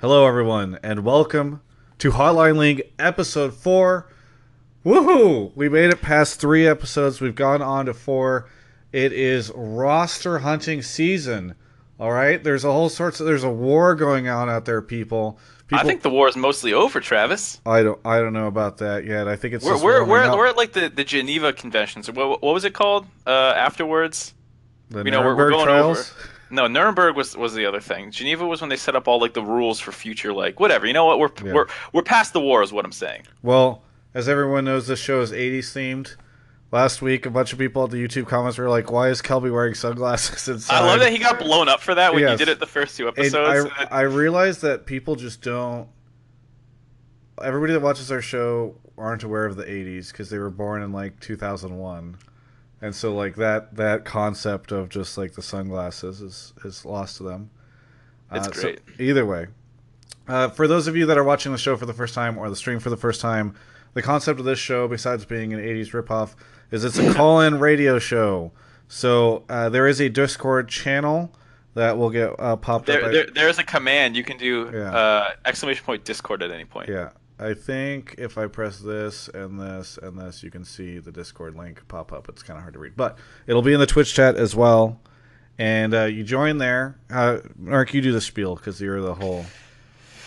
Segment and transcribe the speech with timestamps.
[0.00, 1.60] Hello, everyone, and welcome
[1.98, 4.06] to Hotline League episode four.
[4.84, 5.52] Woohoo!
[5.54, 7.20] We made it past three episodes.
[7.20, 8.48] We've gone on to four.
[8.92, 11.54] It is roster hunting season.
[11.98, 15.38] All right, there's a whole sorts of there's a war going on out there, people.
[15.68, 17.60] people I think the war is mostly over, Travis.
[17.66, 19.28] I don't I don't know about that yet.
[19.28, 20.36] I think it's We're we're we're, up.
[20.36, 22.10] we're at like the, the Geneva Conventions.
[22.10, 24.32] What what was it called uh, afterwards?
[24.88, 26.14] the you know, we're- we're going trials.
[26.50, 28.10] No, Nuremberg was was the other thing.
[28.10, 30.86] Geneva was when they set up all like the rules for future like whatever.
[30.86, 31.18] You know what?
[31.18, 31.52] We're Yeah.
[31.52, 33.22] we're we're past the war, is what I'm saying.
[33.42, 33.82] Well,
[34.14, 36.16] as everyone knows, this show is 80s themed.
[36.72, 39.52] Last week, a bunch of people at the YouTube comments were like, "Why is Kelby
[39.52, 42.32] wearing sunglasses inside?" I love that he got blown up for that when Yes.
[42.38, 43.70] you did it the first two And episodes.
[43.76, 45.88] I, uh, I realize that people just don't.
[47.42, 50.92] Everybody that watches our show aren't aware of the '80s because they were born in
[50.92, 52.16] like 2001,
[52.82, 57.22] and so like that that concept of just like the sunglasses is is lost to
[57.22, 57.50] them.
[58.32, 58.80] It's Uh, so great.
[58.98, 59.48] either way,
[60.28, 62.48] uh, for those of you that are watching the show for the first time or
[62.48, 63.54] the stream for the first time,
[63.94, 66.34] the concept of this show, besides being an '80s ripoff,
[66.70, 68.52] is it's a call-in radio show.
[68.88, 71.32] So uh, there is a Discord channel
[71.74, 73.12] that will get uh, popped there, up.
[73.12, 74.92] There there's a command you can do Yeah.
[74.92, 76.88] uh, exclamation point Discord at any point.
[76.88, 77.10] Yeah,
[77.40, 81.56] I think if I press this and this and this, you can see the Discord
[81.56, 82.28] link pop up.
[82.28, 85.00] It's kind of hard to read, but it'll be in the Twitch chat as well.
[85.58, 86.98] And uh, you join there.
[87.08, 89.46] Uh, Mark, you do the spiel because you're the whole.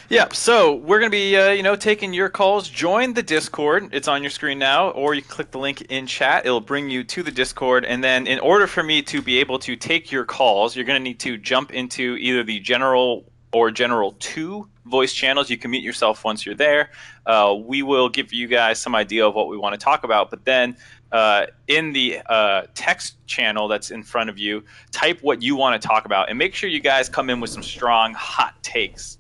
[0.09, 2.67] Yeah, so we're gonna be, uh, you know, taking your calls.
[2.67, 3.89] Join the Discord.
[3.94, 6.47] It's on your screen now, or you can click the link in chat.
[6.47, 9.59] It'll bring you to the Discord, and then in order for me to be able
[9.59, 14.13] to take your calls, you're gonna need to jump into either the general or general
[14.19, 15.49] two voice channels.
[15.49, 16.89] You can mute yourself once you're there.
[17.25, 20.29] Uh, we will give you guys some idea of what we want to talk about,
[20.29, 20.75] but then.
[21.11, 25.79] Uh, in the uh, text channel that's in front of you, type what you want
[25.79, 29.19] to talk about, and make sure you guys come in with some strong, hot takes.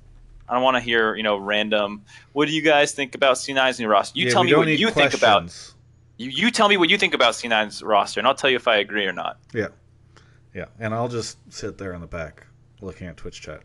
[0.49, 2.03] I don't want to hear, you know, random.
[2.31, 4.17] What do you guys think about C9's new roster?
[4.17, 5.55] You Yeah, tell me what you think about.
[6.17, 8.67] You, you tell me what you think about C9's roster, and I'll tell you if
[8.67, 9.37] I agree or not.
[9.53, 9.67] Yeah,
[10.53, 12.47] yeah, and I'll just sit there in the back
[12.81, 13.61] looking at Twitch chat.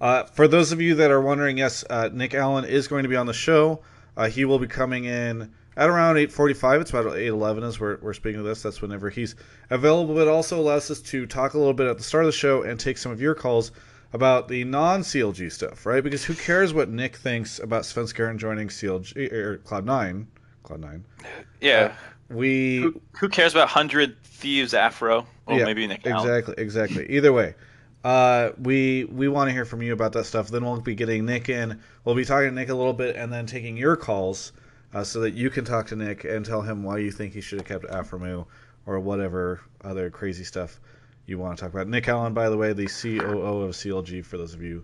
[0.00, 3.08] Uh, for those of you that are wondering, yes, uh, Nick Allen is going to
[3.08, 3.82] be on the show.
[4.16, 8.12] Uh, he will be coming in at around 8.45 it's about 8.11 as we're, we're
[8.12, 9.34] speaking of this that's whenever he's
[9.70, 12.36] available but also allows us to talk a little bit at the start of the
[12.36, 13.72] show and take some of your calls
[14.12, 18.68] about the non-clg stuff right because who cares what nick thinks about Sven svenskeren joining
[18.68, 20.26] clg or cloud 9
[20.64, 21.04] cloud 9
[21.60, 21.94] Yeah.
[22.28, 25.26] we who, who cares about Hundred Thieves Afro?
[25.46, 26.26] Well, Yeah, maybe Nick Allen.
[26.28, 27.06] Exactly, exactly.
[27.10, 27.54] Either way,
[28.02, 30.48] uh, we we want to hear from you about that stuff.
[30.48, 31.80] Then we'll be getting Nick in.
[32.04, 34.52] We'll be talking to Nick a little bit, and then taking your calls
[34.94, 37.40] uh, so that you can talk to Nick and tell him why you think he
[37.40, 38.46] should have kept Aphromoo
[38.86, 40.80] or whatever other crazy stuff
[41.26, 41.88] you want to talk about.
[41.88, 44.24] Nick Allen, by the way, the COO of CLG.
[44.24, 44.82] For those of you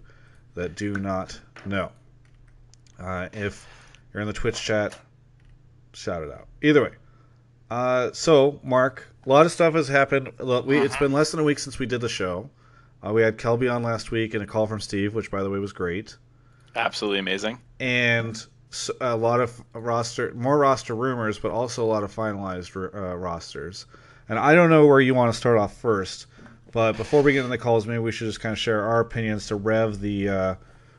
[0.54, 1.90] that do not know,
[2.98, 3.66] uh, if
[4.12, 4.98] you're in the Twitch chat,
[5.94, 6.48] shout it out.
[6.62, 6.92] Either way.
[7.70, 10.30] Uh, so, Mark, a lot of stuff has happened.
[10.38, 12.48] It's been less than a week since we did the show.
[13.06, 15.50] Uh, we had Kelby on last week and a call from Steve, which, by the
[15.50, 16.16] way, was great.
[16.74, 17.58] Absolutely amazing.
[17.78, 18.44] And
[19.00, 23.86] a lot of roster, more roster rumors, but also a lot of finalized uh, rosters.
[24.28, 26.26] And I don't know where you want to start off first,
[26.72, 29.00] but before we get into the calls, maybe we should just kind of share our
[29.00, 30.54] opinions to rev the uh,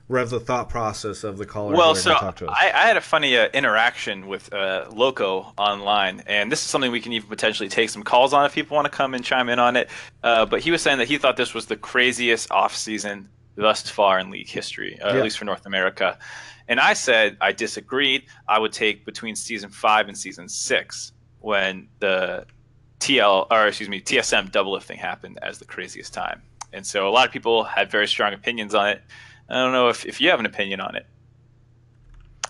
[0.09, 1.75] rev the thought process of the caller.
[1.75, 2.57] Well, so talk to us.
[2.59, 6.91] I, I had a funny uh, interaction with uh, Loco online, and this is something
[6.91, 9.50] we can even potentially take some calls on if people want to come and chime
[9.50, 9.90] in on it.
[10.23, 13.25] Uh, but he was saying that he thought this was the craziest offseason
[13.56, 15.18] thus far in league history, uh, Yeah.
[15.18, 16.18] at least for North America.
[16.69, 18.24] And I said I disagreed.
[18.47, 22.45] I would take between season five and season six when the
[23.00, 26.41] TL or excuse me TSM double lifting happened as the craziest time.
[26.74, 29.01] And so a lot of people had very strong opinions on it.
[29.50, 31.06] I don't know if, if you have an opinion on it.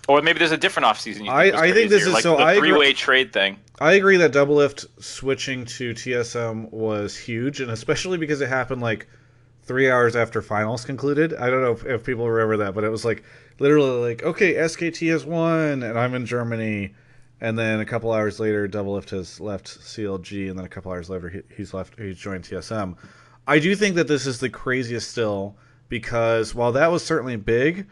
[0.08, 1.24] Or maybe there's a different offseason.
[1.26, 3.58] You I- I think this is- like so the I agree- three-way trade thing.
[3.80, 9.06] I agree that Doublelift switching to TSM was huge, and especially because it happened like
[9.62, 11.34] three hours after finals concluded.
[11.34, 13.22] I don't know if, if people remember that, but it was like
[13.58, 16.94] literally like, okay, SKT has won, and I'm in Germany,
[17.40, 21.10] and then a couple hours later, Doublelift has left CLG, and then a couple hours
[21.10, 22.96] later, he, he's left, he's joined TSM.
[23.46, 25.56] I do think that this is the craziest still
[25.88, 27.86] because while that was certainly big,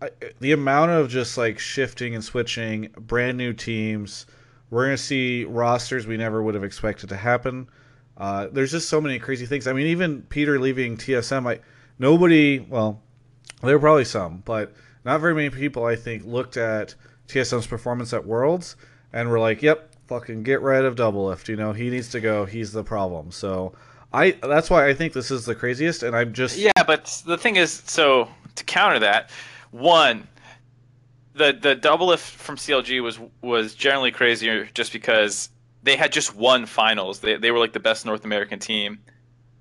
[0.00, 0.10] I,
[0.40, 4.26] the amount of just like shifting and switching, brand new teams,
[4.70, 7.68] we're going to see rosters we never would have expected to happen.
[8.16, 9.66] Uh, there's just so many crazy things.
[9.66, 11.60] I mean, even Peter leaving TSM, I
[11.98, 12.58] nobody.
[12.58, 13.00] Well,
[13.62, 14.72] there were probably some, but
[15.04, 15.84] not very many people.
[15.84, 16.94] I think looked at
[17.28, 18.76] TSM's performance at Worlds
[19.12, 21.48] and were like, "Yep, fucking get rid of Doublelift.
[21.48, 22.44] You know, he needs to go.
[22.44, 23.72] He's the problem." So,
[24.12, 26.02] I that's why I think this is the craziest.
[26.02, 29.30] And I'm just Yeah, but the thing is, so to counter that,
[29.70, 30.26] One,
[31.34, 35.50] the the Doublelift from CLG was was generally crazier just because
[35.82, 37.20] they had just won finals.
[37.20, 38.98] They they were like the best North American team,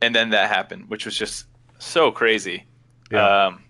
[0.01, 1.45] and then that happened, which was just
[1.79, 2.65] so crazy.
[3.11, 3.45] Yeah.
[3.47, 3.63] Um,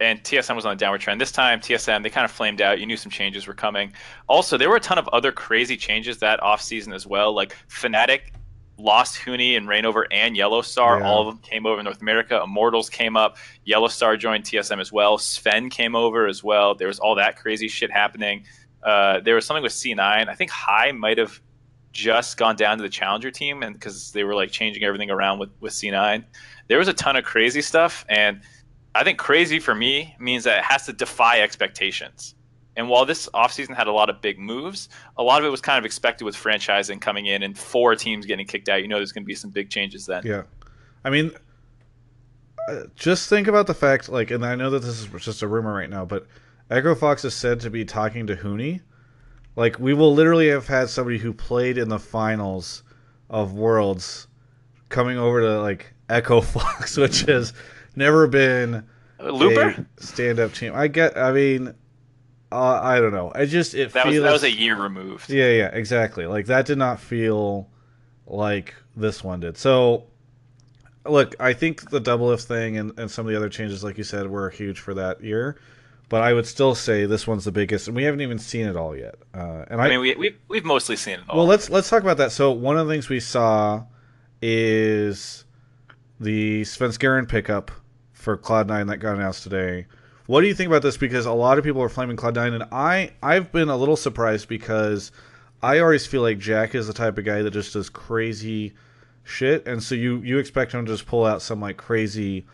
[0.00, 1.20] and TSM was on a downward trend.
[1.20, 2.80] This time, TSM they kind of flamed out.
[2.80, 3.92] You knew some changes were coming.
[4.28, 7.32] Also, there were a ton of other crazy changes that off season as well.
[7.32, 8.32] Like Fnatic
[8.78, 11.00] lost Huni and Rainover and Yellowstar.
[11.00, 11.06] Yeah.
[11.06, 12.40] All of them came over North America.
[12.42, 13.36] Immortals came up.
[13.66, 15.18] Yellowstar joined TSM as well.
[15.18, 16.74] Sven came over as well.
[16.74, 18.44] There was all that crazy shit happening.
[18.82, 20.28] Uh, there was something with C9.
[20.28, 21.40] I think Hai might have
[21.92, 25.38] just gone down to the challenger team and because they were like changing everything around
[25.38, 26.24] with, with C9.
[26.66, 28.40] There was a ton of crazy stuff and
[28.96, 32.34] I think crazy for me means that it has to defy expectations.
[32.76, 35.60] And while this offseason had a lot of big moves, a lot of it was
[35.60, 38.82] kind of expected with franchising coming in and four teams getting kicked out.
[38.82, 40.22] You know there's going to be some big changes then.
[40.24, 40.42] Yeah,
[41.04, 41.30] I mean,
[42.68, 45.48] uh, just think about the fact, like, and I know that this is just a
[45.48, 46.26] rumor right now, but
[46.70, 48.80] Echo Fox is said to be talking to Huni.
[49.56, 52.82] Like, we will literally have had somebody who played in the finals
[53.30, 54.26] of Worlds
[54.88, 57.52] coming over to like Echo Fox, which has
[57.96, 58.84] never been
[59.20, 59.86] Looper?
[59.98, 60.72] a stand-up team.
[60.74, 61.16] I get.
[61.16, 61.74] I mean,
[62.52, 63.32] uh, I don't know.
[63.34, 65.30] I just it That was feels that was a year removed.
[65.30, 66.26] yeah, yeah, exactly.
[66.26, 67.68] Like that did not feel
[68.26, 69.56] like this one did.
[69.56, 70.04] So,
[71.04, 74.04] look, I think the Doublelift thing and, and some of the other changes, like you
[74.04, 75.58] said, were huge for that year.
[76.10, 78.76] But I would still say this one's the biggest, and we haven't even seen it
[78.76, 79.14] all yet.
[79.34, 81.38] Uh, and I, I mean, we, we've, we've mostly seen it all.
[81.38, 82.30] well, let's let's talk about that.
[82.30, 83.84] So one of the things we saw
[84.42, 85.44] is
[86.20, 87.70] the Svenskeren pickup
[88.12, 89.86] for Cloud9 that got announced today.
[90.26, 90.96] What do you think about this?
[90.96, 94.48] Because a lot of people are flaming Cloud9, and I I've been a little surprised
[94.48, 95.12] because
[95.62, 98.72] I always feel like Jack is the type of guy that just does crazy
[99.22, 102.46] shit, and so you you expect him to just pull out some like crazy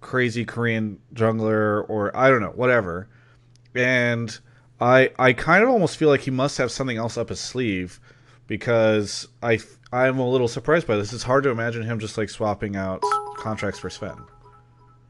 [0.00, 3.08] crazy Korean jungler or I don't know whatever,
[3.74, 4.38] and
[4.80, 8.00] I I kind of almost feel like he must have something else up his sleeve
[8.46, 9.58] because I
[9.92, 11.12] I'm a little surprised by this.
[11.12, 13.02] It's hard to imagine him just like swapping out
[13.36, 14.16] Contractz for Sven.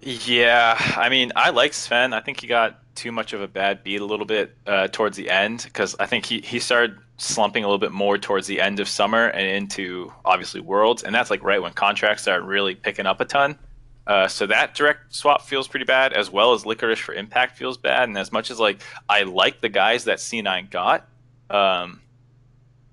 [0.07, 2.13] Yeah, I mean, I like Sven.
[2.13, 5.17] I think he got too much of a bad beat a little bit uh, towards
[5.17, 8.61] the end because I think he, he started slumping a little bit more towards the
[8.61, 12.75] end of summer and into obviously Worlds, and that's like right when contracts start really
[12.75, 13.59] picking up a ton.
[14.07, 17.79] Uh, so that direct swap feels pretty bad, as well as Licorice for Impact feels
[17.79, 18.07] bad.
[18.07, 21.09] And as much as like I like the guys that C9 got,
[21.49, 22.03] um,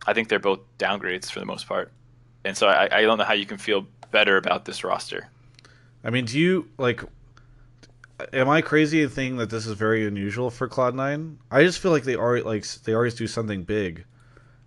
[0.07, 1.91] I think they're both downgrades for the most part.
[2.45, 5.29] And so I, I don't know how you can feel better about this roster.
[6.03, 7.03] I mean, do you like?
[8.33, 11.39] Am I crazy in thinking that this is very unusual for Cloud Nine?
[11.49, 14.05] I just feel like they are like they always do something big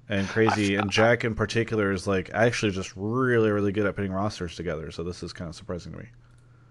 [0.08, 4.12] and crazy, and Jack in particular is like actually just really really good at putting
[4.12, 4.90] rosters together.
[4.90, 6.06] So this is kind of surprising to me.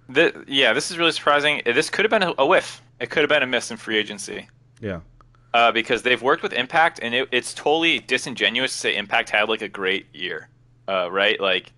[0.10, 1.62] The, yeah, this is really surprising.
[1.66, 2.82] This could have been a, a whiff.
[3.00, 4.50] It could have been a miss in free agency.
[4.82, 5.00] Yeah,
[5.54, 9.48] Uh, because they've worked with Impact, and it, it's totally disingenuous to say Impact had
[9.48, 10.50] like a great year,
[10.90, 11.40] uh, right?
[11.40, 11.72] Like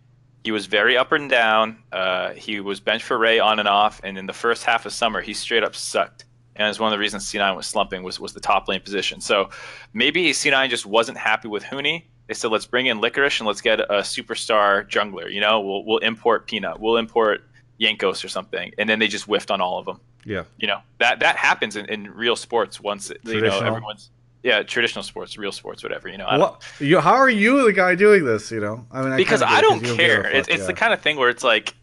[0.45, 1.79] he was very up and down.
[1.91, 4.93] Uh, he was bench for Ray on and off, and in the first half of
[4.93, 6.25] summer, he straight up sucked.
[6.55, 9.19] And it's one of the reasons C9 was slumping was was the top lane position.
[9.21, 9.49] So
[9.91, 12.03] maybe C9 just wasn't happy with Huni.
[12.27, 15.31] They said, let's bring in Licorice and let's get a superstar jungler.
[15.31, 17.41] You know, we'll we'll import Peanut, we'll import
[17.81, 20.43] Jankos or something, and then they just whiffed on all of them yeah.
[20.57, 24.09] you know that that happens in, in real sports once you know everyone's
[24.45, 26.63] yeah traditional sports real sports whatever you know I What?
[26.79, 28.51] You, how are you the guy doing this?
[28.51, 30.67] You know, I mean, I because I don't care a it's, it's yeah.
[30.67, 31.73] the kind of thing where it's like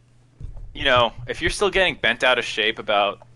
[0.73, 3.27] you know if you're still getting bent out of shape about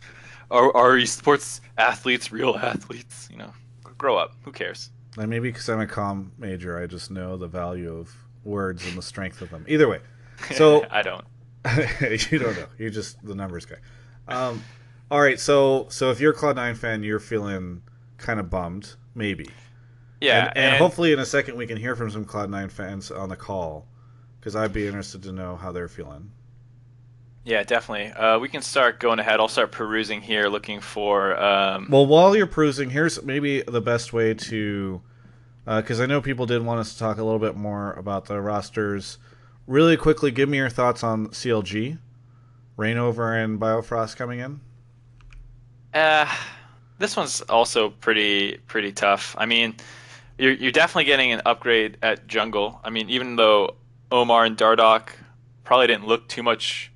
[0.51, 3.53] are, are esports athletes real athletes you know
[3.99, 7.49] grow up who cares And maybe because I'm a comm major, I just know the
[7.49, 8.15] value of
[8.45, 9.65] words and the strength of them.
[9.67, 10.01] Either way,
[10.55, 11.25] so I don't
[12.31, 12.67] you don't know.
[12.79, 13.79] You're just the numbers guy.
[14.29, 14.63] Um,
[15.11, 17.83] all right, so so if you're a Cloud Nine fan, you're feeling
[18.19, 19.49] kind of bummed, maybe.
[20.21, 23.11] yeah and, and, hopefully in a second we can hear from some Cloud Nine fans
[23.11, 23.87] on the call,
[24.39, 26.31] because I'd be interested to know how they're feeling.
[27.45, 31.89] yeah definitely uh, we can start going ahead I'll start perusing here looking for um,
[31.91, 35.03] Well, while you're perusing, here's maybe the best way to,
[35.65, 38.41] because I know people did want us to talk a little bit more about the
[38.41, 39.19] rosters.
[39.67, 41.99] Really quickly, give me your thoughts on CLG,
[42.79, 44.61] Rainover and Biofrost coming in.
[45.93, 46.33] Uh,
[46.99, 49.35] this one's also pretty pretty tough.
[49.39, 49.77] I mean,
[50.39, 52.81] you're you're definitely getting an upgrade at jungle.
[52.85, 53.77] I mean, even though
[54.11, 55.11] Omar and Dardoch
[55.65, 56.93] probably didn't look too much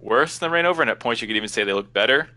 [0.00, 2.28] worse than Rainover, and at points you could even say they look better.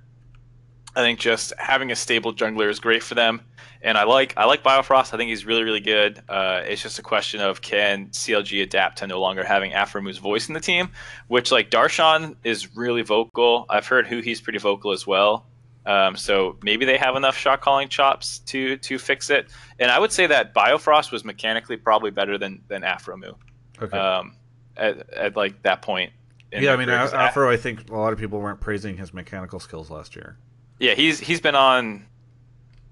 [0.93, 3.41] I think just having a stable jungler is great for them,
[3.81, 5.13] and I like I like Biofrost.
[5.13, 6.21] I think he's really really good.
[6.27, 10.49] Uh, it's just a question of can CLG adapt to no longer having Aphromoo's voice
[10.49, 10.89] in the team,
[11.29, 13.65] which like Darshan is really vocal.
[13.69, 15.45] I've heard Huhi's pretty vocal as well.
[15.85, 19.47] Um, so maybe they have enough shot calling chops to to fix it.
[19.79, 23.35] And I would say that Biofrost was mechanically probably better than than Aphromoo.
[23.81, 23.97] Okay.
[23.97, 24.35] Um,
[24.77, 26.11] at, at like that point.
[26.51, 27.49] in yeah, I mean, career, Afro.
[27.51, 30.37] I think a lot of people weren't praising his mechanical skills last year.
[30.79, 32.05] Yeah, he's he's been on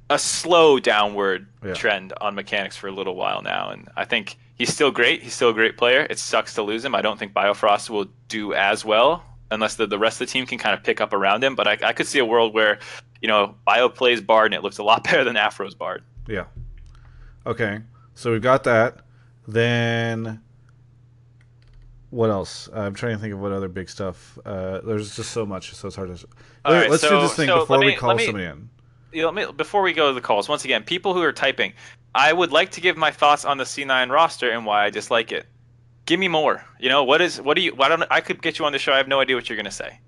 [0.10, 1.74] a slow downward Yeah.
[1.76, 5.22] trend on mechanics for a little while now, and I think he's still great.
[5.22, 6.08] He's still a great player.
[6.10, 6.96] It sucks to lose him.
[6.96, 10.46] I don't think Biofrost will do as well unless the, the rest of the team
[10.46, 11.56] can kind of pick up around him.
[11.56, 12.80] But I, I could see a world where,
[13.22, 16.04] you know, Bio plays Bard and it looks a lot better than Afro's Bard.
[16.28, 16.46] Yeah.
[17.46, 17.80] Okay.
[18.16, 19.00] So we've got that.
[19.48, 20.42] Then
[22.12, 22.70] what else?
[22.74, 24.38] I'm trying to think of what other big stuff.
[24.46, 26.28] Uh, there's just so much, so it's hard to.
[26.66, 28.70] All right, Let's do so- this thing so before let we call me- somebody in.
[29.12, 31.32] You know, let me- before we go to the calls, once again, people who are
[31.32, 31.74] typing,
[32.14, 35.32] I would like to give my thoughts on the C9 roster and why I dislike
[35.32, 35.48] it.
[36.10, 36.66] Give me more.
[36.80, 37.76] You know, what is what do you?
[37.76, 38.92] Why don't I could get you on the show?
[38.92, 40.00] I have no idea what you're gonna say.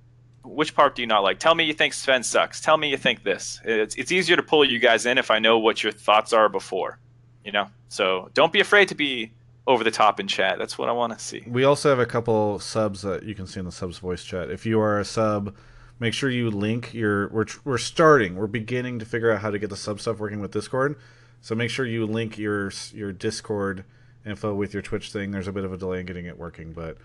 [0.44, 1.38] Which part do you not like?
[1.38, 2.60] Tell me you think Sven sucks.
[2.60, 3.62] Tell me you think this.
[3.64, 6.50] It's it's easier to pull you guys in if I know what your thoughts are
[6.50, 6.98] before.
[7.46, 9.32] You know, so don't be afraid to be
[9.68, 10.58] over the top in chat.
[10.58, 11.44] That's what I want to see.
[11.46, 14.50] We also have a couple subs that you can see in the subs voice chat.
[14.50, 15.56] If you are a sub,
[16.00, 17.28] make sure you link your.
[17.28, 18.38] We're we're starting.
[18.38, 20.98] We're beginning to figure out how to get the sub stuff working with Discord.
[21.42, 23.86] So make sure you link your your Discord
[24.26, 25.32] info with your Twitch thing.
[25.32, 26.98] There's a bit of a delay in getting it working, but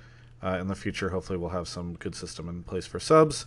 [0.43, 3.47] uh, in the future, hopefully, we'll have some good system in place for subs.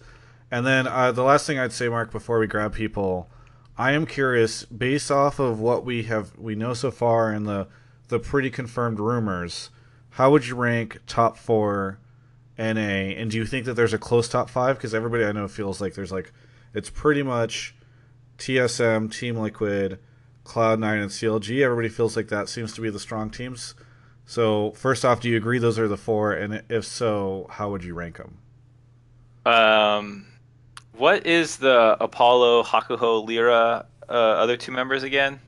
[0.51, 3.29] And then uh, the last thing I'd say, Mark, before we grab people,
[3.77, 7.67] I am curious, based off of what we have we know so far and the
[8.09, 9.69] the pretty confirmed rumors,
[10.11, 11.99] how would you rank top four
[12.57, 13.13] NA?
[13.15, 14.77] And do you think that there's a close top five?
[14.77, 16.33] Because everybody I know feels like there's like
[16.73, 17.75] it's pretty much
[18.39, 19.99] TSM, Team Liquid,
[20.49, 21.61] Cloud9, and CLG.
[21.63, 23.75] Everybody feels like that seems to be the strong teams.
[24.25, 26.33] So first off, do you agree those are the four?
[26.33, 28.37] And if so, how would you rank them?
[29.45, 30.25] Um,
[30.97, 35.39] what is the Apollo, Hakuho, Lyra uh, other two members again?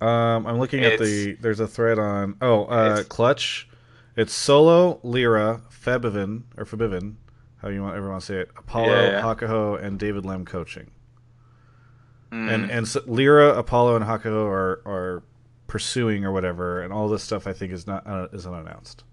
[0.00, 1.34] Um, I'm looking at the.
[1.40, 2.36] There's a thread on.
[2.42, 3.68] Oh, uh, It's- Clutch.
[4.16, 7.16] It's Solo, Lyra, Febiven or Febiven,
[7.58, 8.50] how you want everyone to say it.
[8.56, 9.20] Apollo, Yeah, yeah.
[9.22, 10.90] Hakuho, and David Lem coaching.
[12.30, 12.48] Hmm.
[12.48, 15.22] And and so Lyra, Apollo, and Hakuho are are
[15.66, 19.04] pursuing or whatever, and all this stuff I think is not uh, is unannounced.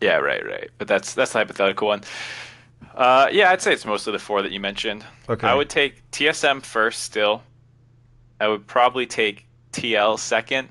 [0.00, 0.70] Yeah, right, right.
[0.78, 2.02] But that's that's the hypothetical one.
[2.94, 5.04] Uh, yeah, I'd say it's mostly the four that you mentioned.
[5.28, 5.46] Okay.
[5.46, 7.42] I would take TSM first still.
[8.40, 10.68] I would probably take TL second,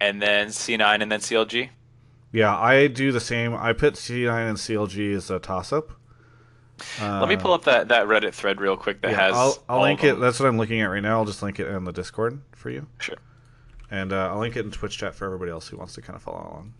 [0.00, 1.70] and then C9 and then CLG.
[2.32, 3.54] Yeah, I do the same.
[3.54, 5.97] I put C9 and CLG as a toss up.
[7.00, 9.34] Uh, Let me pull up that, that Reddit thread real quick that yeah, has.
[9.34, 10.18] I'll, I'll link it.
[10.18, 11.18] That's what I'm looking at right now.
[11.18, 12.86] I'll just link it in the Discord for you.
[12.98, 13.16] Sure.
[13.90, 16.16] And uh, I'll link it in Twitch chat for everybody else who wants to kind
[16.16, 16.74] of follow along.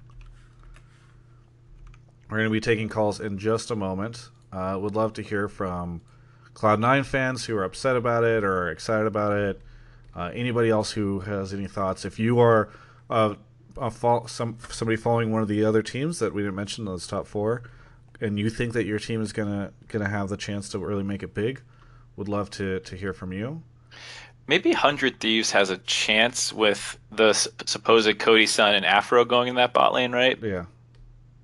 [2.30, 4.28] We're going to be taking calls in just a moment.
[4.52, 6.02] Uh, would love to hear from
[6.54, 9.62] Cloud9 fans who are upset about it or are excited about it.
[10.14, 12.04] Uh, anybody else who has any thoughts.
[12.04, 12.68] If you are
[13.08, 13.34] uh,
[13.76, 17.06] a fo- some somebody following one of the other teams that we didn't mention those
[17.06, 17.62] top four,
[18.20, 21.22] and you think that your team is gonna gonna have the chance to really make
[21.22, 21.62] it big,
[22.16, 23.62] would love to to hear from you.
[24.46, 29.48] Maybe Hundred Thieves has a chance with the s- supposed Cody Sun and Afro going
[29.48, 30.38] in that bot lane, right?
[30.42, 30.64] Yeah.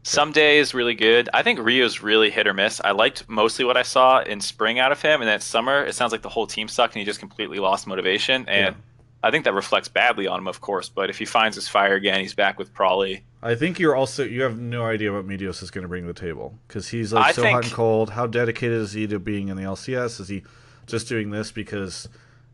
[0.07, 1.31] Some is really good.
[1.33, 2.81] I think Ryu's really hit or miss.
[2.85, 5.95] I liked mostly what I saw in spring out of him, and then summer it
[5.95, 8.47] sounds like the whole team sucked and he just completely lost motivation.
[8.49, 8.81] And Yeah.
[9.23, 10.91] I think that reflects badly on him, of course.
[10.91, 13.23] But if he finds his fire again, he's back with Prawley.
[13.45, 16.13] I think you're also you have no idea what Meteos is going to bring to
[16.13, 18.11] the table because he's like I so hot and cold.
[18.11, 20.19] How dedicated is he to being in the LCS?
[20.21, 20.43] Is he
[20.87, 22.09] just doing this because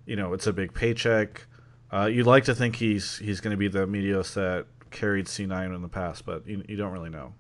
[0.05, 1.47] you know it's a big paycheck?
[1.93, 5.75] Uh, you'd like to think he's he's going to be the Meteos that carried C9
[5.75, 7.35] in the past, but you, you don't really know.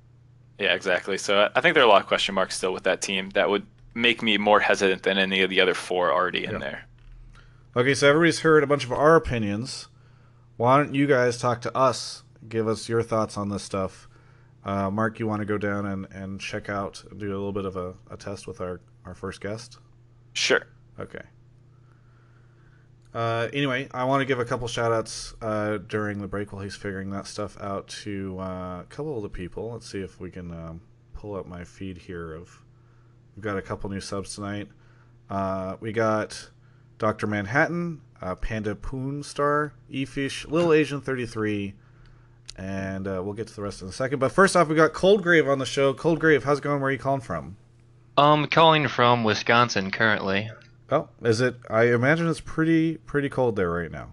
[0.61, 1.19] Yeah, exactly.
[1.19, 3.51] So I think there are a lot of question marks still with that team that
[3.51, 6.59] would make me more hesitant than any of the other four already in Yeah.
[6.59, 6.85] there.
[7.77, 9.89] Okay, so everybody's heard a bunch of our opinions.
[10.57, 12.23] Why don't you guys talk to us?
[12.49, 14.09] Give us your thoughts on this stuff.
[14.65, 17.65] Uh, Mark, you want to go down and, and check out, do a little bit
[17.65, 19.79] of a, a test with our, our first guest?
[20.33, 20.67] Sure.
[20.99, 21.23] Okay.
[23.13, 26.63] Uh, anyway, I want to give a couple shout outs uh, during the break while
[26.63, 29.73] he's figuring that stuff out to uh, a couple of the people.
[29.73, 30.81] Let's see if we can um,
[31.15, 32.35] pull up my feed here.
[32.35, 32.63] Of
[33.35, 34.69] We've got a couple new subs tonight.
[35.29, 36.51] Uh, we got
[36.99, 37.27] Dr.
[37.27, 41.75] Manhattan, uh, Panda Poon Star, Efish, Little Asian 33,
[42.57, 44.19] and uh, we'll get to the rest in a second.
[44.19, 45.93] But first off, we got Cold Grave on the show.
[45.95, 46.81] Cold Grave, how's it going?
[46.81, 47.57] Where are you calling from?
[48.17, 50.51] Um, calling from Wisconsin currently.
[50.91, 51.57] Oh, is it?
[51.71, 54.13] I imagine it's pretty pretty cold there right now.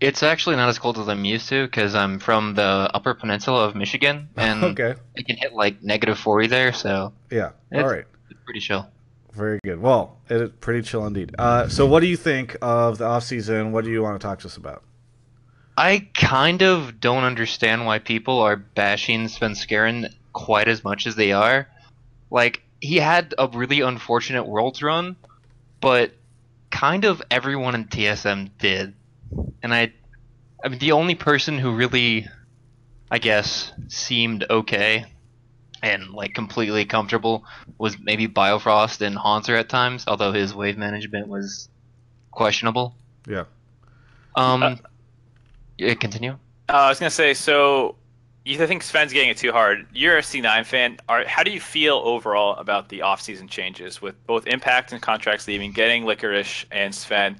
[0.00, 3.64] It's actually not as cold as I'm used to because I'm from the Upper Peninsula
[3.66, 4.94] of Michigan, and okay.
[5.14, 7.50] it can hit like negative 40 there, so Yeah.
[7.72, 8.04] It's- All right.
[8.30, 8.88] it's pretty chill.
[9.34, 9.80] very good.
[9.80, 11.34] Well, it is pretty chill indeed.
[11.38, 13.72] Uh, so, what do you think of the off season?
[13.72, 14.82] What do you want to talk to us about?
[15.76, 21.32] I kind of don't understand why people are bashing Svenskeren quite as much as they
[21.32, 21.68] are.
[22.30, 25.16] Like, he had a really unfortunate Worlds run,
[25.80, 26.12] but
[26.70, 28.94] kind of everyone in TSM did.
[29.62, 29.92] And I,
[30.64, 32.28] I mean, the only person who really,
[33.10, 35.06] I guess, seemed okay
[35.82, 37.44] and like completely comfortable
[37.78, 41.68] was maybe Biofrost and Haunter at times, although his wave management was
[42.30, 42.94] questionable.
[43.28, 43.44] Yeah.
[44.34, 44.76] Um, Uh,
[45.78, 46.32] yeah, continue.
[46.68, 47.96] Uh, I was gonna say, so
[48.46, 49.86] you think Sven's getting it too hard?
[49.92, 50.98] You're a C9 fan.
[51.08, 55.48] Are, how do you feel overall about the off-season changes with both Impact and Contractz
[55.48, 57.38] leaving, getting Licorice and Sven?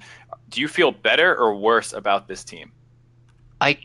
[0.49, 2.73] Do you feel better or worse about this team?
[3.61, 3.79] I,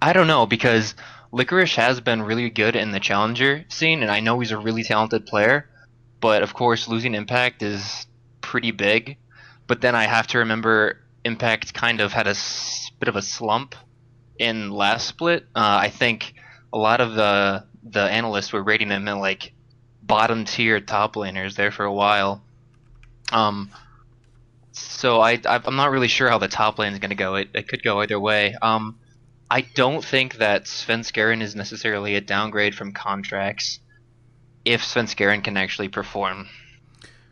[0.00, 0.94] I don't know because
[1.32, 4.82] Licorice has been really good in the challenger scene, and I know he's a really
[4.82, 5.68] talented player.
[6.20, 8.06] But of course, losing Impact is
[8.40, 9.18] pretty big.
[9.66, 12.34] But then I have to remember Impact kind of had a
[12.98, 13.74] bit of a slump
[14.38, 15.44] in last split.
[15.54, 16.34] Uh, I think
[16.72, 19.52] a lot of the the analysts were rating them in like
[20.02, 22.42] bottom tier top laners there for a while.
[23.32, 23.70] Um,
[24.72, 27.36] so I I'm not really sure how the top lane is going to go.
[27.36, 28.54] It, it could go either way.
[28.60, 28.98] Um,
[29.50, 33.78] I don't think that Svenskeren is necessarily a downgrade from Contractz
[34.64, 36.48] if Svenskeren can actually perform.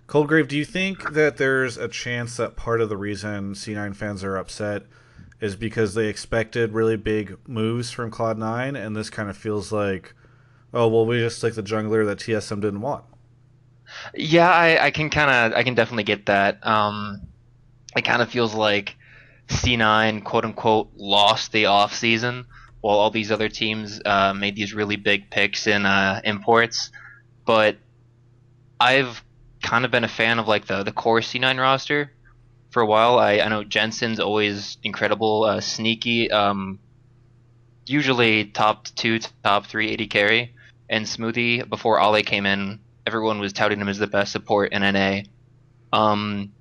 [0.06, 4.22] Coldgrave, do you think that there's a chance that part of the reason C9 fans
[4.22, 4.84] are upset
[5.44, 10.14] is because they expected really big moves from Cloud9, and this kind of feels like,
[10.72, 13.04] oh, well, we just took the jungler that TSM didn't want?
[14.14, 16.66] Yeah, I, I can kind of, I can definitely get that.
[16.66, 17.20] Um,
[17.94, 18.96] it kind of feels like
[19.48, 22.46] C9, quote unquote, lost the off season
[22.80, 26.90] while all these other teams uh, made these really big picks in uh, imports.
[27.44, 27.76] But
[28.80, 29.22] I've
[29.62, 32.13] kind of been a fan of like the the core C9 roster
[32.74, 33.18] for a while.
[33.18, 36.78] I, I know Jensen's always incredible, uh, sneaky, um,
[37.86, 40.54] usually top two, top three carry,
[40.90, 44.82] and Smoothie before Ale came in everyone was touting him as the best support in
[44.82, 45.20] NA.
[45.92, 46.52] Um,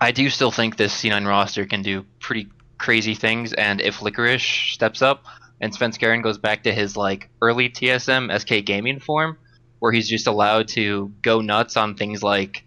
[0.00, 4.72] I do still think this C9 roster can do pretty crazy things, and if Licorice
[4.74, 5.24] steps up
[5.60, 9.38] and Svenskeren goes back to his like early TSM SK gaming form,
[9.78, 12.64] where he's just allowed to go nuts on things like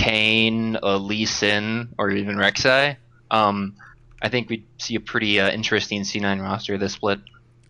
[0.00, 2.96] Kayn, uh, Lee Sin, or even Rek'Sai,
[3.30, 3.74] um,
[4.22, 7.20] I think we'd see a pretty uh, interesting C9 roster this split.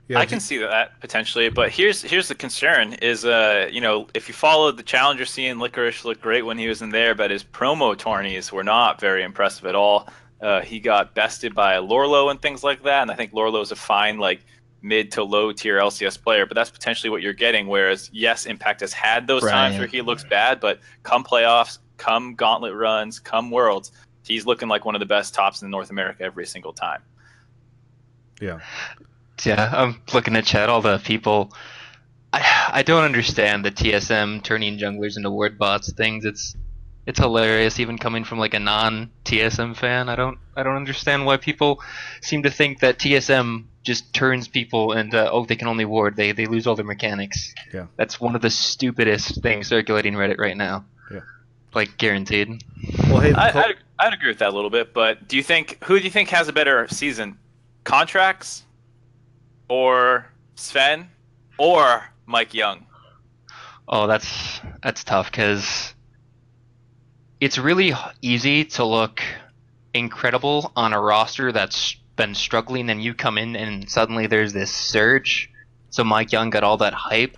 [0.06, 4.08] Yeah, I can see that potentially, but here's here's the concern: is uh you know
[4.12, 7.30] if you followed the challenger scene, Licorice looked great when he was in there, but
[7.30, 10.08] his promo tourneys were not very impressive at all.
[10.40, 13.76] Uh, he got bested by Lourlo and things like that, and I think Lourlo's a
[13.76, 14.40] fine like
[14.82, 17.68] mid to low tier LCS player, but that's potentially what you're getting.
[17.68, 22.34] Whereas yes, Impact has had those times where he looks bad, but come playoffs, come
[22.34, 23.92] gauntlet runs, come worlds,
[24.26, 27.02] he's looking like one of the best tops in North America every single time.
[28.40, 28.60] yeah.
[29.44, 30.68] Yeah, I'm looking at chat.
[30.68, 31.50] All the people.
[32.30, 36.26] I I don't understand the TSM turning junglers into word bots things.
[36.26, 36.54] It's
[37.06, 40.10] it's hilarious, even coming from like a non TSM fan.
[40.10, 41.80] I don't I don't understand why people
[42.20, 46.16] seem to think that TSM just turns people and uh, oh they can only ward.
[46.16, 47.54] They they lose all their mechanics.
[47.72, 47.86] Yeah.
[47.96, 50.84] That's one of the stupidest things circulating Reddit right now.
[51.10, 51.20] Yeah.
[51.74, 52.64] Like guaranteed.
[53.08, 55.82] Well, hey, I, I'd, I'd agree with that a little bit, but do you think
[55.84, 57.38] who do you think has a better season,
[57.84, 58.62] Contractz,
[59.68, 61.08] or Sven,
[61.58, 62.84] or MikeYeung?
[63.88, 65.94] Oh, that's that's tough because
[67.40, 69.22] it's really easy to look
[69.94, 74.72] incredible on a roster that's been struggling, and you come in and suddenly there's this
[74.72, 75.50] surge.
[75.90, 77.36] So MikeYeung got all that hype,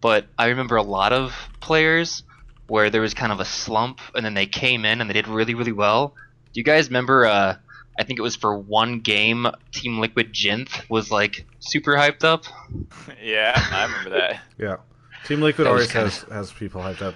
[0.00, 2.22] but I remember a lot of players
[2.70, 5.28] where there was kind of a slump, and then they came in and they did
[5.28, 6.14] really really well.
[6.52, 7.26] Do you guys remember?
[7.26, 7.56] Uh,
[7.98, 12.44] I think it was for one game, Team Liquid Jinth was like super hyped up.
[13.22, 14.40] yeah, I remember that.
[14.58, 14.76] yeah.
[15.26, 17.14] Team Liquid That was always has, has people hyped up.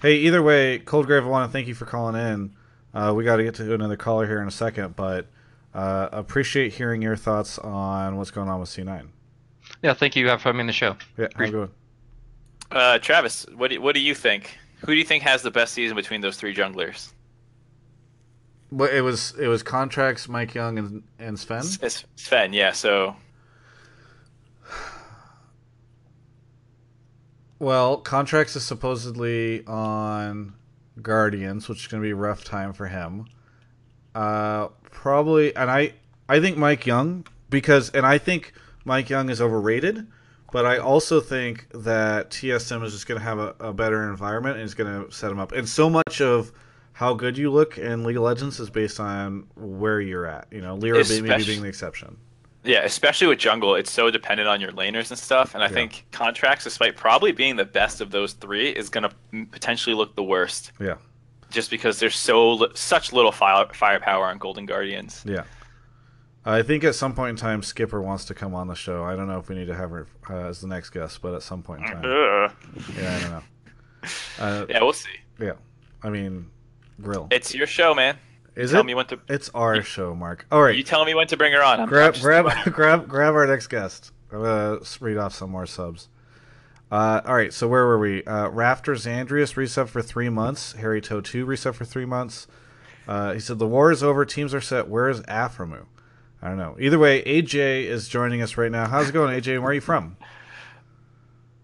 [0.00, 2.56] Hey, either way, Coldgrave, I want to thank you for calling in.
[2.94, 5.26] Uh, we got to get to another caller here in a second, but
[5.74, 9.08] uh, appreciate hearing your thoughts on what's going on with C9.
[9.82, 10.96] Yeah, thank you for having me on the show.
[11.18, 11.70] Yeah, how it doing?
[12.70, 14.56] Uh, Travis, what do, what do you think?
[14.86, 17.12] Who do you think has the best season between those three junglers?
[18.70, 21.64] Well, it was it was Contractz, Mike Young and and Sven.
[21.80, 22.72] It's Sven, yeah.
[22.72, 23.16] So
[27.64, 30.52] Well, Contractz is supposedly on
[31.00, 33.26] Guardians, which is going to be a rough time for him.
[34.14, 35.94] Uh, probably, and I
[36.28, 38.52] I think MikeYeung because, and I think
[38.84, 40.06] MikeYeung is overrated
[40.54, 44.54] But I also think that TSM is just going to have a, a better environment
[44.54, 45.50] and is going to set them up.
[45.50, 46.52] And so much of
[46.92, 50.46] how good you look in League of Legends is based on where you're at.
[50.52, 52.16] You know, Lyra maybe being the exception.
[52.62, 55.56] Yeah, especially with jungle, it's so dependent on your laners and stuff.
[55.56, 55.72] And I Yeah.
[55.72, 60.14] think Contractz, despite probably being the best of those three, is going to potentially look
[60.14, 60.94] the worst, Yeah,
[61.50, 65.24] just because there's so such little fire, firepower on Golden Guardians.
[65.26, 65.42] yeah.
[66.46, 69.02] I think at some point in time, Skipper wants to come on the show.
[69.04, 71.34] I don't know if we need to have her uh, as the next guest, but
[71.34, 72.52] at some point in time, Ugh.
[72.98, 73.42] yeah, I don't know.
[74.38, 75.08] Uh, Yeah, we'll see.
[75.40, 75.52] yeah,
[76.02, 76.50] I mean,
[77.00, 77.28] grill.
[77.30, 78.18] It's your show, man.
[78.56, 78.84] Is tell it?
[78.84, 79.18] me when to.
[79.28, 80.46] It's our show, Mark.
[80.52, 81.74] All right, You tell me when to bring her on.
[81.80, 84.12] I'm, I'm grab grab grab grab our next guest.
[84.30, 86.08] I'm gonna read off some more subs.
[86.92, 88.22] Uh, all right, so where were we?
[88.24, 90.74] Uh, Rafters Andreas reset for three months.
[90.74, 92.46] Harry Toe two reset for three months.
[93.08, 94.24] Uh, he said the war is over.
[94.24, 94.88] Teams are set.
[94.88, 95.86] Where is Aphromoo?
[96.44, 96.76] I don't know.
[96.78, 98.86] Either way, AJ is joining us right now.
[98.86, 99.62] How's it going, AJ?
[99.62, 100.18] Where are you from?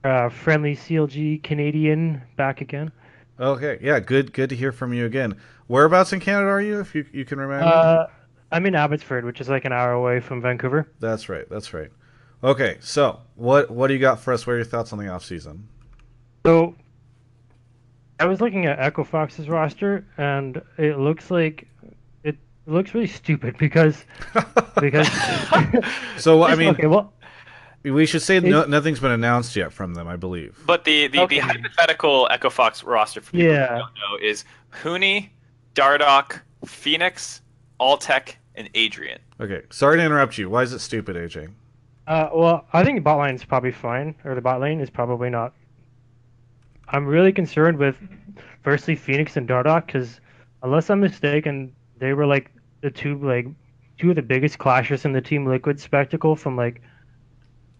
[0.02, 2.90] Uh, friendly CLG Canadian back again.
[3.38, 5.36] Okay, yeah, good good to hear from you again.
[5.66, 6.80] Whereabouts in Canada are you?
[6.80, 7.66] If you you can remember?
[7.66, 8.06] Uh,
[8.50, 10.90] I'm in Abbotsford, which is like an hour away from Vancouver.
[10.98, 11.48] That's right.
[11.50, 11.90] That's right.
[12.42, 14.46] Okay, so what what do you got for us?
[14.46, 15.68] What are your thoughts on the off season?
[16.46, 16.74] So
[18.18, 21.68] I was looking at Echo Fox's roster, and it looks like
[22.70, 24.04] it looks really stupid because
[24.80, 25.08] because
[26.18, 27.12] so I mean, okay, well,
[27.82, 30.06] we should say no, nothing's been announced yet from them.
[30.06, 30.58] I believe.
[30.66, 31.40] But the the, Okay.
[31.40, 33.66] the hypothetical Echo Fox roster for people Yeah.
[33.74, 34.44] who don't know is
[34.82, 35.30] Huni,
[35.74, 37.42] Dardoch, Fenix,
[37.80, 39.18] Altec, and Adrian.
[39.40, 40.48] Okay, sorry to interrupt you.
[40.48, 41.50] Why is it stupid, AJ?
[42.06, 45.30] uh, well, I think bot lane is probably fine, or the bot lane is probably
[45.30, 45.54] not.
[46.88, 47.96] I'm really concerned with,
[48.62, 50.20] firstly, Fenix and Dardoch, because
[50.62, 53.46] unless I'm mistaken, they were like the two like
[53.98, 56.80] two of the biggest clashes in the Team Liquid spectacle from like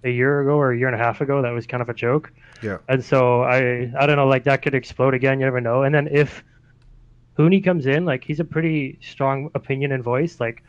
[0.05, 1.43] a year ago or a year and a half ago.
[1.43, 2.33] That was kind of a joke.
[2.63, 2.79] Yeah.
[2.89, 5.41] And so I I don't know, like that could explode again.
[5.41, 5.83] You never know.
[5.83, 6.45] And then if
[7.39, 10.41] Huni comes in, like he's a pretty strong opinion and voice.
[10.41, 10.63] Like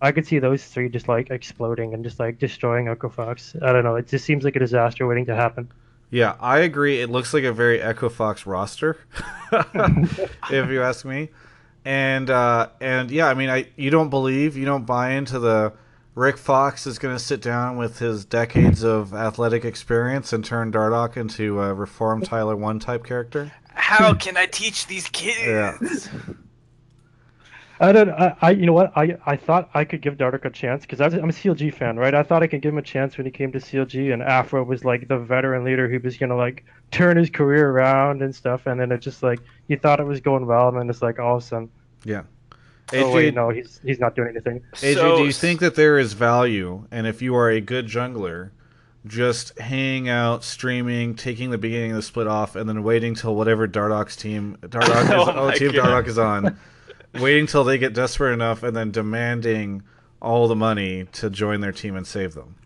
[0.00, 3.54] I could see those three just like exploding and just like destroying Echo Fox.
[3.62, 3.96] I don't know.
[3.96, 5.70] It just seems like a disaster waiting to happen.
[6.10, 7.00] Yeah, I agree.
[7.00, 8.98] It looks like a very Echo Fox roster,
[9.52, 11.30] if you ask me.
[11.84, 15.72] And uh, and yeah, I mean, I you don't believe, you don't buy into the
[16.14, 20.70] Rick Fox is going to sit down with his decades of athletic experience and turn
[20.70, 23.50] Dardoch into a reformed Tyler One type character.
[23.68, 25.38] How can I teach these kids?
[26.06, 26.34] Yeah.
[27.82, 28.10] I don't.
[28.10, 28.92] I, I you know what?
[28.96, 32.14] I I thought I could give Dardoch a chance because I'm a CLG fan, right?
[32.14, 34.62] I thought I could give him a chance when he came to CLG, and Afro
[34.62, 38.66] was like the veteran leader who was gonna like turn his career around and stuff.
[38.66, 41.18] And then it just like you thought it was going well, and then it's like
[41.18, 41.70] all of a sudden,
[42.04, 42.22] Yeah.
[42.92, 44.60] oh AJ, wait, no, he's he's not doing anything.
[44.74, 47.88] AJ, So- do you think that there is value, and if you are a good
[47.88, 48.50] jungler,
[49.06, 53.34] just hanging out, streaming, taking the beginning of the split off, and then waiting till
[53.34, 55.86] whatever Dardoch's team, Dardoch is, Oh oh, team God.
[56.04, 56.56] Dardoch is on,
[57.14, 59.82] waiting till they get desperate enough, and then demanding
[60.20, 62.56] all the money to join their team and save them?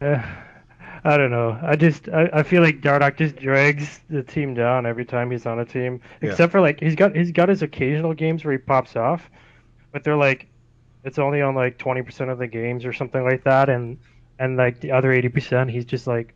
[0.00, 0.22] Uh,
[1.04, 1.58] I don't know.
[1.62, 5.46] I just I, I feel like Dardoch just drags the team down every time he's
[5.46, 6.00] on a team.
[6.22, 6.30] Yeah.
[6.30, 9.30] Except for like he's got he's got his occasional games where he pops off,
[9.92, 10.48] but they're like
[11.04, 13.98] it's only on like twenty percent of the games or something like that, and
[14.38, 16.34] and like the other eighty percent he's just like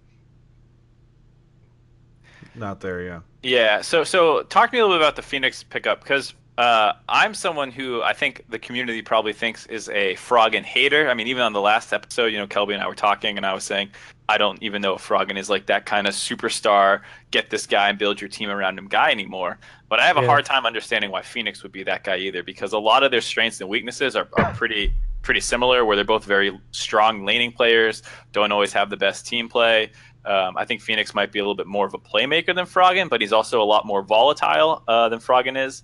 [2.55, 3.20] Not there, yeah.
[3.44, 3.83] Yeah.
[3.83, 7.35] So so talk to me a little bit about the Fenix pickup because uh, I'm
[7.35, 11.11] someone who I think the community probably thinks is a Froggen hater.
[11.11, 13.44] I mean, even on the last episode, you know, Kelby and I were talking, and
[13.44, 13.90] I was saying
[14.28, 17.90] I don't even know if Froggen is like that kind of superstar, get this guy
[17.90, 19.59] and build your team around him guy anymore.
[19.90, 20.28] But I have a Yeah.
[20.28, 23.20] hard time understanding why Fenix would be that guy either, because a lot of their
[23.20, 25.85] strengths and weaknesses are, are pretty pretty similar.
[25.85, 28.02] Where they're both very strong laning players,
[28.33, 29.90] don't always have the best team play.
[30.27, 33.09] Um, I think Fenix might be a little bit more of a playmaker than Froggen,
[33.09, 35.83] but he's also a lot more volatile uh, than Froggen is.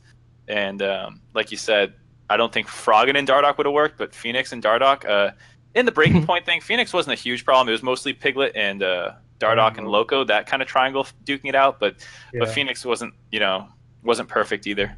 [0.48, 1.94] And um, like you said,
[2.30, 5.32] I don't think Froggen and Dardoch would have worked, but Fenix and Dardoch, uh,
[5.74, 7.68] in the breaking point thing, Fenix wasn't a huge problem.
[7.68, 11.54] It was mostly Piglet and uh, Dardoch and Loco, that kind of triangle duking it
[11.54, 11.80] out.
[11.80, 12.06] But
[12.38, 12.48] but.
[12.50, 13.68] Fenix wasn't, you know,
[14.02, 14.96] wasn't perfect either.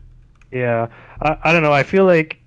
[0.51, 0.89] Yeah,
[1.23, 1.73] I, I don't know.
[1.73, 2.42] I feel like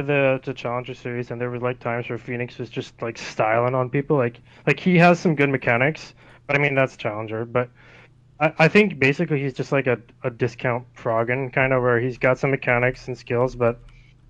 [0.00, 3.90] the- Challenger series, and there were like times where Fenix was just like styling on
[3.90, 4.16] people.
[4.16, 6.14] Like like he has some good mechanics,
[6.46, 7.44] but I mean that's Challenger.
[7.44, 7.68] But
[8.40, 12.16] I, I think basically he's just like a, a discount Froggen kind of where he's
[12.16, 13.80] got some mechanics and skills, but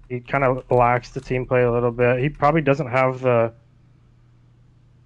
[0.08, 2.18] he kind of lacks the team play a little bit.
[2.18, 3.52] He probably doesn't have the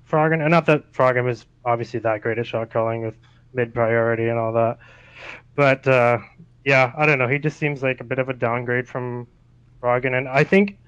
[0.08, 3.16] Froggen, and not that Froggen is obviously that great at shot calling with
[3.52, 4.78] mid priority and all that,
[5.54, 5.86] but.
[5.86, 6.18] uh
[6.64, 7.28] yeah, I don't know.
[7.28, 9.28] He just seems like a bit of a downgrade from
[9.82, 10.78] Froggen, and I think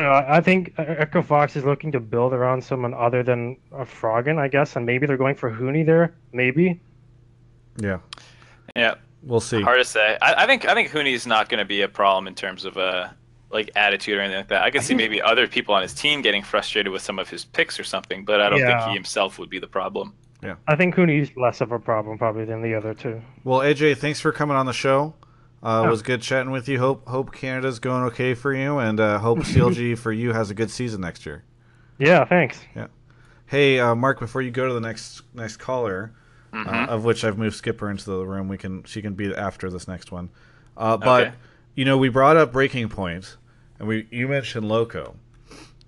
[0.00, 4.38] Uh, I think Echo Fox is looking to build around someone other than a Froggen,
[4.38, 6.14] I guess, and maybe they're going for Huni there.
[6.32, 6.80] Maybe.
[7.78, 7.98] Yeah,
[8.76, 9.60] Yeah, we'll see.
[9.60, 10.16] hard to say.
[10.22, 12.76] I, I think I think Huni's not going to be a problem in terms of
[12.76, 13.08] uh
[13.50, 14.62] like attitude or anything like that.
[14.62, 17.44] I could see maybe other people on his team getting frustrated with some of his
[17.46, 18.78] picks or something, but I don't Yeah.
[18.78, 20.12] think he himself would be the problem.
[20.44, 20.56] Yeah.
[20.68, 23.20] I think Huni's less of a problem probably than the other two.
[23.44, 25.14] Well, AJ, thanks for coming on the show.
[25.62, 25.90] Uh, It Oh.
[25.90, 26.78] was good chatting with you.
[26.78, 30.54] Hope hope Canada's going okay for you, and uh, hope CLG for you has a
[30.54, 31.42] good season next year.
[31.98, 32.60] Yeah, thanks.
[32.76, 32.86] Yeah.
[33.46, 36.12] Hey, uh, Mark, before you go to the next next caller,
[36.52, 36.88] uh, Mhm.
[36.88, 39.88] of which I've moved Skipper into the room, we can she can be after this
[39.88, 40.28] next one.
[40.76, 41.32] Uh, but Okay.
[41.74, 43.36] you know, we brought up Breaking Point,
[43.80, 45.16] and we you mentioned Loco.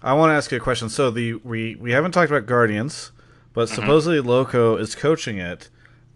[0.02, 0.88] I want to ask you a question.
[0.88, 3.12] So the we we haven't talked about Guardians,
[3.52, 5.68] but supposedly Loco is coaching it.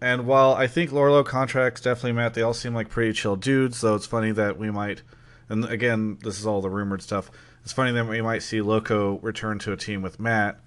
[0.05, 3.81] And while I think Lourlo Contractz definitely met, they all seem like pretty chill dudes.
[3.81, 5.01] Though it's funny that we might,
[5.49, 7.31] and again, this is all the rumored stuff.
[7.63, 10.59] It's funny that we might see Loco return to a team with Matt.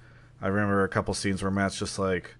[0.42, 2.34] I remember a couple scenes where Matt's just like,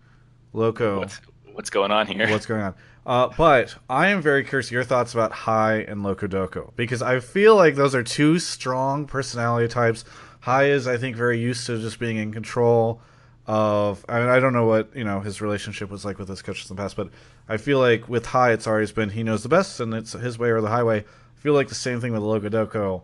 [0.53, 1.21] "Loco, What's
[1.53, 2.29] what's going on here?
[2.31, 2.75] what's going on?"
[3.07, 7.55] Uh, but I am very curious your thoughts about Hai and LoCoDoCo because I feel
[7.55, 10.05] like those are two strong personality types.
[10.41, 13.01] Hai is, I think, very used to just being in control
[13.49, 14.05] of.
[14.09, 16.71] I mean, I don't know what you know his relationship was like with his coaches
[16.71, 17.09] in the past, but
[17.49, 20.39] I feel like with Hai, it's always been he knows the best and it's his
[20.39, 21.01] way or the highway.
[21.01, 23.03] I feel like the same thing with LoCoDoCo.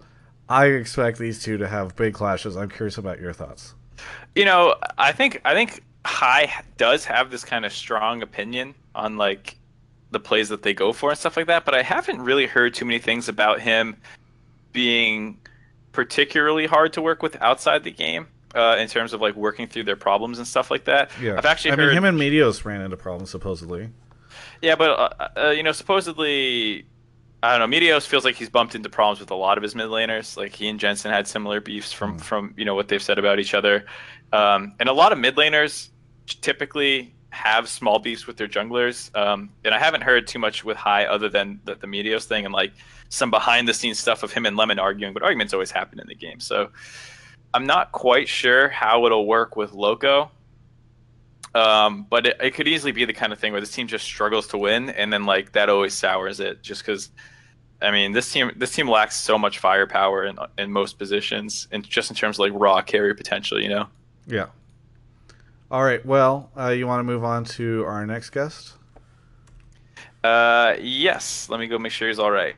[0.49, 2.57] I expect these two to have big clashes.
[2.57, 3.75] I'm curious about your thoughts.
[4.35, 9.17] You know, I think I think Hai does have this kind of strong opinion on
[9.17, 9.57] like
[10.11, 12.75] the plays that they go for and stuff like that, but I haven't really heard
[12.75, 13.97] too many things about him
[14.73, 15.39] being
[15.93, 19.85] particularly hard to work with outside the game uh, in terms of like working through
[19.85, 21.11] their problems and stuff like that.
[21.21, 23.91] Yeah, I've actually I heard mean, him and Meteos ran into problems supposedly.
[24.63, 26.87] Yeah, but uh, uh, you know, supposedly,
[27.43, 27.77] I don't know.
[27.79, 30.37] Meteos feels like he's bumped into problems with a lot of his mid laners.
[30.37, 32.23] Like he and Jensen had similar beefs from Mm.
[32.23, 33.85] from you know what they've said about each other,
[34.33, 35.91] um, and a lot of mid laners
[36.41, 39.15] typically have small beefs with their junglers.
[39.17, 42.45] Um, and I haven't heard too much with Hai other than the, the Meteos thing
[42.45, 42.73] and like
[43.09, 45.13] some behind the scenes stuff of him and Lemon arguing.
[45.13, 46.71] But arguments always happen in the game, so
[47.55, 50.31] I'm not quite sure how it'll work with Loco.
[51.55, 54.05] Um, but it, it could easily be the kind of thing where this team just
[54.05, 56.63] struggles to win, and then like that always sours it.
[56.63, 57.11] Just because,
[57.81, 61.89] I mean, this team this team lacks so much firepower in in most positions, and
[61.89, 63.87] just in terms of like raw carry potential, you know.
[64.27, 64.47] Yeah.
[65.71, 66.05] All right.
[66.05, 68.75] Well, uh, you want to move on to our next guest?
[70.25, 71.49] Uh, yes.
[71.49, 72.57] Let me go make sure he's all right.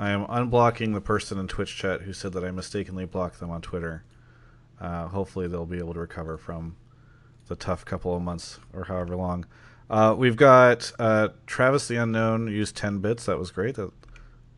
[0.00, 3.50] I am unblocking the person in Twitch chat who said that I mistakenly blocked them
[3.50, 4.02] on Twitter.
[4.80, 6.76] Uh, hopefully, they'll be able to recover from
[7.48, 9.44] the tough couple of months or however long.
[9.90, 13.26] Uh, we've got uh, Travis the Unknown used 10 bits.
[13.26, 13.74] That was great.
[13.74, 13.90] That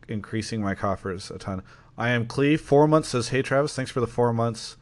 [0.07, 1.61] increasing my coffers a ton.
[1.97, 2.61] I am Cleve.
[2.61, 4.77] Four months says, "Hey Travis, thanks for the four months."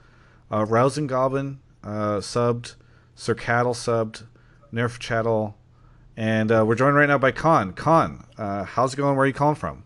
[0.52, 2.76] Uh, Rousing Goblin uh, subbed.
[3.16, 4.26] Sir Cattle subbed.
[4.72, 5.58] Nerf Chattel.
[6.16, 7.74] And uh, we're joined right now by Con.
[7.74, 9.16] Con, uh, how's it going?
[9.16, 9.86] Where are you calling from?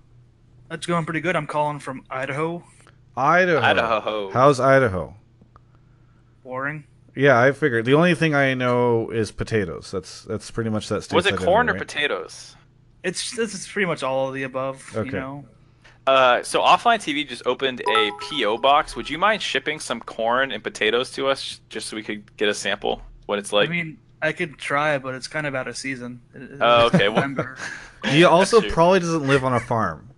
[0.69, 1.35] That's going pretty good.
[1.35, 2.63] I'm calling from Idaho.
[3.15, 3.59] Idaho.
[3.61, 4.31] Idaho.
[4.31, 5.15] How's Idaho?
[6.43, 6.85] Boring.
[7.15, 7.85] Yeah, I figured.
[7.85, 9.89] The only thing I know is potatoes.
[9.91, 11.15] That's that's pretty much that state.
[11.15, 12.55] Was it corn or potatoes?
[13.03, 14.91] It's this is pretty much all of the above.
[14.95, 15.05] Okay.
[15.07, 15.45] You know.
[16.07, 18.95] Uh, so offline TV just opened a PO box.
[18.95, 22.47] Would you mind shipping some corn and potatoes to us, just so we could get
[22.47, 23.69] a sample what it's like?
[23.69, 26.21] I mean, I could try, but it's kind of out of season.
[26.35, 27.57] It- it- Oh, okay, well- November.
[28.05, 30.11] He also probably doesn't live on a farm.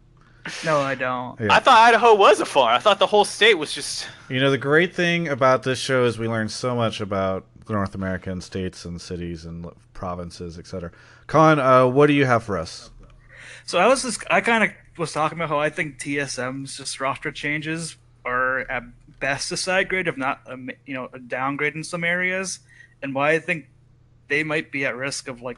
[0.66, 1.40] No, I don't.
[1.40, 1.48] Yeah.
[1.52, 2.76] I thought Idaho was a farm.
[2.76, 4.08] I thought the whole state was just.
[4.30, 7.74] You know, the great thing about this show is we learn so much about the
[7.74, 10.92] North American states and cities and l- provinces, etc.
[11.28, 12.90] Con, uh, what do you have for us?
[13.66, 17.00] So I was just I kind of was talking about how I think TSM's just
[17.00, 18.84] roster changes are at
[19.20, 22.60] best a side grade, if not a you know a downgrade in some areas,
[23.02, 23.68] and why I think
[24.28, 25.58] they might be at risk of like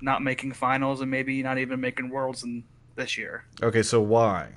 [0.00, 2.64] not making finals and maybe not even making worlds in
[2.96, 3.44] this year.
[3.62, 4.54] Okay, so why?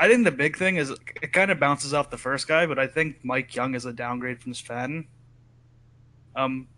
[0.00, 2.78] I think the big thing is it kind of bounces off the first guy, but
[2.78, 5.06] I think MikeYeung is a downgrade from Sven.
[6.34, 6.68] Um,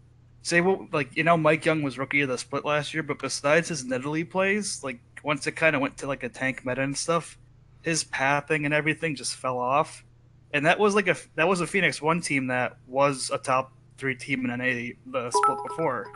[0.43, 3.69] say what like you know MikeYeung was rookie of the split last year, but besides
[3.69, 6.97] his Nidalee plays, like once it kind of went to like a tank meta and
[6.97, 7.39] stuff,
[7.83, 10.05] his pathing and everything just fell off,
[10.53, 13.73] and that was like a that was a Phoenix One team that was a top
[13.99, 16.13] three team in NA the split before,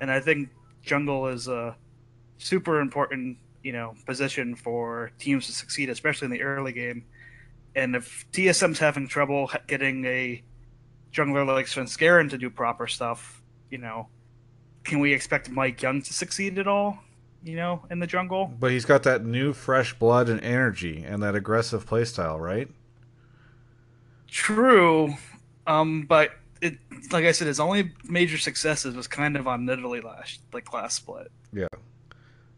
[0.00, 0.48] and I think
[0.82, 1.76] jungle is a
[2.38, 7.04] super important you know position for teams to succeed, especially in the early game.
[7.74, 10.42] And if TSM's having trouble getting a
[11.12, 14.08] jungler like Svenskeren to do proper stuff, you know,
[14.84, 16.98] can we expect MikeYeung to succeed at all?
[17.42, 18.52] You know, in the jungle.
[18.58, 22.68] But he's got that new fresh blood and energy and that aggressive playstyle, right?
[24.28, 25.14] True,
[25.66, 26.78] um, but it
[27.10, 30.96] like I said, his only major successes was kind of on Nidalee last like last
[30.96, 31.30] split.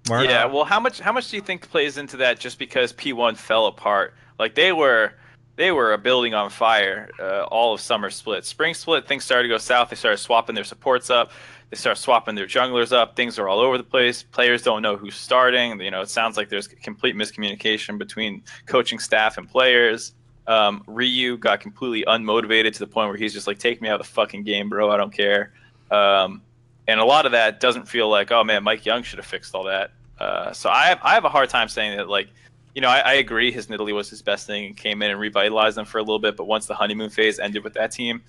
[0.08, 0.24] Mark?
[0.24, 2.40] Yeah, well, how much how much do you think plays into that?
[2.40, 5.12] Just because P1 fell apart, like they were
[5.56, 8.44] they were a building on fire uh, all of summer split.
[8.44, 9.90] Spring split, things started to go south.
[9.90, 11.30] They started swapping their supports up.
[11.70, 13.16] They start swapping their junglers up.
[13.16, 14.22] Things are all over the place.
[14.22, 15.80] Players don't know who's starting.
[15.80, 20.12] You know, it sounds like there's complete miscommunication between coaching staff and players.
[20.46, 24.00] Um, Ryu got completely unmotivated to the point where he's just like, "Take me out
[24.00, 24.90] of the fucking game, bro.
[24.90, 25.52] I don't care."
[25.90, 26.42] Um,
[26.88, 29.64] and a lot of that doesn't feel like, "Oh man, MikeYeung should have fixed all
[29.64, 32.28] that." Uh, so I have, I have a hard time saying that like
[32.74, 35.20] you know, I, I agree his Nidalee was his best thing and came in and
[35.20, 36.36] revitalized them for a little bit.
[36.38, 38.22] But once the honeymoon phase ended with that team,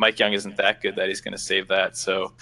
[0.00, 1.96] MikeYeung isn't that good that he's going to save that.
[1.96, 2.32] So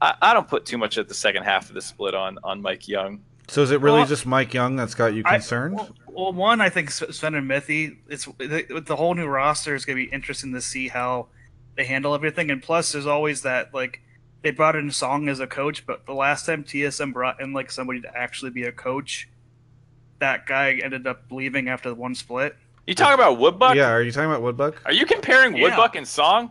[0.00, 2.62] I, I don't put too much at the second half of the split on on
[2.62, 3.20] MikeYeung.
[3.48, 5.74] So is it really Well, just MikeYeung that's got you I- concerned?
[5.76, 9.74] well, well, one, I think S- Sven and Mithy, it's with the whole new roster,
[9.76, 11.28] is gonna be interesting to see how
[11.76, 12.50] they handle everything.
[12.50, 14.00] And plus, there's always that like
[14.42, 17.70] they brought in Song as a coach, but the last time TSM brought in like
[17.70, 19.28] somebody to actually be a coach,
[20.18, 22.56] that guy ended up leaving after the one split.
[22.86, 23.76] You talk about Woodbuck?
[23.76, 24.82] yeah, are you talking about Woodbuck?
[24.84, 25.64] Are you comparing Yeah.
[25.64, 26.50] Woodbuck and Song?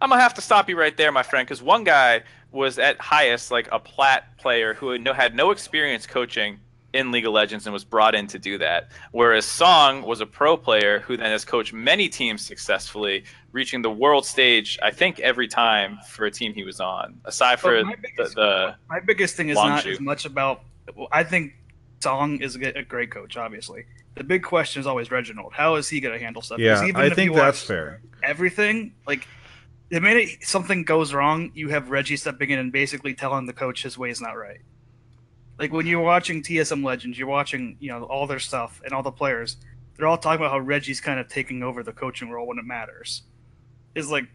[0.00, 3.00] I'm gonna have to stop you right there, my friend, because one guy was at
[3.00, 6.58] highest like a plat player who had no, had no experience coaching
[6.92, 10.26] in League of Legends and was brought in to do that, whereas Song was a
[10.26, 14.78] pro player who then has coached many teams successfully, reaching the world stage.
[14.82, 18.34] I think every time for a team he was on, aside for my the, biggest-
[18.34, 19.92] the My biggest thing is not Longzhu.
[19.92, 20.62] as much about.
[20.96, 21.52] well, I think
[22.00, 23.84] Song is a great coach, obviously.
[24.16, 25.52] The big question is always Reginald.
[25.52, 26.58] How is he going to handle stuff?
[26.58, 28.00] Yeah, even I if think that's fair.
[28.22, 29.26] Everything like
[29.90, 33.82] the minute something goes wrong, you have Reggie stepping in and basically telling the coach
[33.82, 34.60] his way is not right.
[35.60, 39.02] Like when you're watching TSM Legends, you're watching you know all their stuff and all
[39.02, 39.58] the players.
[39.96, 42.64] They're all talking about how Reggie's kind of taking over the coaching role when it
[42.64, 43.22] matters.
[43.94, 44.26] Is like,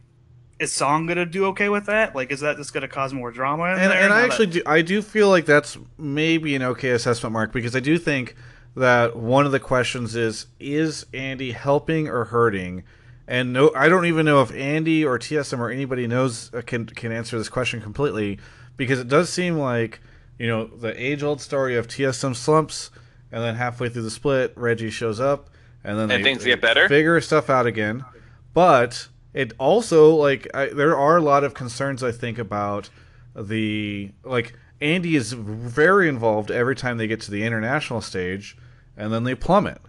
[0.59, 2.15] is Song gonna do okay with that?
[2.15, 3.63] Like, is that just gonna cause more drama?
[3.63, 7.33] And, and I that- actually do, I do feel like that's maybe an okay assessment
[7.33, 8.35] mark because I do think
[8.75, 12.83] that one of the questions is is Andy helping or hurting
[13.27, 16.85] and no I don't even know if Andy or TSM or anybody knows uh, can
[16.85, 18.38] can answer this question completely
[18.77, 20.01] because it does seem like
[20.39, 22.91] you know the age old story of TSM slumps
[23.31, 25.49] and then halfway through the split Reggie shows up
[25.83, 26.87] and then And they, things they get better?
[26.89, 28.05] figure stuff out again
[28.53, 32.89] but it also like I, there are a lot of concerns I think about
[33.35, 38.57] the like Andy is very involved every time they get to the international stage,
[38.97, 39.81] and then they plummet.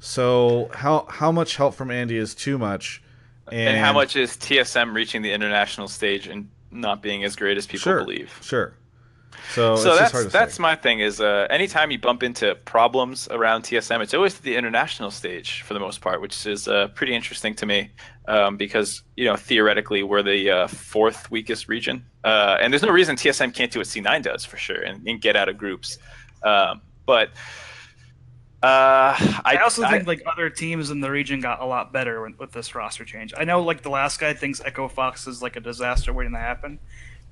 [0.00, 3.02] So how how much help from Andy is too much,
[3.50, 7.56] and, and how much is TSM reaching the international stage and not being as great
[7.56, 8.38] as people Sure, believe?
[8.42, 8.74] sure.
[9.52, 10.62] So, so it's just that's hard to that's say.
[10.62, 15.10] my thing is uh, anytime you bump into problems around TSM, it's always the international
[15.10, 17.90] stage for the most part, which is uh, pretty interesting to me
[18.26, 22.90] um, because you know theoretically we're the uh, fourth weakest region, uh, and there's no
[22.90, 25.98] reason TSM can't do what C9 does for sure and, and get out of groups,
[26.42, 27.30] um, but.
[28.62, 32.38] Uh, I, also think like other teams in the region got a lot better with,
[32.38, 33.34] with this roster change.
[33.36, 36.38] I know like the last guy thinks Echo Fox is like a disaster waiting to
[36.38, 36.78] happen,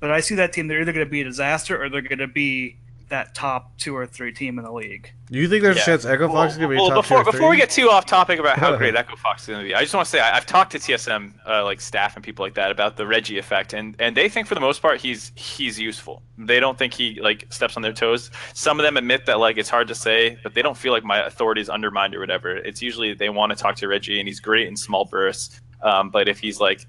[0.03, 2.19] but I see that team they're either going to be a disaster or they're going
[2.19, 2.75] to be
[3.07, 5.09] that top two or three team in the league.
[5.31, 5.83] Do you think there's Yeah.
[5.83, 7.55] a chance Echo Fox is going to be well, a top before tier before we
[7.55, 9.93] get too off topic about how great Echo Fox is going to be, I just
[9.93, 12.69] want to say I, I've talked to TSM uh, like staff and people like that
[12.69, 16.21] about the Reggie effect, and and they think for the most part he's he's useful.
[16.37, 18.29] They don't think he like steps on their toes.
[18.53, 21.05] Some of them admit that like it's hard to say, but they don't feel like
[21.05, 22.57] my authority is undermined or whatever.
[22.57, 25.61] It's usually they want to talk to Reggie, and he's great in small bursts.
[25.81, 26.85] Um, but if he's like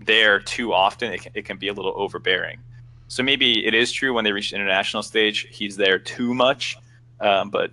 [0.00, 2.60] there too often, it can, it can be a little overbearing.
[3.08, 6.76] So maybe it is true when they reach the international stage, he's there too much.
[7.20, 7.72] Um, but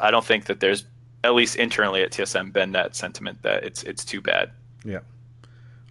[0.00, 0.84] I don't think that there's
[1.24, 4.50] at least internally at TSM been that sentiment that it's it's too bad.
[4.84, 5.00] Yeah.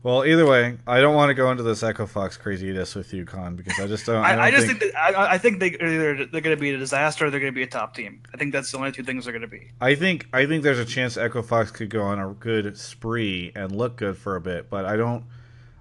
[0.04, 3.24] Well, either way, I don't want to go into this Echo Fox craziness with you,
[3.24, 4.17] Con, because I just don't.
[4.17, 6.56] I, I, don't I just think, think, that I, I think they either they're going
[6.56, 8.22] to be a disaster or they're going to be a top team.
[8.34, 9.69] I think that's the only two things they're going to be.
[9.80, 13.54] I think I think there's a chance Echo Fox could go on a good spree
[13.56, 15.24] and look good for a bit, but I don't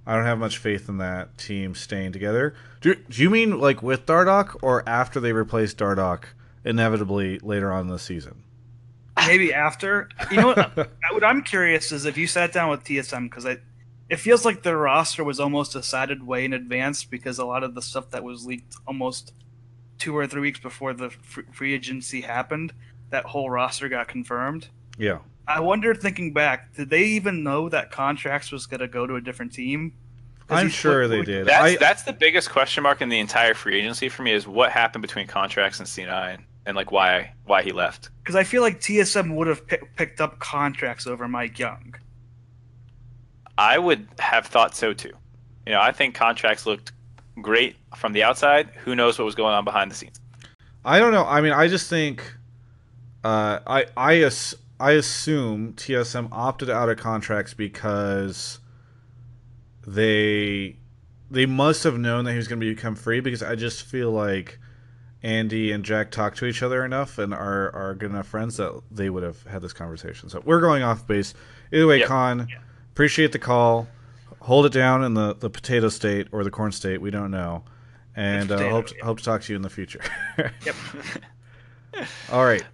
[0.07, 2.55] I don't have much faith in that team staying together.
[2.81, 6.25] Do, do you mean like with Dardoch or after they replace Dardoch
[6.65, 8.43] inevitably later on in the season?
[9.27, 10.09] Maybe after.
[10.31, 10.77] You know what?
[11.13, 13.59] what I'm curious is if you sat down with TSM because I.
[14.09, 17.75] It feels like the roster was almost decided way in advance because a lot of
[17.75, 19.33] the stuff that was leaked almost
[19.99, 21.09] two or three weeks before the
[21.53, 22.75] free agency happened,
[23.09, 24.69] that whole roster got confirmed.
[24.99, 25.19] Yeah.
[25.47, 29.17] I wonder, thinking back, did they even know that Contractz was going to go to
[29.17, 29.93] a different team?
[30.49, 31.47] I'm sure split- they did.
[31.47, 34.47] That's I, that's the biggest question mark in the entire free agency for me is
[34.47, 38.11] what happened between Contractz and C9 and like why why he left.
[38.23, 41.97] Because I feel like TSM would have pick, picked up Contractz over MikeYeung.
[43.59, 45.13] I would have thought so too.
[45.67, 46.93] You know, I think Contractz looked
[47.41, 48.71] great from the outside.
[48.85, 50.21] Who knows what was going on behind the scenes?
[50.85, 51.25] I don't know.
[51.25, 52.23] I mean, I just think,
[53.25, 58.59] uh, I I ass- I assume TSM opted out of Contractz because
[59.87, 60.77] they
[61.31, 64.11] they must have known that he was going to become free because I just feel
[64.11, 64.59] like
[65.23, 68.83] Andy and Jack talk to each other enough and are are good enough friends that
[68.91, 70.29] they would have had this conversation.
[70.29, 71.33] So we're going off base.
[71.73, 72.09] Either way, Yep.
[72.09, 72.49] Con,
[72.91, 73.87] appreciate the call.
[74.41, 77.01] Hold it down in the, the potato state or the corn state.
[77.01, 77.63] We don't know.
[78.17, 79.05] And uh, hope, yeah.
[79.05, 80.01] hope to talk to you in the future.
[80.67, 80.75] Yep.
[82.33, 82.65] All right.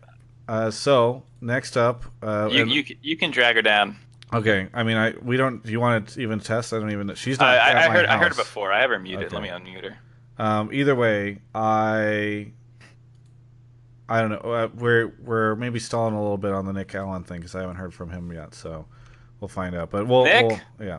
[0.49, 3.97] Uh, so next up, uh, You, you you can drag her down.
[4.33, 4.69] okay.
[4.73, 5.63] I mean, I we don't.
[5.63, 6.73] Do you want to even test?
[6.73, 7.15] I don't even.
[7.15, 7.55] She's I, not.
[7.55, 8.73] I, at I my heard I heard it before.
[8.73, 9.27] I have her muted.
[9.27, 9.37] Okay.
[9.37, 9.99] Let me unmute her.
[10.43, 12.53] Um, either way, I.
[14.09, 14.39] I don't know.
[14.39, 17.61] Uh, we're we're maybe stalling a little bit on the Nick Allen thing because I
[17.61, 18.55] haven't heard from him yet.
[18.55, 18.87] So
[19.41, 19.91] we'll find out.
[19.91, 20.47] But we'll, Nick?
[20.79, 20.99] we'll yeah.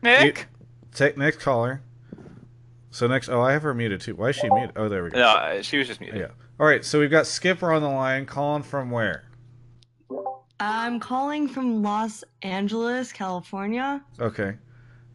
[0.00, 0.46] Nick.
[0.94, 1.82] Take next caller.
[2.90, 4.14] So next, oh, I have her muted too.
[4.16, 4.72] Why is she muted?
[4.76, 5.18] Oh, there we go.
[5.18, 6.20] No, uh, she was just muted.
[6.20, 6.28] Yeah.
[6.60, 6.84] All right.
[6.84, 8.26] So we've got Skipper on the line.
[8.26, 9.24] Calling from where?
[10.60, 14.02] I'm calling from Los Angeles, California.
[14.18, 14.56] Okay.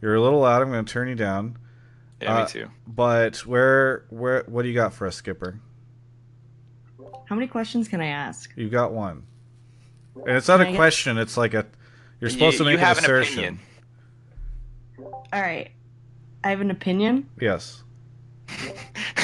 [0.02, 0.62] You're a little loud.
[0.62, 1.58] I'm going to turn you down.
[2.22, 2.70] Yeah, Uh, me too.
[2.88, 5.60] But where where what do you got for us, Skipper?
[7.26, 8.52] How many questions can I ask?
[8.56, 9.24] You got one.
[10.16, 11.18] And it's not Can a I get- question.
[11.18, 11.66] It's like a.
[12.22, 13.40] You're supposed you, to make you have an an assertion.
[13.40, 13.60] opinion.
[15.34, 15.72] All right.
[16.44, 17.30] I have an opinion.
[17.42, 17.84] Yes.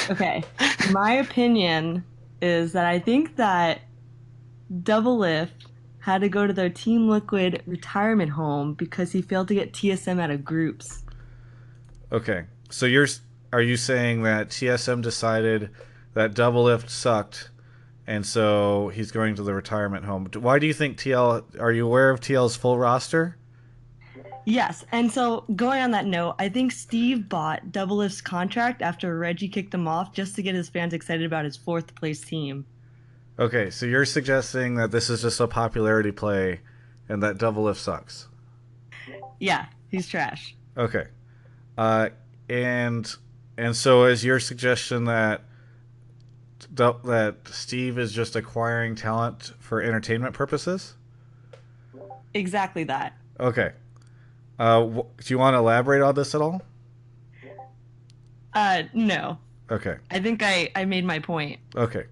[0.08, 0.42] Okay.
[0.90, 2.04] My opinion
[2.40, 3.82] is that I think that
[4.82, 5.66] Doublelift
[5.98, 10.20] had to go to their Team Liquid retirement home because he failed to get TSM
[10.20, 11.04] out of groups.
[12.10, 12.44] Okay.
[12.70, 13.08] So you're
[13.52, 15.70] are you saying that TSM decided
[16.14, 17.50] that Doublelift sucked,
[18.06, 20.28] and so he's going to the retirement home?
[20.34, 21.60] Why do you think TL?
[21.60, 23.36] Are you aware of TL's full roster?
[24.50, 29.46] Yes, and so going on that note, I think Steve bought Doublelift's contract after Reggie
[29.46, 32.66] kicked him off just to get his fans excited about his fourth place team.
[33.38, 36.62] Okay, so you're suggesting that this is just a popularity play,
[37.08, 38.26] and that Doublelift sucks.
[39.38, 40.56] Yeah, he's trash.
[40.76, 41.06] Okay.
[41.78, 42.08] Uh,
[42.48, 43.14] and
[43.56, 45.42] and so is your suggestion that
[46.74, 50.94] that Steve is just acquiring talent for entertainment purposes?
[52.34, 53.16] Exactly that.
[53.38, 53.74] Okay.
[54.60, 56.60] Uh, do you want to elaborate on this at all?
[58.52, 59.38] Uh, no.
[59.70, 59.96] Okay.
[60.10, 61.60] I think I, I made my point.
[61.74, 62.04] Okay.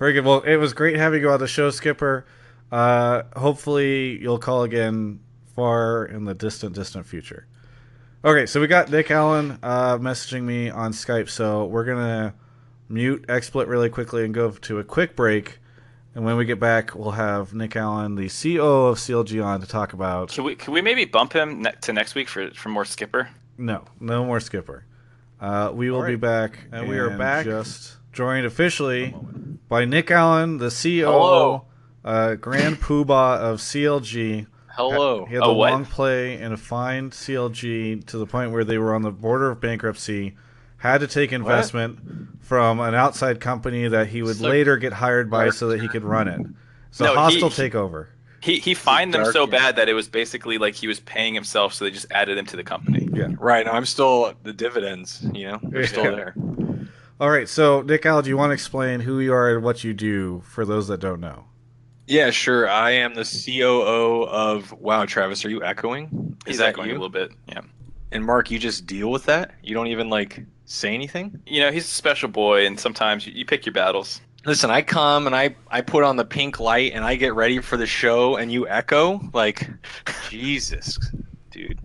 [0.00, 0.24] Very good.
[0.24, 2.26] Well, it was great having you on the show, Skipper.
[2.72, 5.20] Uh, hopefully, you'll call again
[5.54, 7.46] far in the distant, distant future.
[8.24, 12.34] Okay, so we got Nick Allen uh, messaging me on Skype, so we're gonna
[12.88, 15.60] mute XSplit really quickly and go to a quick break.
[16.14, 19.66] And when we get back, we'll have Nick Allen, the CEO of CLG, on to
[19.66, 20.28] talk about.
[20.28, 23.30] Can we can we maybe bump him ne- to next week for for more Skipper?
[23.56, 24.84] No, no more Skipper.
[25.40, 26.10] Uh, we will All right.
[26.10, 27.44] be back, And we are back.
[27.44, 29.14] Just joined officially
[29.68, 31.64] by Nick Allen, the CEO, Hello.
[32.04, 34.46] uh, Grand Poobah of CLG.
[34.68, 35.24] Hello.
[35.26, 35.72] He had Oh, the what?
[35.72, 39.50] long play and a fine CLG to the point where they were on the border
[39.50, 40.36] of bankruptcy.
[40.82, 41.98] Had to take investment
[42.40, 45.54] from an outside company that he would So later get hired by dark.
[45.54, 46.40] so that he could run it.
[46.90, 48.06] So No, hostile he- takeover.
[48.40, 49.50] He he fined them Dark, so yeah.
[49.52, 52.46] bad that it was basically like he was paying himself, so they just added him
[52.46, 53.08] to the company.
[53.12, 53.64] Yeah, right.
[53.68, 55.24] I'm still the dividends.
[55.32, 56.10] You know, they're still Yeah.
[56.10, 56.34] there.
[57.20, 59.84] All right, so Nick Allen, do you want to explain who you are and what
[59.84, 61.44] you do for those that don't know?
[62.08, 62.68] Yeah, sure.
[62.68, 64.72] I am the COO of.
[64.72, 66.36] Wow, Travis, are you echoing?
[66.44, 67.30] He's Is that echoing a little bit.
[67.48, 67.60] Yeah.
[68.12, 69.52] And Mark, you just deal with that.
[69.62, 71.40] You don't even like say anything.
[71.46, 74.20] You know, he's a special boy, and sometimes you, you pick your battles.
[74.44, 77.60] Listen, I come and I I put on the pink light and I get ready
[77.60, 79.68] for the show, and you echo like,
[80.30, 80.98] Jesus,
[81.50, 81.78] dude.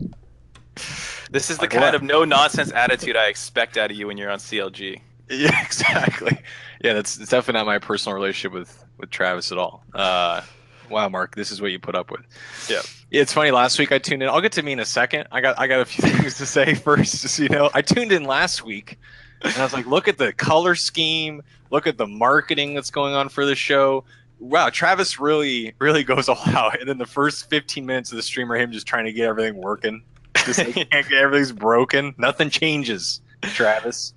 [1.32, 1.96] This is the Like kind what?
[1.96, 5.02] of no nonsense attitude I expect out of you when you're on CLG.
[5.30, 6.40] Yeah, exactly.
[6.82, 9.84] Yeah, that's it's definitely not my personal relationship with with Travis at all.
[9.94, 10.42] Uh,
[10.90, 12.22] wow, Mark, this is what you put up with.
[12.70, 12.82] Yeah.
[13.10, 13.52] It's funny.
[13.52, 14.30] Last week I tuned in.
[14.30, 15.28] I'll get to me in a second.
[15.32, 17.22] I got I got a few things to say first.
[17.22, 19.00] Just so you know, I tuned in last week,
[19.42, 21.42] and I was like, look at the color scheme.
[21.70, 24.04] Look at the marketing that's going on for the show.
[24.40, 26.80] Wow, Travis really really goes all out.
[26.80, 29.28] And then the first 15 minutes of the stream are him just trying to get
[29.28, 30.04] everything working.
[30.46, 32.14] Just like, everything's broken.
[32.18, 34.14] Nothing changes, Travis.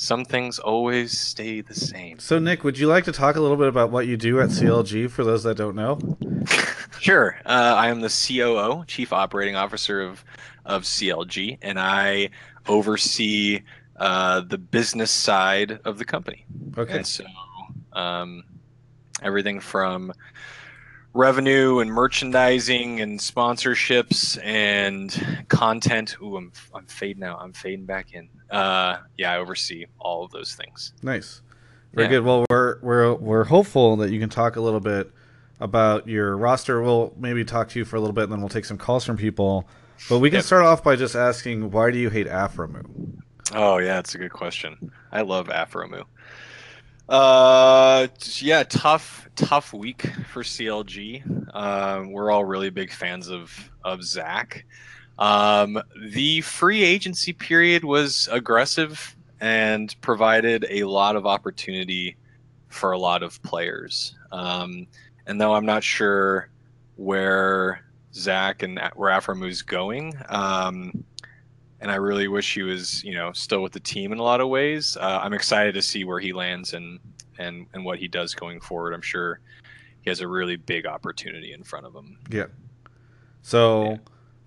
[0.00, 2.20] Some things always stay the same.
[2.20, 4.50] So, Nick, would you like to talk a little bit about what you do at
[4.50, 5.98] CLG for those that don't know?
[7.00, 7.38] Sure.
[7.46, 10.24] Uh, I am the COO, Chief Operating Officer of,
[10.64, 12.30] of CLG, and I
[12.66, 13.62] oversee
[13.96, 16.44] uh, the business side of the company.
[16.76, 16.96] Okay.
[16.96, 17.24] And so
[17.92, 18.42] um,
[19.22, 20.12] everything from
[21.18, 26.16] revenue and merchandising and sponsorships and content.
[26.22, 27.38] Ooh, I'm I'm fading out.
[27.40, 28.28] I'm fading back in.
[28.50, 30.92] Uh, yeah, I oversee all of those things.
[31.02, 31.42] Nice.
[31.92, 32.10] Very Yeah.
[32.10, 32.24] good.
[32.24, 35.10] Well, we're we're we're hopeful that you can talk a little bit
[35.60, 36.80] about your roster.
[36.80, 39.04] We'll maybe talk to you for a little bit, and then we'll take some calls
[39.04, 39.68] from people.
[40.08, 40.44] But we can Yep.
[40.44, 42.84] start off by just asking, why do you hate Aphromoo?
[43.52, 44.92] Oh yeah, that's a good question.
[45.10, 46.04] I love Aphromoo.
[47.08, 48.06] Uh,
[48.36, 51.54] yeah, tough, tough week for CLG.
[51.54, 54.66] Um, we're all really big fans of of Zach.
[55.18, 62.16] Um, the free agency period was aggressive and provided a lot of opportunity
[62.68, 64.14] for a lot of players.
[64.30, 64.86] Um,
[65.26, 66.50] and though I'm not sure
[66.96, 67.84] where
[68.14, 71.04] Zach and where Aphromoo's going, um,
[71.80, 74.40] and I really wish he was, you know, still with the team in a lot
[74.40, 74.96] of ways.
[75.00, 76.98] Uh, I'm excited to see where he lands and
[77.38, 78.92] and and what he does going forward.
[78.94, 79.40] I'm sure
[80.02, 82.18] he has a really big opportunity in front of him.
[82.30, 82.46] Yeah.
[83.42, 83.98] So,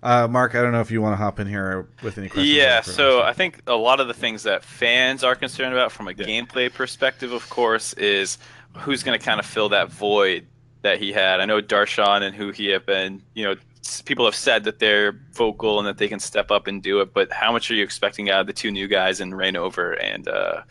[0.02, 2.54] uh, Mark, I don't know if you want to hop in here with any questions.
[2.54, 3.22] Yeah, so.
[3.22, 6.24] I think a lot of the things that fans are concerned about from a Yeah.
[6.26, 8.38] gameplay perspective, of course, is
[8.76, 10.46] who's going to kind of fill that void
[10.82, 11.40] that he had.
[11.40, 13.58] I know Darshan and Huhi have been, you know, s-
[14.04, 17.12] people have said that they're vocal and that they can step up and do it,
[17.12, 20.28] but how much are you expecting out of the two new guys in Rainover and
[20.28, 20.62] uh,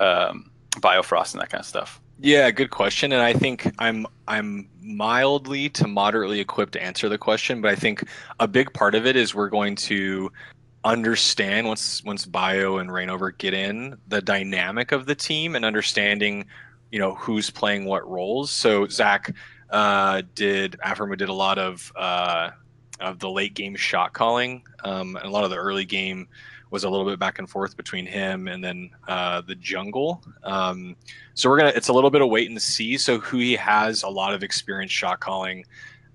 [0.00, 2.00] um, Biofrost and that kind of stuff?
[2.18, 3.12] Yeah, good question.
[3.12, 7.74] And I think I'm I'm mildly to moderately equipped to answer the question, but I
[7.74, 8.04] think
[8.40, 10.32] a big part of it is we're going to
[10.84, 16.46] understand once once Bio and Rainover get in the dynamic of the team and understanding,
[16.90, 18.50] you know, who's playing what roles.
[18.50, 19.34] So Zach
[19.70, 22.50] uh, did Aphromoo did a lot of uh,
[23.00, 26.28] of the late game shot calling, um, and a lot of the early game
[26.70, 30.22] was a little bit back and forth between him and then uh, the jungle.
[30.42, 30.96] Um,
[31.34, 31.72] so we're gonna.
[31.74, 32.96] It's a little bit of wait and see.
[32.96, 35.64] So Huhi has a lot of experience shot calling.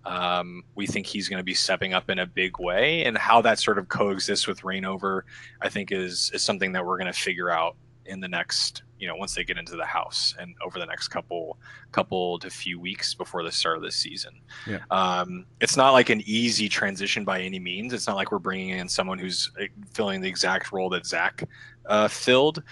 [0.03, 3.41] Um, we think he's going to be stepping up in a big way, and how
[3.41, 5.21] that sort of coexists with Rainover,
[5.61, 7.75] I think is is something that we're going to figure out
[8.05, 11.09] in the next, you know, once they get into the house and over the next
[11.09, 11.57] couple
[11.91, 14.33] couple to few weeks before the start of this season.
[14.67, 14.79] Yeah.
[14.91, 17.91] Um, it's not like an easy transition by any means.
[17.91, 21.43] It's not like we're bringing in someone who's uh, filling the exact role that Zach
[21.87, 22.63] uh, filled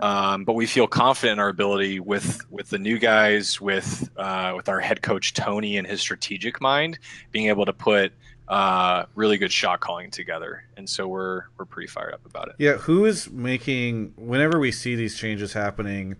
[0.00, 4.52] um, but we feel confident in our ability with with the new guys, with uh,
[4.54, 6.98] with our head coach Tony and his strategic mind,
[7.32, 8.12] being able to put
[8.48, 10.64] uh, really good shot calling together.
[10.76, 12.54] And so we're we're pretty fired up about it.
[12.58, 16.16] Yeah, who is making whenever we see these changes happening?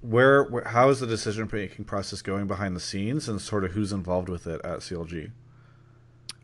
[0.00, 3.72] Where, where how is the decision making process going behind the scenes, and sort of
[3.72, 5.30] who's involved with it at CLG?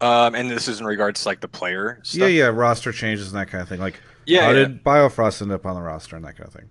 [0.01, 2.21] Um, and this is in regards to like the player stuff.
[2.21, 3.81] Yeah, yeah, roster changes and that kind of thing.
[3.81, 4.43] Like, yeah.
[4.43, 4.55] how yeah.
[4.55, 6.71] did Biofrost end up on the roster and that kind of thing?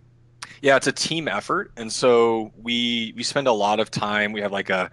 [0.64, 4.34] Yeah, it's a team effort, and so we we spend a lot of time.
[4.34, 4.90] We have like a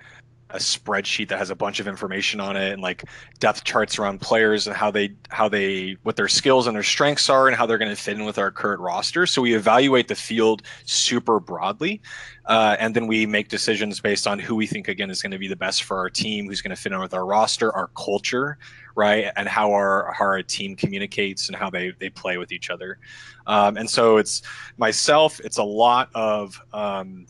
[0.56, 3.04] a spreadsheet that has a bunch of information on it and like
[3.38, 7.28] depth charts around players and how they how they what their skills and their strengths
[7.28, 9.26] are and how they're going to fit in with our current roster.
[9.26, 12.00] So we evaluate the field super broadly
[12.46, 15.38] uh, and then we make decisions based on who we think again is going to
[15.38, 17.88] be the best for our team who's going to fit in with our roster our
[17.88, 18.58] culture
[18.94, 22.70] right and how our how our team communicates and how they they play with each
[22.70, 22.98] other.
[23.46, 24.42] Um, and so it's
[24.78, 27.26] myself it's a lot of um,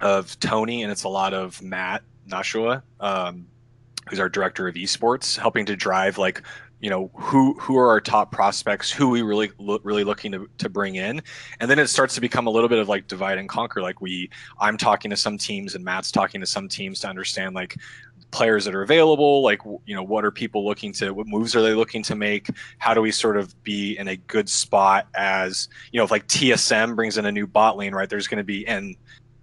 [0.00, 3.46] of tony and it's a lot of matt Nashua, um,
[4.08, 6.42] who's our director of esports, helping to drive like
[6.80, 10.48] you know who who are our top prospects, who we really lo- really looking to,
[10.58, 11.20] to bring in,
[11.60, 13.82] and then it starts to become a little bit of like divide and conquer.
[13.82, 17.54] Like we, I'm talking to some teams and Matt's talking to some teams to understand
[17.54, 17.76] like
[18.30, 21.62] players that are available like you know what are people looking to what moves are
[21.62, 25.68] they looking to make how do we sort of be in a good spot as
[25.92, 28.44] you know if like tsm brings in a new bot lane right there's going to
[28.44, 28.96] be and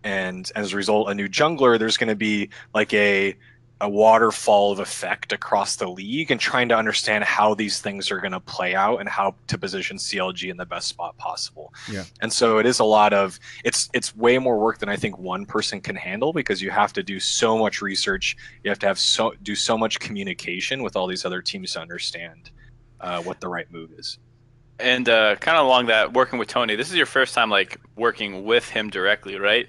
[0.05, 3.35] and as a result a new jungler there's going to be like a
[3.81, 8.19] a waterfall of effect across the league and trying to understand how these things are
[8.21, 11.73] going to play out and how to position CLG in the best spot possible.
[11.91, 12.05] Yeah.
[12.21, 15.17] And so it is a lot of it's it's way more work than I think
[15.17, 18.87] one person can handle because you have to do so much research, you have to
[18.87, 22.51] have so do so much communication with all these other teams to understand
[23.01, 24.19] uh, what the right move is.
[24.79, 27.79] And uh, kind of along that, working with Tony, this is your first time like
[27.95, 29.67] working with him directly, right?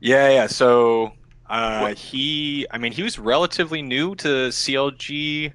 [0.00, 0.46] Yeah, yeah.
[0.46, 1.12] So
[1.46, 5.52] uh, he, I mean, he was relatively new to CLG,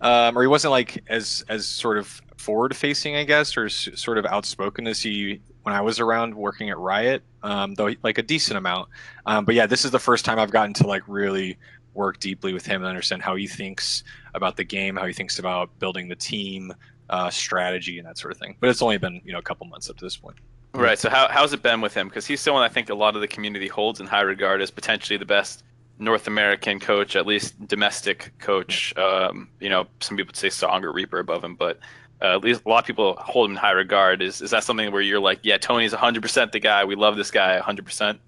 [0.00, 3.88] um, or he wasn't like as as sort of forward facing, I guess, or s-
[3.94, 7.22] sort of outspoken as he when I was around working at Riot.
[7.42, 8.88] Um, though like a decent amount.
[9.26, 11.58] Um, but yeah, this is the first time I've gotten to like really
[11.94, 14.02] work deeply with him and understand how he thinks
[14.34, 16.72] about the game, how he thinks about building the team,
[17.10, 18.56] uh, strategy, and that sort of thing.
[18.60, 20.36] But it's only been you know a couple months up to this point.
[20.74, 20.98] Right.
[20.98, 22.08] So how how's it been with him?
[22.08, 24.72] Because he's someone I think a lot of the community holds in high regard as
[24.72, 25.62] potentially the best
[26.00, 28.96] North American coach, at least domestic coach.
[28.96, 31.78] Um, you know, some people would say Song or Reaper above him, but
[32.20, 34.20] uh, at least a lot of people hold him in high regard.
[34.20, 36.84] Is is that something where you're like, yeah, Tony's 100% the guy.
[36.84, 38.18] We love this guy 100%.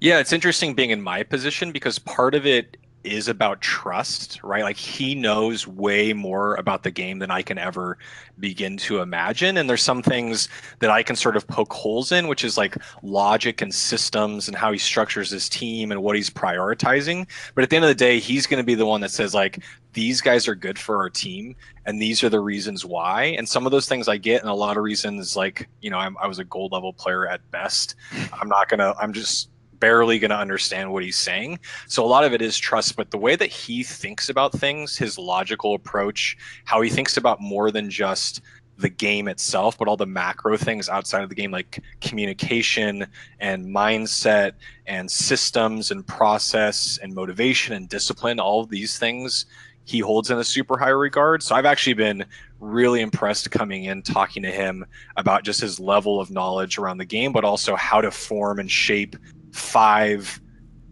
[0.00, 2.76] Yeah, it's interesting being in my position because part of it
[3.08, 4.62] is about trust, right?
[4.62, 7.98] Like he knows way more about the game than I can ever
[8.38, 9.56] begin to imagine.
[9.56, 10.48] And there's some things
[10.78, 14.56] that I can sort of poke holes in, which is like logic and systems and
[14.56, 17.26] how he structures his team and what he's prioritizing.
[17.54, 19.34] But at the end of the day, he's going to be the one that says,
[19.34, 19.62] like,
[19.94, 21.56] these guys are good for our team
[21.86, 23.24] and these are the reasons why.
[23.38, 25.98] And some of those things I get, and a lot of reasons, like, you know,
[25.98, 27.96] I'm, I was a gold level player at best.
[28.32, 29.48] I'm not going to, I'm just,
[29.80, 31.58] barely going to understand what he's saying.
[31.86, 34.96] So a lot of it is trust, but the way that he thinks about things,
[34.96, 38.40] his logical approach, how he thinks about more than just
[38.78, 43.06] the game itself, but all the macro things outside of the game, like communication
[43.40, 44.52] and mindset
[44.86, 49.46] and systems and process and motivation and discipline, all of these things
[49.84, 51.42] he holds in a super high regard.
[51.42, 52.24] So I've actually been
[52.60, 54.84] really impressed coming in talking to him
[55.16, 58.70] about just his level of knowledge around the game, but also how to form and
[58.70, 59.16] shape
[59.52, 60.40] five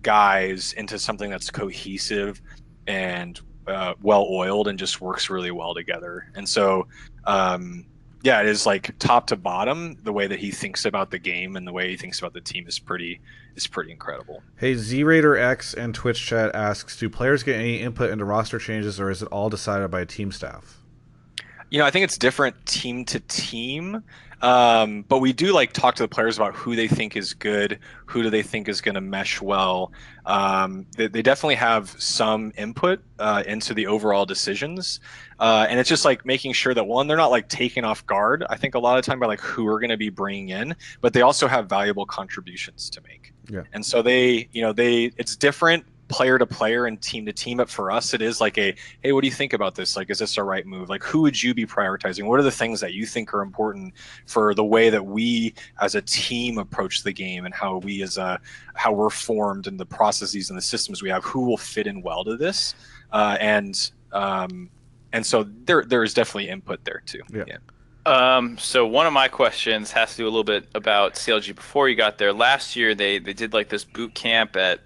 [0.02, 2.40] guys into something that's cohesive
[2.86, 6.30] and uh, well oiled and just works really well together.
[6.36, 6.86] And so,
[7.24, 7.86] um,
[8.22, 9.96] yeah, it is like top to bottom.
[10.02, 12.40] The way that he thinks about the game and the way he thinks about the
[12.40, 13.20] team is pretty
[13.56, 14.42] is pretty incredible.
[14.56, 18.58] Hey, Z Raider X and Twitch chat asks, do players get any input into roster
[18.58, 20.82] changes, or is it all decided by team staff?
[21.70, 24.02] You know, I think it's different team to team.
[24.42, 27.78] Um, but we do like talk to the players about who they think is good,
[28.04, 29.92] who do they think is going to mesh well.
[30.26, 35.00] Um, they, they, definitely have some input uh, into the overall decisions,
[35.38, 38.44] uh, and it's just like making sure that one, they're not like taken off guard.
[38.50, 40.76] I think a lot of time by like who we're going to be bringing in,
[41.00, 43.32] but they also have valuable contributions to make.
[43.48, 43.62] Yeah.
[43.72, 47.58] And so they, you know, they it's different player to player and team to team.
[47.58, 49.96] But for us, it is like a, hey, what do you think about this?
[49.96, 50.88] Like, is this a right move?
[50.88, 52.26] Like, who would you be prioritizing?
[52.26, 53.94] What are the things that you think are important
[54.26, 58.18] for the way that we as a team approach the game and how we as
[58.18, 58.40] a,
[58.74, 62.02] how we're formed and the processes and the systems we have, who will fit in
[62.02, 62.74] well to this?
[63.12, 64.70] Uh, and, um,
[65.12, 67.22] and so there, there is definitely input there too.
[67.32, 67.44] Yeah.
[67.46, 67.56] yeah.
[68.06, 71.88] Um, so one of my questions has to do a little bit about CLG before
[71.88, 72.32] you got there.
[72.32, 74.78] Last year, they they did like this boot camp at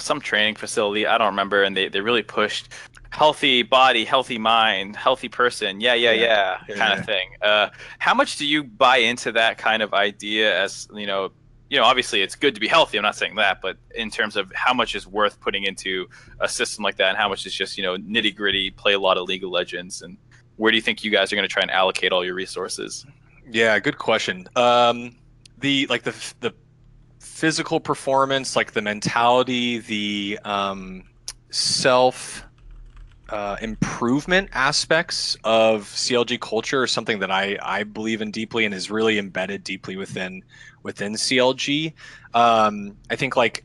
[0.00, 1.06] some training facility.
[1.06, 2.68] I don't remember, and they, they really pushed
[3.10, 5.80] healthy body, healthy mind, healthy person.
[5.80, 7.30] Yeah, yeah, yeah, yeah kind of thing.
[7.42, 10.60] Uh, how much do you buy into that kind of idea?
[10.60, 11.32] As you know,
[11.68, 12.98] you know, obviously it's good to be healthy.
[12.98, 16.08] I'm not saying that, but in terms of how much is worth putting into
[16.40, 19.00] a system like that, and how much is just you know nitty gritty, play a
[19.00, 20.16] lot of League of Legends, and
[20.56, 23.06] where do you think you guys are going to try and allocate all your resources?
[23.50, 24.46] Yeah, good question.
[24.56, 25.16] Um,
[25.58, 26.54] the like the the
[27.20, 31.04] physical performance, like the mentality, the um,
[31.50, 32.44] self
[33.28, 38.74] uh, improvement aspects of CLG culture are something that I, I believe in deeply and
[38.74, 40.42] is really embedded deeply within
[40.82, 41.92] within CLG.
[42.34, 43.64] Um, I think like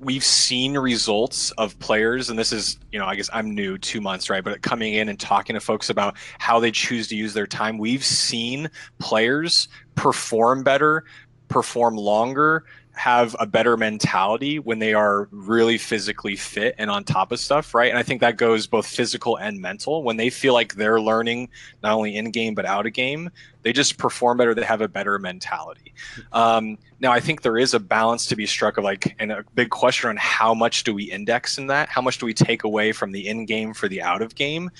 [0.00, 4.00] we've seen results of players and this is you know i guess i'm new two
[4.00, 7.34] months right but coming in and talking to folks about how they choose to use
[7.34, 11.04] their time we've seen players perform better
[11.48, 12.64] perform longer,
[12.98, 17.72] have a better mentality when they are really physically fit and on top of stuff,
[17.72, 17.90] right?
[17.90, 20.02] And I think that goes both physical and mental.
[20.02, 21.48] When they feel like they're learning
[21.82, 23.30] not only in game but out of game,
[23.62, 24.54] they just perform better.
[24.54, 25.94] They have a better mentality.
[26.32, 29.44] Um, now, I think there is a balance to be struck of like, and a
[29.54, 31.88] big question on how much do we index in that?
[31.88, 34.70] How much do we take away from the in game for the out of game?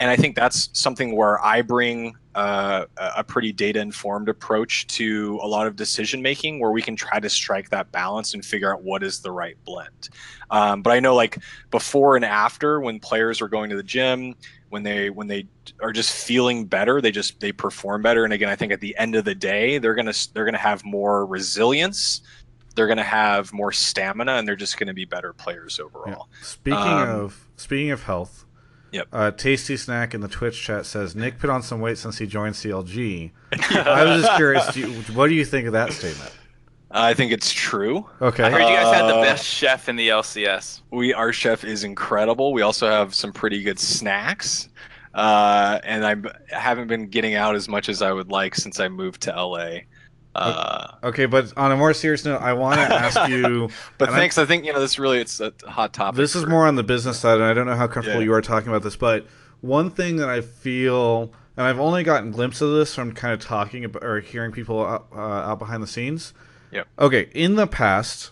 [0.00, 5.38] And I think that's something where I bring uh, a pretty data informed approach to
[5.42, 8.72] a lot of decision making where we can try to strike that balance and figure
[8.72, 10.08] out what is the right blend.
[10.50, 11.38] Um, but I know like
[11.70, 14.34] before and after when players are going to the gym,
[14.70, 15.46] when they when they
[15.82, 18.24] are just feeling better, they just they perform better.
[18.24, 20.84] And again, I think at the end of the day, they're gonna they're gonna have
[20.84, 22.22] more resilience.
[22.76, 26.28] They're gonna have more stamina, and they're just gonna be better players overall.
[26.30, 26.42] Yeah.
[26.42, 28.46] Speaking um, of speaking of health,
[28.92, 29.08] Yep.
[29.12, 32.26] Uh, Tasty Snack in the Twitch chat says Nick put on some weight since he
[32.26, 33.30] joined CLG.
[33.52, 34.72] I was just curious.
[34.74, 36.32] Do you, what do you think of that statement?
[36.90, 38.04] I think it's true.
[38.20, 38.42] Okay.
[38.42, 40.80] I heard you guys had the Uh, best chef in the LCS.
[40.90, 42.52] We our chef is incredible.
[42.52, 44.68] We also have some pretty good snacks,
[45.14, 46.16] uh, and I
[46.56, 49.80] haven't been getting out as much as I would like since I moved to LA.
[50.34, 53.68] Uh, Okay, but on a more serious note, I want to ask you.
[53.98, 54.38] but and I- thanks.
[54.38, 56.16] I, think you know this really it's a hot topic.
[56.18, 58.26] This is for- more on the business side, and I don't know how comfortable Yeah.
[58.26, 59.26] you are talking about this, but
[59.60, 63.40] one thing that I feel, and I've only gotten glimpses of this from kind of
[63.40, 66.32] talking about, or hearing people out, uh, out behind the scenes.
[66.70, 66.86] Yep.
[66.98, 68.30] Okay, in the past,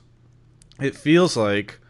[0.80, 1.80] it feels like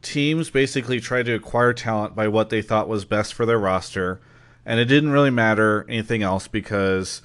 [0.00, 4.20] teams basically tried to acquire talent by what they thought was best for their roster,
[4.64, 7.20] and it didn't really matter anything else because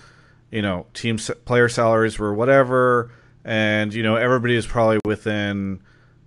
[0.53, 3.11] you know team player salaries were whatever,
[3.43, 5.81] and you know everybody is probably within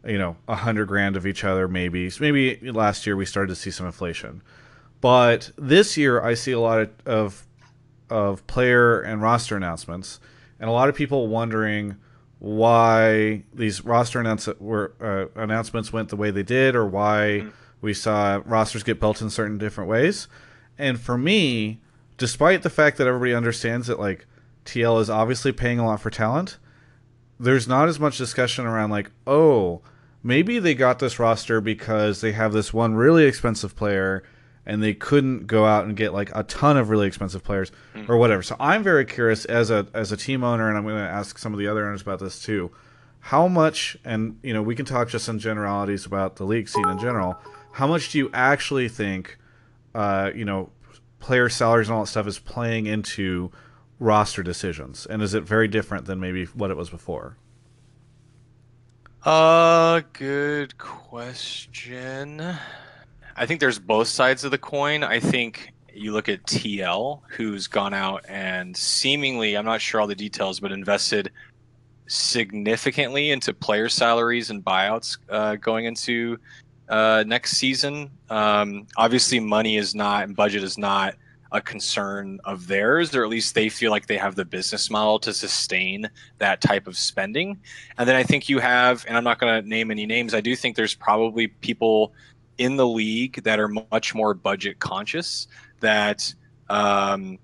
[0.05, 1.69] you know a hundred grand of each other.
[1.69, 4.43] Maybe maybe last year we started to see some inflation,
[5.01, 7.47] but this year I see a lot of of,
[8.11, 10.19] of player and roster announcements,
[10.59, 11.97] and a lot of people wondering
[12.41, 17.51] why these roster announce- were, uh, announcements went the way they did, or why mm-hmm.
[17.81, 20.27] we saw rosters get built in certain different ways.
[20.77, 21.81] And for me,
[22.17, 24.27] despite the fact that everybody understands that like
[24.65, 26.59] TL is obviously paying a lot for talent,
[27.39, 29.83] there's not as much discussion around like, oh,
[30.23, 34.23] maybe they got this roster because they have this one really expensive player
[34.67, 38.09] and they couldn't go out and get like a ton of really expensive players mm.
[38.09, 38.43] or whatever.
[38.43, 41.39] So I'm very curious as a as a team owner, and I'm going to ask
[41.39, 42.73] some of the other owners about this too.
[43.21, 46.89] How much, and you know, we can talk just in generalities about the league scene
[46.89, 47.39] in general.
[47.73, 49.39] How much do you actually think,
[49.95, 50.71] uh, you know,
[51.27, 53.51] player salaries and all that stuff is playing into
[53.99, 57.37] roster decisions, and is it very different than maybe what it was before?
[59.25, 62.41] Uh, good question.
[63.35, 65.03] I think there's both sides of the coin.
[65.03, 70.07] I think you look at TL, who's gone out and seemingly, I'm not sure all
[70.07, 71.33] the details, but invested
[72.07, 76.39] significantly into player salaries and buyouts uh, going into
[76.89, 78.11] uh, next season.
[78.31, 81.15] Um, obviously, money is not and budget is not
[81.53, 85.19] a concern of theirs, or at least they feel like they have the business model
[85.21, 86.09] to sustain
[86.39, 87.59] that type of spending.
[87.99, 90.41] And then I think you have, and I'm not going to name any names, I
[90.41, 92.13] do think there's probably people
[92.59, 95.47] in the league that are much more budget conscious
[95.81, 96.35] that
[96.69, 97.39] um,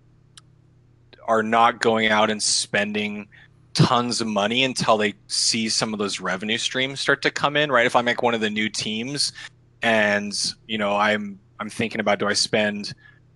[1.26, 3.28] are not going out and spending
[3.74, 7.70] tons of money until they see some of those revenue streams start to come in
[7.72, 7.86] right?
[7.86, 9.32] If i'm like one of the new teams
[9.82, 10.34] and
[10.66, 12.94] you know i'm i'm thinking about do i spend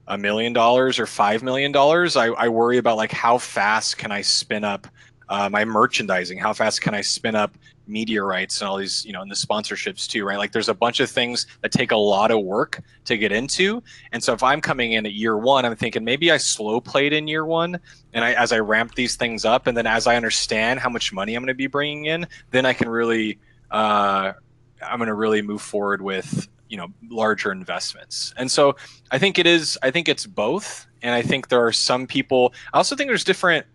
[0.09, 2.17] a million dollars or five million dollars?
[2.17, 4.87] I, I worry about like how fast can i spin up
[5.29, 7.57] uh, my merchandising how fast can i spin up
[7.89, 10.39] media rights and all these, you know, and the sponsorships too, right?
[10.39, 13.83] Like there's a bunch of things that take a lot of work to get into.
[14.13, 17.13] And so if I'm coming in at year one, I'm thinking maybe I slow played
[17.13, 17.79] in year one.
[18.13, 21.13] And I, as I ramp these things up, and then as I understand how much
[21.13, 23.39] money I'm going to be bringing in, then I can really,
[23.71, 24.33] uh,
[24.83, 28.35] I'm going to really move forward with, you know, larger investments.
[28.37, 28.77] And so
[29.11, 30.87] I think it is, I think it's both.
[31.03, 33.67] And I think there are some people, I also think there's different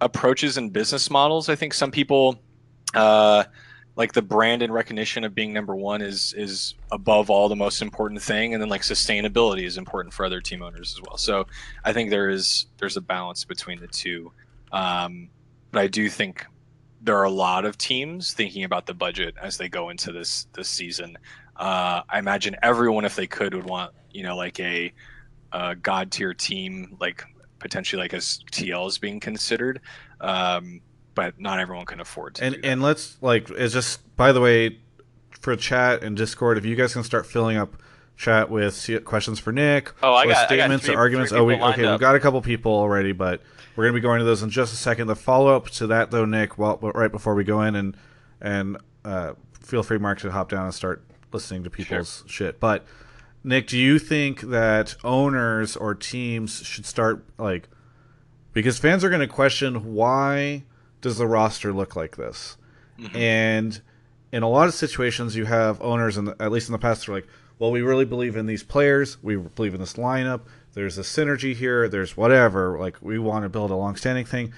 [0.00, 1.48] approaches and business models.
[1.48, 2.40] I think some people,
[2.94, 3.44] uh,
[3.98, 7.82] like the brand and recognition of being number one is is above all the most
[7.82, 8.54] important thing.
[8.54, 11.18] And then like sustainability is important for other team owners as well.
[11.18, 11.46] So
[11.84, 14.32] i think there is there's a balance between the two.
[14.70, 15.28] Um,
[15.72, 16.46] but i do think
[17.00, 20.46] there are a lot of teams thinking about the budget as they go into this
[20.52, 21.18] this season.
[21.56, 24.92] Uh, i imagine everyone if they could would want you know like a,
[25.50, 27.24] a god tier team like
[27.58, 29.80] potentially like as tl is being considered
[30.20, 30.80] um,
[31.18, 32.44] but not everyone can afford to.
[32.44, 34.78] And and let's like it's just by the way
[35.40, 37.82] for chat and Discord, if you guys can start filling up
[38.16, 41.32] chat with questions for Nick, oh, I got, statements I got three, or arguments.
[41.32, 41.94] Oh, we, okay, up.
[41.94, 43.42] we've got a couple people already, but
[43.74, 45.08] we're gonna be going to those in just a second.
[45.08, 47.96] The follow up to that though, Nick, well, right before we go in and
[48.40, 52.28] and uh, feel free, Mark, to hop down and start listening to people's sure.
[52.28, 52.60] shit.
[52.60, 52.86] But
[53.48, 57.68] Nick, do you think that owners or teams should start like
[58.52, 60.64] because fans are going to question why
[61.00, 62.58] does the roster look like this?
[62.98, 63.16] Mm-hmm.
[63.16, 63.80] And
[64.32, 67.14] in a lot of situations, you have owners, and at least in the past, they're
[67.14, 67.26] like,
[67.58, 69.22] well, we really believe in these players.
[69.22, 70.42] We believe in this lineup.
[70.74, 71.88] There's a synergy here.
[71.88, 72.78] There's whatever.
[72.78, 74.52] Like, we want to build a long-standing thing.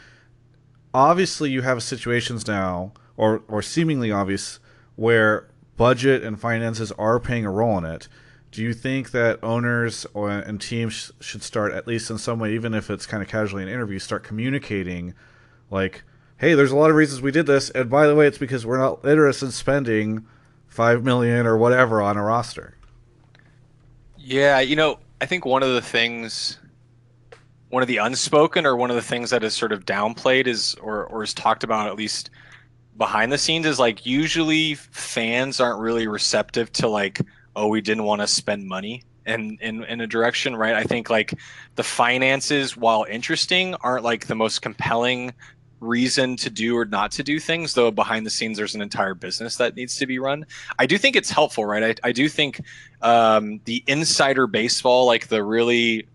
[0.92, 4.58] Obviously, you have situations now, or or seemingly obvious,
[4.96, 8.08] where budget and finances are playing a role in it.
[8.50, 12.54] Do you think that owners or, and teams should start, at least in some way,
[12.54, 15.14] even if it's kind of casually in interviews, start communicating,
[15.70, 16.02] like,
[16.38, 18.66] hey, there's a lot of reasons we did this, and by the way, it's because
[18.66, 20.26] we're not interested in spending
[20.66, 22.74] five million or whatever on a roster.
[24.16, 26.58] Yeah, you know, I think one of the things,
[27.68, 30.74] one of the unspoken, or one of the things that is sort of downplayed is,
[30.76, 32.30] or or is talked about at least
[32.96, 37.20] behind the scenes, is like usually fans aren't really receptive to like,
[37.56, 40.74] oh, we didn't want to spend money in, in in a direction, right?
[40.74, 41.34] I think like
[41.76, 45.32] the finances, while interesting, aren't like the most compelling
[45.80, 49.14] reason to do or not to do things, though behind the scenes there's an entire
[49.14, 50.44] business that needs to be run.
[50.78, 51.98] I do think it's helpful, right?
[52.04, 52.60] I, I do think
[53.02, 56.06] um, the insider baseball, like the really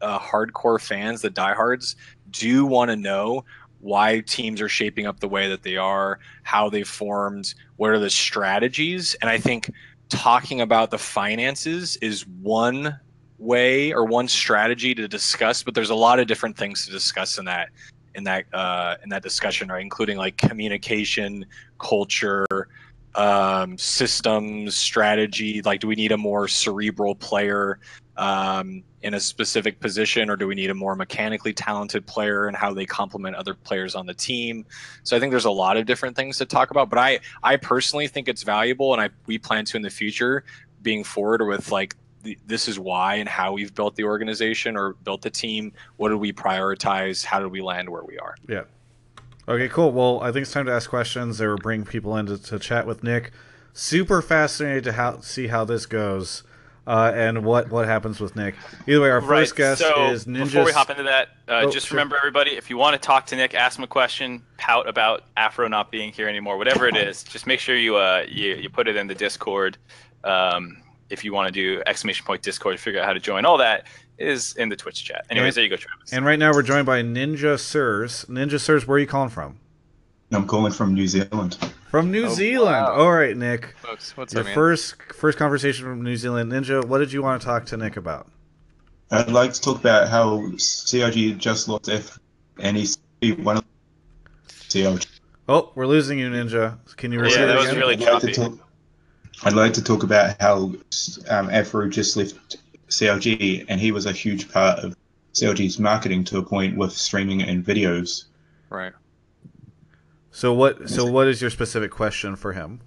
[0.00, 1.96] uh, hardcore fans, the diehards,
[2.30, 3.44] do want to know
[3.80, 7.98] why teams are shaping up the way that they are, how they formed, what are
[7.98, 9.70] the strategies, and I think
[10.08, 12.98] talking about the finances is one
[13.38, 17.38] way or one strategy to discuss, but there's a lot of different things to discuss
[17.38, 17.68] in that
[18.14, 19.82] in that uh, in that discussion, right?
[19.82, 21.44] Including like communication,
[21.78, 22.46] culture,
[23.14, 25.62] um, systems, strategy.
[25.62, 27.78] Like, do we need a more cerebral player
[28.16, 32.56] um, in a specific position, or do we need a more mechanically talented player and
[32.56, 34.64] how they complement other players on the team?
[35.02, 36.90] So I think there's a lot of different things to talk about.
[36.90, 40.44] But I I personally think it's valuable, and I we plan to in the future
[40.82, 41.96] being forward with like
[42.46, 45.72] this is why and how we've built the organization or built the team.
[45.96, 47.24] What did we prioritize?
[47.24, 48.34] How did we land where we are?
[48.48, 48.62] Yeah.
[49.46, 49.92] Okay, cool.
[49.92, 52.86] Well, I think it's time to ask questions or bring people in to, to chat
[52.86, 53.32] with Nick.
[53.74, 56.44] Super fascinated to how, see how this goes
[56.86, 58.54] uh, and what, what happens with Nick.
[58.86, 59.56] Either way, our first right.
[59.56, 60.44] guest so is Ninja.
[60.44, 61.96] Before we hop into that, uh, Oh, just sure.
[61.96, 65.22] remember, everybody, if you want to talk to Nick, ask him a question, pout about
[65.36, 68.68] Afro not being here anymore, whatever it is, just make sure you uh, you, you
[68.68, 69.78] put it in the Discord.
[70.24, 70.78] Um,
[71.10, 73.86] if you want to do exclamation point Discord figure out how to join, all that
[74.18, 75.26] is in the Twitch chat.
[75.30, 76.12] Anyways, And- there you go, Travis.
[76.12, 78.24] And right now we're joined by Ninja Sirs.
[78.28, 79.58] Ninja Sirs, where are you calling from?
[80.32, 81.58] I'm calling from New Zealand.
[81.94, 82.74] From New Oh, Zealand.
[82.74, 82.92] wow.
[82.92, 83.72] All right, Nick.
[83.80, 86.50] Folks, what's Your up, first first conversation from New Zealand.
[86.50, 88.26] Ninja, what did you want to talk to Nick about?
[89.12, 92.18] I'd like to talk about how CRG just lost F
[92.58, 92.98] and he's
[93.38, 93.64] one of
[94.48, 95.06] CRG.
[95.48, 96.78] Oh, we're losing you, Ninja.
[96.96, 97.78] Can you Yeah, repeat that was again?
[97.78, 98.58] really I'd like to talk.
[99.44, 100.72] I'd like to talk about how
[101.30, 102.56] um, Afro just left
[102.88, 104.96] CLG, and he was a huge part of
[105.34, 108.24] CLG's marketing to a point with streaming and videos.
[108.68, 108.92] Right.
[110.34, 110.90] So what?
[110.90, 112.80] So what is your specific question for him?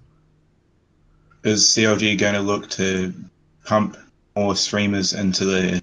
[1.44, 3.14] Is CLG going to look to
[3.64, 3.96] pump
[4.36, 5.82] more streamers into the?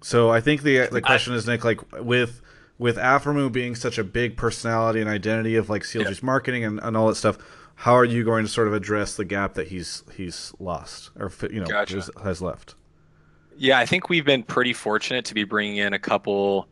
[0.00, 2.40] So I think the the question is Nick, like with
[2.78, 6.96] with Aphromoo being such a big personality and identity of like CLG's marketing and, and
[6.96, 7.36] all that stuff,
[7.74, 11.30] how are you going to sort of address the gap that he's he's lost or
[11.50, 11.96] you know Gotcha.
[11.96, 12.76] has, has left?
[13.58, 16.66] Yeah, I think we've been pretty fortunate to be bringing in a couple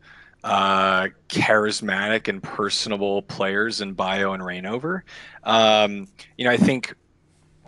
[0.47, 5.01] uh, charismatic and personable players in Bio and Rainover.
[5.43, 6.95] Um, you know, I think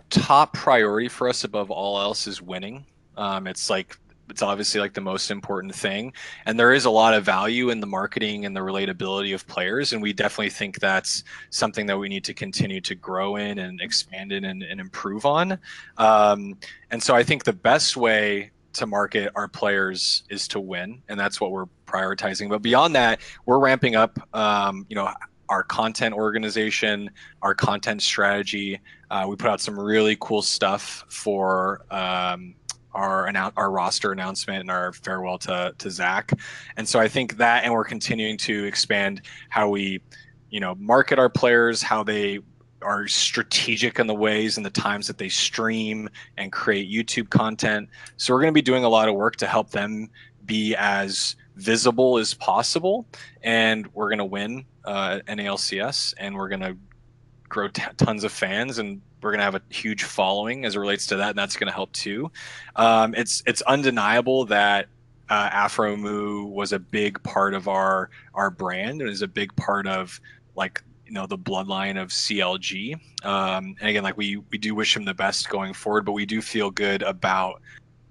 [0.08, 2.86] top priority for us above all else is winning.
[3.18, 3.98] Um, it's like
[4.30, 6.14] it's obviously like the most important thing,
[6.46, 9.92] and there is a lot of value in the marketing and the relatability of players,
[9.92, 13.82] and we definitely think that's something that we need to continue to grow in and
[13.82, 15.58] expand in and, and improve on.
[15.98, 16.56] Um,
[16.90, 21.18] and so I think the best way to market our players is to win, and
[21.18, 22.48] that's what we're prioritizing.
[22.48, 24.18] But beyond that, we're ramping up.
[24.34, 25.12] Um, you know,
[25.48, 27.10] our content organization,
[27.42, 28.80] our content strategy.
[29.10, 32.54] Uh, we put out some really cool stuff for um,
[32.94, 36.32] our our roster announcement and our farewell to to Zach.
[36.76, 40.00] And so I think that, and we're continuing to expand how we,
[40.50, 42.40] you know, market our players, how they
[42.82, 47.88] are strategic in the ways and the times that they stream and create YouTube content.
[48.16, 50.10] So we're going to be doing a lot of work to help them
[50.46, 53.06] be as visible as possible,
[53.42, 56.76] and we're going to win uh, NALCS, and we're going to
[57.48, 60.78] grow t- tons of fans, and we're going to have a huge following as it
[60.78, 62.30] relates to that, and that's going to help too.
[62.76, 64.86] Um, it's it's undeniable that
[65.28, 69.86] uh, Aphromoo was a big part of our our brand and is a big part
[69.86, 70.20] of
[70.56, 72.94] like you know the bloodline of CLG.
[73.24, 76.24] Um, and again, like we we do wish him the best going forward, but we
[76.24, 77.60] do feel good about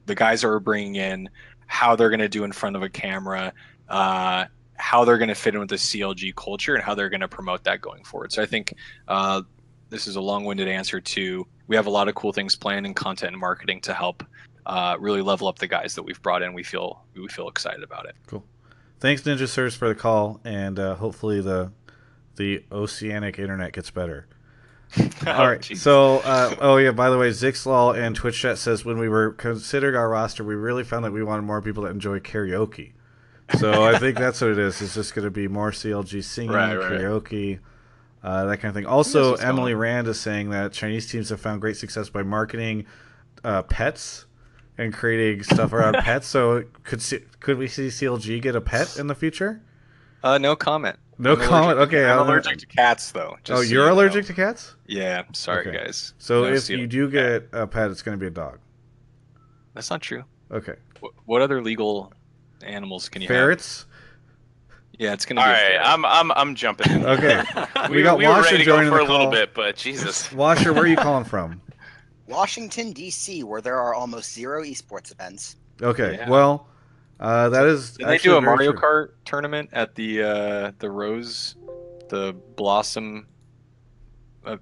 [0.06, 1.30] the guys that we're bringing in,
[1.68, 3.54] how they're going to do in front of a camera,
[3.88, 4.45] uh,
[4.76, 7.28] how they're going to fit in with the CLG culture, and how they're going to
[7.28, 8.34] promote that going forward.
[8.34, 8.74] So I think
[9.08, 9.43] uh,
[9.89, 12.93] this is a long-winded answer to we have a lot of cool things planned in
[12.93, 14.26] content and marketing to help
[14.66, 16.54] uh, really level up the guys that we've brought in.
[16.54, 18.16] We feel we feel excited about it.
[18.28, 18.43] Cool.
[19.00, 21.72] Thanks, Ninja Sirs, for the call, and uh, hopefully the
[22.40, 24.26] the oceanic internet gets better.
[25.28, 25.64] Oh, All right.
[25.78, 26.92] So, uh, oh yeah.
[26.92, 30.56] By the way, Zixlaw and Twitch chat says when we were considering our roster, we
[30.56, 32.94] really found that we wanted more people that enjoy karaoke.
[33.60, 34.82] So I think that's what it is.
[34.82, 36.92] It's just going to be more CLG singing, Right, right.
[36.92, 37.60] karaoke,
[38.24, 38.88] uh, that kind of thing.
[38.88, 39.74] Also, what's going Emily.
[39.76, 42.88] Rand is saying that Chinese teams have found great success by marketing
[43.44, 44.26] uh, pets
[44.78, 46.26] and creating stuff around pets.
[46.28, 47.04] So could
[47.42, 49.62] could we see CLG get a pet in the future?
[50.24, 50.98] Uh, no comment.
[51.22, 51.78] No I'm comment.
[51.78, 53.38] allergic- Okay, I'm I'm- allergic to cats though.
[53.44, 53.94] just oh, so you're you know.
[53.96, 54.76] allergic to cats.
[54.88, 55.78] Yeah, sorry Okay.
[55.86, 56.14] guys.
[56.18, 56.80] So No if seal.
[56.80, 58.60] you do get a pet, it's going to be a dog.
[59.74, 60.24] that's not true.
[60.52, 60.76] Okay.
[61.02, 62.12] What, what other legal
[62.64, 63.80] animals can you Ferrets.
[63.82, 63.86] have?
[64.98, 65.52] Yeah, it's gonna All be.
[65.52, 65.82] a right, ferret.
[65.88, 67.06] I'm I'm I'm jumping.
[67.06, 67.42] Okay.
[67.90, 69.54] we, We got we were Washer ready to go joining for the a little bit,
[69.54, 70.30] but Jesus.
[70.34, 71.62] Washer, where are you calling from?
[72.28, 75.56] Washington D.C., where there are almost zero esports events.
[75.82, 76.16] Okay.
[76.18, 76.30] Yeah.
[76.30, 76.68] Well,
[77.20, 77.98] uh, that is.
[77.98, 78.80] Did they do a Mario true.
[78.82, 81.56] Kart tournament at the uh, the Rose,
[82.10, 83.28] the Blossom
[84.46, 84.58] uh,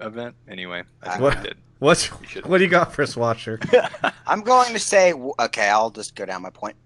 [0.00, 0.34] event.
[0.48, 1.36] Anyway, I think What?
[1.38, 1.56] we did.
[1.80, 2.06] What's
[2.46, 3.58] what do you got for us, Watcher?
[4.26, 6.76] I'm going to say, okay, I'll just go down my point.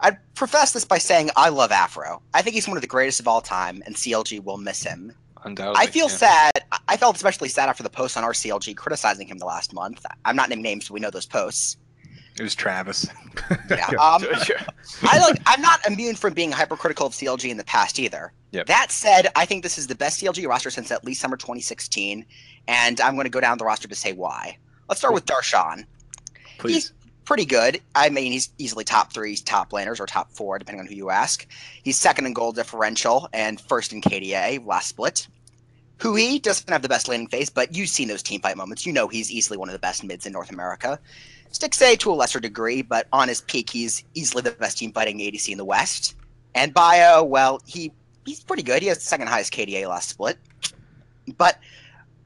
[0.00, 2.22] I'd profess this by saying I love Afro.
[2.34, 5.12] I think he's one of the greatest of all time, and CLG will miss him.
[5.44, 5.82] Undoubtedly.
[5.82, 6.16] I feel yeah.
[6.16, 6.52] sad.
[6.70, 9.72] I- I felt especially sad after the post on our CLG criticizing him the last
[9.72, 10.04] month.
[10.24, 11.78] I'm not naming names, but we know those posts.
[12.38, 13.06] It was Travis.
[13.68, 13.86] Yeah.
[13.88, 14.24] Um,
[15.02, 15.40] I like.
[15.44, 18.32] I'm not immune from being hypercritical of CLG in the past either.
[18.52, 18.66] Yep.
[18.66, 22.24] That said, I think this is the best CLG roster since at least summer 2016,
[22.68, 24.56] and I'm going to go down the roster to say why.
[24.88, 25.84] Let's start with Darshan.
[26.58, 26.74] Please.
[26.74, 26.92] He's
[27.24, 27.80] pretty good.
[27.94, 31.10] I mean, he's easily top three, top laners, or top four, depending on who you
[31.10, 31.46] ask.
[31.82, 35.26] He's second in goal differential and first in KDA last split.
[35.98, 38.84] Huhi doesn't have the best landing phase, but you've seen those team fight moments.
[38.84, 40.98] You know he's easily one of the best mids in North America.
[41.54, 45.18] Stixxay to a lesser degree, but on his peak, he's easily the best team fighting
[45.20, 46.16] ADC in the West.
[46.54, 47.92] And Bio, well, he
[48.26, 48.82] he's pretty good.
[48.82, 50.36] He has the second highest KDA last split.
[51.38, 51.58] But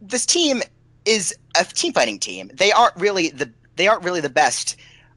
[0.00, 0.62] this team
[1.04, 2.50] is a team fighting team.
[2.54, 4.76] They aren't really the they aren't really the best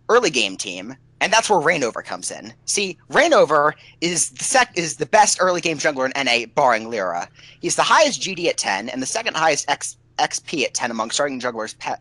[0.10, 2.54] early game team, and that's where Reignover comes in.
[2.66, 7.30] See, Reignover is the sec is the best early game jungler in NA, barring Lyra.
[7.62, 11.12] He's the highest GD at ten and the second highest X, XP at ten among
[11.12, 11.98] starting junglers pa-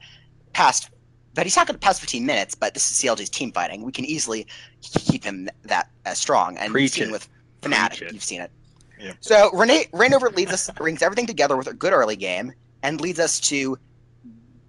[0.53, 0.91] past.
[1.35, 2.55] But he's not going to pass 15 minutes.
[2.55, 3.83] But this is CLG's team fighting.
[3.83, 4.47] We can easily
[4.83, 6.57] keep him that as strong.
[6.59, 7.13] And Preach you've seen it.
[7.13, 7.29] with
[7.63, 8.51] Fnatic, Preach you've seen it.
[8.99, 9.17] Yep.
[9.21, 12.53] So Rene Reignover leads us, brings everything together with a good early game,
[12.83, 13.79] and leads us to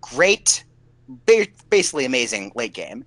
[0.01, 0.63] great,
[1.25, 3.03] ba- basically amazing late game.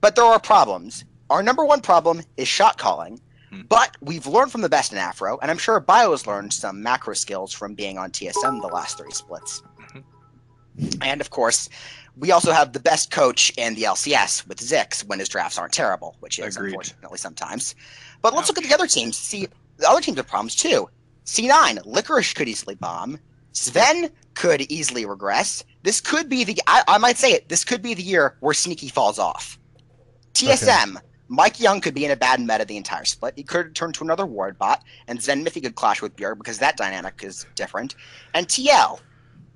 [0.00, 1.04] But there are problems.
[1.30, 3.20] Our number one problem is shot calling.
[3.50, 3.62] Hmm.
[3.68, 6.82] But we've learned from the best in Afro, and I'm sure Bio has learned some
[6.82, 9.62] macro skills from being on TSM the last three splits.
[11.00, 11.68] And of course,
[12.16, 15.72] we also have the best coach in the LCS with Zikz when his drafts aren't
[15.72, 16.68] terrible, which is Agreed.
[16.68, 17.74] unfortunately sometimes.
[18.22, 19.16] But let's look at the other teams.
[19.18, 20.88] See, the other teams have problems too.
[21.26, 23.18] C9, Licorice could easily bomb.
[23.52, 25.64] Sven could easily regress.
[25.82, 28.54] This could be the, I, I might say it, this could be the year where
[28.54, 29.58] Sneaky falls off.
[30.34, 31.00] TSM,
[31.30, 33.34] MikeYeung could be in a bad meta the entire split.
[33.36, 36.58] He could turn to another ward bot, and Zven Mithy could clash with Bjerg because
[36.58, 37.96] that dynamic is different.
[38.34, 39.00] And TL,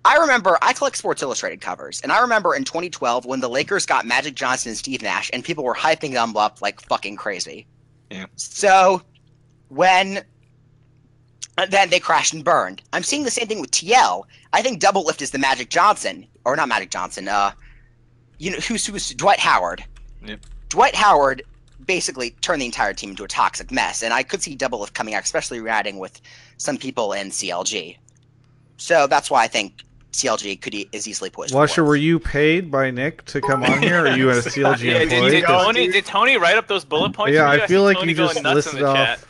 [0.05, 3.85] I remember I collect Sports Illustrated covers, and I remember in 2012 when the Lakers
[3.85, 7.67] got Magic Johnson and Steve Nash, and people were hyping them up like fucking crazy.
[8.11, 8.27] Yeah.
[8.37, 9.03] So
[9.69, 10.25] when
[11.69, 12.83] then they crashed and burned.
[12.93, 14.25] I'm seeing the same thing with TL.
[14.53, 17.29] I think Doublelift is the Magic Johnson, or not Magic Johnson.
[17.29, 17.53] Uh,
[18.39, 19.85] you know who's who's Dwight Howard.
[20.25, 20.41] Yep.
[20.71, 21.43] Dwight Howard
[21.87, 25.15] basically turned the entire team into a toxic mess, and I could see Doublelift coming
[25.15, 26.21] out, especially reacting with
[26.57, 27.97] some people in CLG.
[28.77, 29.83] So that's why I think
[30.13, 31.53] CLG could e- is easily poised.
[31.53, 34.05] for Washer, were you paid by Nick to come on here?
[34.05, 35.43] Or are you a CLG Yeah, did, employee?
[35.43, 37.35] Tony, did Tony write up those bullet points?
[37.35, 37.49] Yeah.
[37.49, 39.21] I feel see like Tony you just listed off- chat.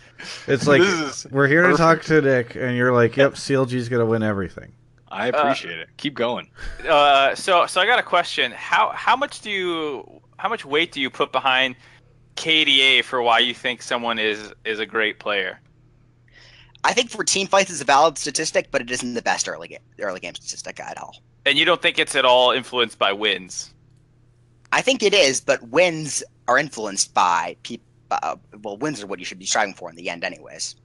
[0.46, 0.82] It's like
[1.30, 4.72] we're here to talk to Nick, and you're like, "Yep, CLG's gonna win everything."
[5.08, 5.88] I appreciate it.
[5.96, 6.50] Keep going.
[6.88, 8.52] Uh, so, so I got a question.
[8.52, 11.74] How how much do you how much weight do you put behind
[12.36, 15.60] KDA for why you think someone is is a great player?
[16.84, 19.68] I think for team fights is a valid statistic, but it isn't the best early
[19.68, 21.16] game early game statistic at all.
[21.46, 23.72] And you don't think it's at all influenced by wins?
[24.72, 27.84] I think it is, but wins are influenced by people.
[28.10, 30.76] Uh, well, wins are what you should be striving for in the end, anyways.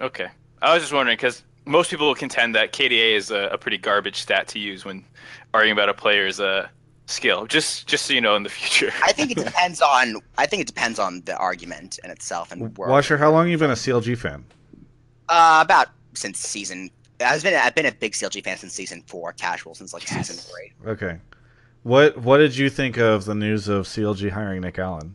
[0.00, 0.28] Okay,
[0.60, 3.78] I was just wondering because most people will contend that KDA is a, a pretty
[3.78, 5.04] garbage stat to use when
[5.54, 6.66] arguing about a player's uh,
[7.06, 7.46] skill.
[7.46, 8.92] Just just so you know in the future.
[9.04, 10.16] I think it depends on.
[10.36, 12.88] I think it depends on the argument in itself and where.
[12.88, 14.44] Washer, how long have you been a CLG fan?
[15.28, 16.90] Uh, about since season.
[17.20, 20.36] I've been I've been a big CLG fan since season four, casual since like season
[20.36, 20.72] three.
[20.86, 21.18] Okay,
[21.82, 25.14] what what did you think of the news of CLG hiring Nick Allen?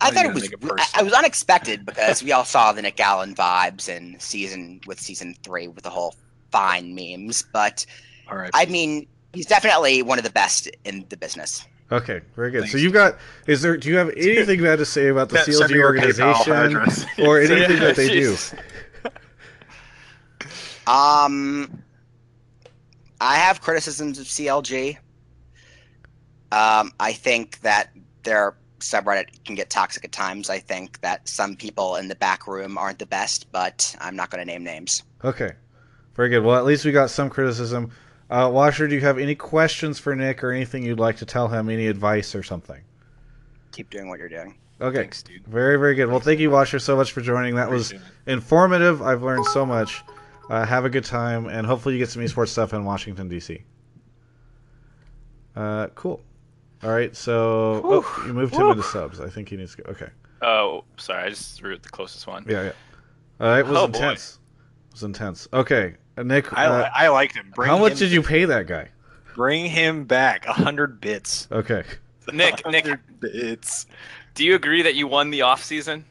[0.00, 1.00] I thought it was it I.
[1.00, 5.34] I was unexpected because we all saw the Nick Allen vibes in season with season
[5.42, 6.14] three with the whole
[6.52, 7.84] fine memes, but
[8.30, 8.50] All right.
[8.54, 11.66] I mean he's definitely one of the best in the business.
[11.90, 12.68] Okay, very good.
[12.68, 13.76] So you've got is there?
[13.76, 16.48] Do you have anything bad to say about the Send- send CLG me your PayPal
[16.48, 18.36] organization or anything that they do?
[20.88, 21.82] Um,
[23.20, 24.96] I have criticisms of CLG.
[26.50, 27.90] Um, I think that
[28.22, 30.48] their subreddit can get toxic at times.
[30.48, 34.30] I think that some people in the back room aren't the best, but I'm not
[34.30, 35.02] going to name names.
[35.24, 35.52] Okay,
[36.14, 36.42] very good.
[36.42, 37.90] Well, at least we got some criticism.
[38.30, 41.48] Uh, Washer, do you have any questions for Nick or anything you'd like to tell
[41.48, 41.68] him?
[41.70, 42.80] Any advice or something?
[43.72, 44.56] Keep doing what you're doing.
[44.80, 45.44] Okay, Thanks, dude.
[45.46, 46.06] very very good.
[46.08, 47.56] Well, thank you, Washer, so much for joining.
[47.56, 47.92] That was
[48.26, 49.02] informative.
[49.02, 50.02] I've learned so much.
[50.50, 53.62] Uh, have a good time, and hopefully you get some esports stuff in Washington D.C.
[55.56, 56.22] Uh, cool.
[56.84, 58.70] All right, so oh, you moved him Whew.
[58.70, 59.20] into subs.
[59.20, 59.90] I think he needs to go.
[59.90, 60.08] Okay.
[60.42, 62.44] Oh, sorry, I just threw it the closest one.
[62.48, 62.70] Yeah,
[63.40, 63.44] yeah.
[63.44, 63.98] Uh, it was Oh, boy.
[63.98, 64.38] intense.
[64.90, 65.48] It was intense.
[65.52, 65.94] Okay.
[66.18, 67.52] Uh, Nick, I, uh, I liked him.
[67.54, 68.88] Bring how much him- did you pay that guy?
[69.36, 70.46] Bring him back.
[70.46, 71.46] A hundred bits.
[71.52, 71.84] Okay.
[72.32, 73.86] Nick, Nick, 100 bits.
[74.34, 76.04] do you agree that you won the off season?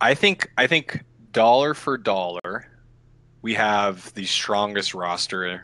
[0.00, 2.66] I think I think dollar for dollar,
[3.42, 5.62] we have the strongest roster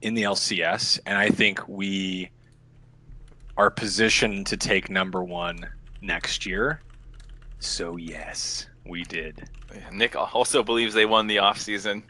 [0.00, 2.30] in the LCS, and I think we
[3.56, 5.68] are positioned to take number one
[6.00, 6.80] next year.
[7.58, 9.48] So yes, we did.
[9.92, 12.02] Nick also believes they won the off season.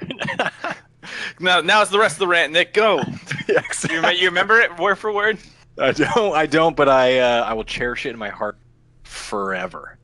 [1.41, 2.53] now, now it's the rest of the rant.
[2.53, 3.03] Nick, go.
[3.49, 3.85] Yes.
[3.91, 5.37] You, you remember it word for word?
[5.79, 6.35] I don't.
[6.35, 6.77] I don't.
[6.77, 8.57] But I uh, I will cherish it in my heart
[9.03, 9.99] forever.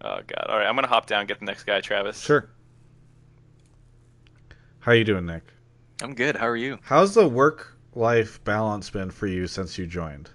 [0.00, 0.46] Oh God!
[0.48, 2.18] All right, I'm gonna hop down and get the next guy, Travis.
[2.20, 2.48] Sure.
[4.80, 5.42] How you doing, Nick?
[6.02, 6.36] I'm good.
[6.36, 6.78] How are you?
[6.82, 10.30] How's the work-life balance been for you since you joined?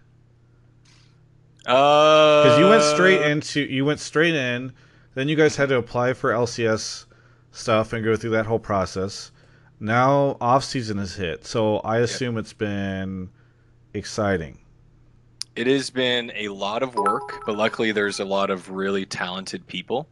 [1.65, 4.73] Uh, Because you went straight into you went straight in,
[5.13, 7.05] then you guys had to apply for LCS
[7.51, 9.31] stuff and go through that whole process.
[9.79, 13.29] Now off season has hit, so I assume it's been
[13.93, 14.59] exciting.
[15.55, 19.65] It has been a lot of work, but luckily there's a lot of really talented
[19.67, 20.07] people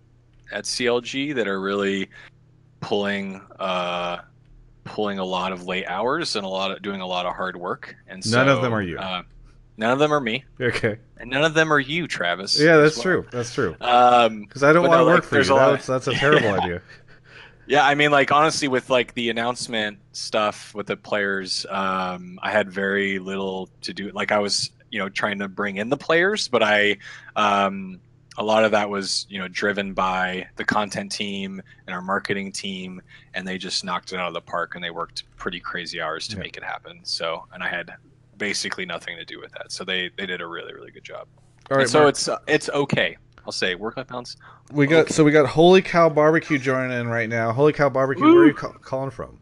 [0.51, 2.09] at CLG that are really
[2.81, 4.17] pulling uh
[4.85, 7.55] pulling a lot of late hours and a lot of doing a lot of hard
[7.55, 7.95] work.
[8.07, 8.97] And so, None of them are you.
[8.97, 9.21] Uh,
[9.79, 10.97] none of them are me, Okay.
[11.17, 12.59] and none of them are you, Travis.
[12.59, 13.03] Yeah, that's well.
[13.03, 13.25] true.
[13.31, 13.75] That's true.
[13.81, 15.43] Um, Because I don't want no, to work like, for you.
[15.43, 16.81] That's, that's a terrible idea.
[17.65, 22.51] Yeah, I mean, like honestly, with like the announcement stuff with the players, um, I
[22.51, 24.09] had very little to do.
[24.11, 26.97] Like I was, you know, trying to bring in the players, but I,
[27.35, 27.99] um,
[28.37, 32.51] a lot of that was, you know, driven by the content team and our marketing
[32.51, 33.01] team,
[33.35, 36.27] and they just knocked it out of the park, and they worked pretty crazy hours
[36.29, 36.41] to Yeah.
[36.43, 36.99] make it happen.
[37.03, 37.93] So, and I had
[38.39, 39.71] basically nothing to do with that.
[39.71, 41.27] So they they did a really really good job.
[41.69, 43.15] All right, And so Mark, it's uh, it's okay.
[43.45, 44.35] I'll say work life balance.
[44.71, 45.13] we got okay.
[45.13, 47.51] so we got Holy Cow Barbecue joining in right now.
[47.51, 49.37] Holy Cow Barbecue, where are you ca- calling from?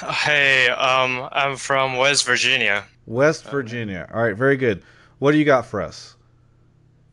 [0.00, 2.84] Hey, um, I'm from West Virginia.
[3.06, 4.08] West Virginia.
[4.14, 4.82] All right, very good.
[5.18, 6.14] What do you got for us?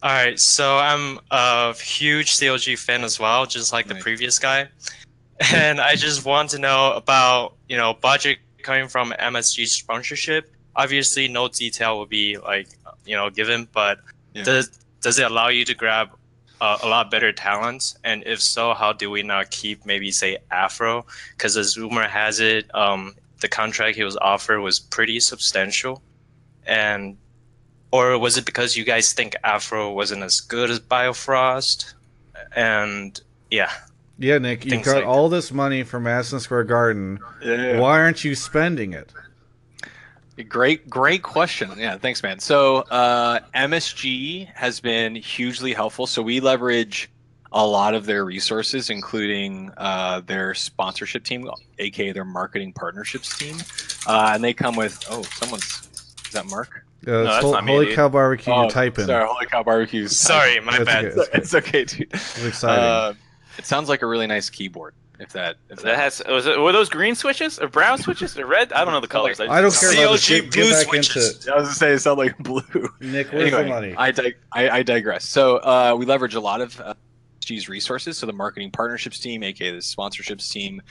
[0.04, 4.70] All right, so I'm a huge CLG fan as well, just like the previous guy.
[5.52, 10.55] And I just want to know about, you know, budget coming from MSG sponsorship.
[10.76, 12.68] Obviously, no detail will be like,
[13.06, 14.00] you know, given, but
[14.34, 14.44] Yeah.
[14.44, 14.70] does
[15.02, 16.10] does it allow you to grab
[16.62, 17.94] uh, a lot better talent?
[18.04, 21.06] And if so, how do we not keep maybe say Afro?
[21.32, 26.02] Because as rumor has it, um, the contract he was offered was pretty substantial,
[26.66, 27.18] and
[27.92, 31.94] or was it because you guys think Afro wasn't as good as Biofrost?
[32.56, 33.20] And
[33.52, 33.72] yeah,
[34.18, 37.20] Yeah, Nick, you've got like all this money from Madison Square Garden.
[37.42, 37.80] Yeah.
[37.80, 39.14] Why aren't you spending it?
[40.44, 41.72] Great, great question.
[41.78, 42.40] Yeah, thanks, man.
[42.40, 46.08] So uh, MSG has been hugely helpful.
[46.08, 47.10] So we leverage
[47.54, 53.56] a lot of their resources, including uh, their sponsorship team, aka their marketing partnerships team,
[54.08, 55.02] uh, and they come with.
[55.10, 55.90] Oh, someone's.
[56.26, 56.86] Is that Mark?
[57.08, 57.96] Uh, it's that's Hol- not me, Holy dude.
[57.96, 59.06] Cow Barbecue, oh, you type in.
[59.06, 60.18] Sorry, Holy Cow Barbecues.
[60.18, 61.06] sorry, my That's bad.
[61.06, 61.30] okay.
[61.36, 62.10] It's okay, dude.
[62.12, 63.18] It's exciting.
[63.58, 64.94] It sounds like a really nice keyboard.
[65.18, 68.46] If that, if That has was it, were those green switches or brown switches or
[68.46, 68.74] red?
[68.74, 69.40] I don't know the colors.
[69.40, 70.28] I don't care about this.
[70.28, 71.48] CLG Get, blue get back into switches.
[71.48, 71.52] it.
[71.54, 72.62] I was gonna say it sounded like blue.
[73.00, 73.96] Nick, where's anyway, the money?
[73.96, 75.26] I, dig- I, I digress.
[75.26, 76.94] So uh, we leverage a lot of uh,
[77.40, 78.18] SG's resources.
[78.18, 80.82] So the marketing partnerships team, aka the sponsorships team,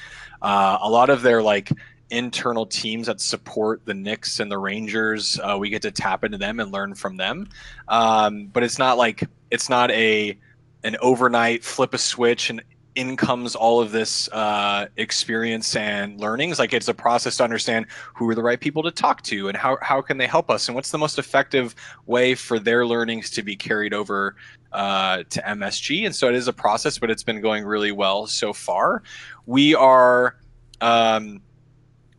[0.41, 1.71] uh, a lot of their like
[2.09, 5.39] internal teams that support the Knicks and the Rangers.
[5.43, 7.47] Uh, we get to tap into them and learn from them.
[7.89, 10.39] Um, but it's not like it's not a
[10.85, 12.63] an overnight flip a switch and
[12.95, 16.59] in comes all of this uh, experience and learnings.
[16.59, 19.57] Like it's a process to understand who are the right people to talk to and
[19.57, 21.75] how, how can they help us and what's the most effective
[22.07, 24.37] way for their learnings to be carried over
[24.73, 26.07] uh, to MSG.
[26.07, 29.03] And so it is a process, but it's been going really well so far.
[29.47, 30.37] We are
[30.81, 31.41] um,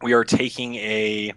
[0.02, 1.34] we are taking a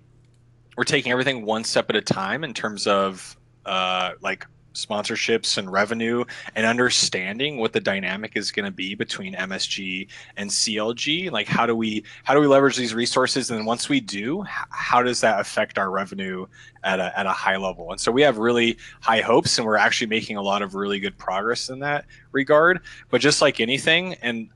[0.77, 3.37] we're taking everything one step at a time in terms of
[3.67, 4.47] uh, like
[4.79, 6.25] sponsorships and revenue
[6.55, 11.67] and understanding what the dynamic is going to be between MSG and CLG like how
[11.67, 13.51] do we how do we leverage these resources?
[13.51, 16.47] And once we do how does that affect our revenue
[16.85, 17.91] at a, at a high level?
[17.91, 21.01] And so we have really high hopes and we're actually making a lot of really
[21.01, 22.81] good progress in that regard.
[23.11, 24.49] But just like anything and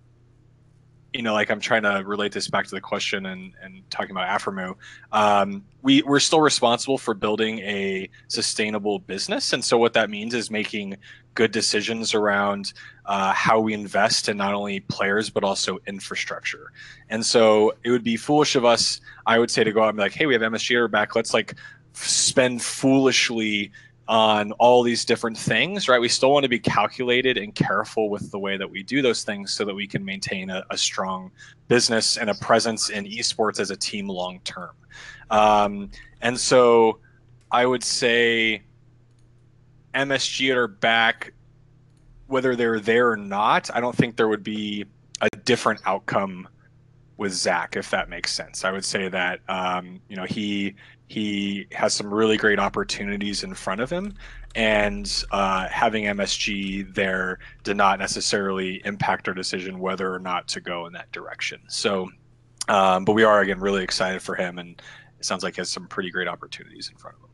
[1.12, 4.12] you know, like I'm trying to relate this back to the question and, and talking
[4.12, 4.76] about Aphromoo,
[5.12, 9.52] um, we, we're still responsible for building a sustainable business.
[9.52, 10.96] And so what that means is making
[11.34, 12.72] good decisions around
[13.06, 16.72] uh, how we invest in not only players, but also infrastructure.
[17.10, 19.96] And so it would be foolish of us, I would say, to go out and
[19.96, 21.14] be like, hey, we have MSG our back.
[21.14, 21.54] Let's like
[21.92, 23.70] spend foolishly
[24.12, 25.98] on all these different things, right?
[25.98, 29.24] We still want to be calculated and careful with the way that we do those
[29.24, 31.30] things so that we can maintain a, a strong
[31.66, 34.72] business and a presence in esports as a team long term.
[35.30, 35.90] Um,
[36.20, 36.98] and so
[37.50, 38.64] I would say
[39.94, 41.32] MSG at our back,
[42.26, 44.84] whether they're there or not, I don't think there would be
[45.22, 46.48] a different outcome
[47.22, 48.64] with Zach, if that makes sense.
[48.64, 50.74] I would say that um, you know he
[51.06, 54.14] he has some really great opportunities in front of him,
[54.56, 60.60] and uh, having MSG there did not necessarily impact our decision whether or not to
[60.60, 61.60] go in that direction.
[61.68, 62.10] So,
[62.68, 64.82] um, but we are again really excited for him, and
[65.18, 67.30] it sounds like he has some pretty great opportunities in front of him.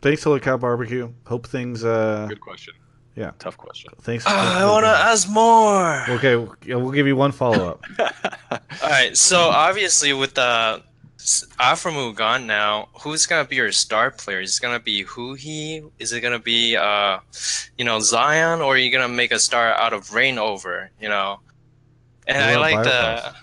[0.00, 1.12] Thanks, Holy Cow Barbecue.
[1.26, 1.84] Hope things.
[1.84, 2.74] Uh, Good question.
[3.14, 3.32] Yeah.
[3.38, 3.92] Tough question.
[4.00, 4.26] Thanks.
[4.26, 6.04] I want to ask more.
[6.16, 6.34] Okay,
[6.64, 7.84] yeah, we'll give you one follow up.
[8.82, 9.16] All right.
[9.16, 10.82] So obviously, with the
[11.20, 14.40] s- Aphromoo gone now, who's gonna be your star player?
[14.40, 15.90] Is it gonna be Huhi?
[15.98, 17.18] Is it gonna be uh,
[17.76, 20.88] you know, Zion, or are you gonna make a star out of Reignover?
[21.00, 21.40] You know,
[22.26, 23.34] and What I like the.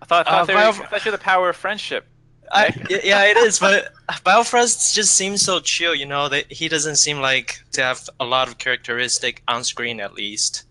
[0.00, 2.06] I thought, I Uh, they were, Bio- I thought you were the power of friendship.
[2.52, 3.92] I, y- yeah, it is, but
[4.24, 5.94] Biofrost just seems so chill.
[5.94, 10.00] You know, that he doesn't seem like to have a lot of characteristic on screen,
[10.00, 10.64] at least.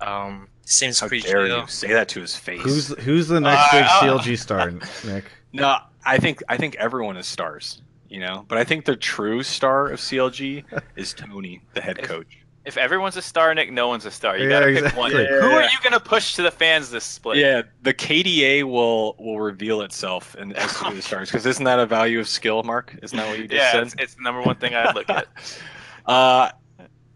[0.00, 1.60] Um, seems How pretty dare chill.
[1.60, 2.62] you say that to his face?
[2.62, 4.70] Who's who's the next Uh, big uh, CLG star,
[5.04, 5.24] Nick?
[5.52, 8.44] No, I think I think everyone is stars, you know.
[8.48, 10.64] But I think the true star of CLG
[10.96, 12.38] is Tony, the head coach.
[12.70, 14.38] If everyone's a star, Nick, no one's a star.
[14.38, 15.10] You Yeah, gotta pick one.
[15.10, 17.38] Yeah, Who are you gonna push to the fans this split?
[17.38, 21.80] Yeah, the KDA will will reveal itself and as to the stars because isn't that
[21.80, 22.96] a value of skill, Mark?
[23.02, 23.82] Isn't that what you just yeah, said?
[23.82, 25.26] it's, it's the number one thing I look at.
[26.06, 26.50] uh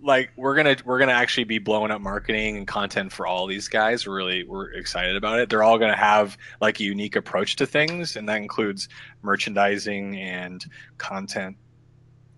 [0.00, 3.68] like we're gonna we're gonna actually be blowing up marketing and content for all these
[3.68, 7.56] guys we're really we're excited about it they're all gonna have like a unique approach
[7.56, 8.90] to things and that includes
[9.22, 10.66] merchandising and
[10.98, 11.56] content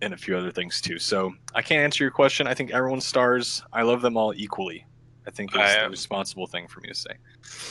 [0.03, 3.07] and a few other things too so i can't answer your question i think everyone's
[3.07, 4.85] stars i love them all equally
[5.27, 7.11] i think it's I, the responsible thing for me to say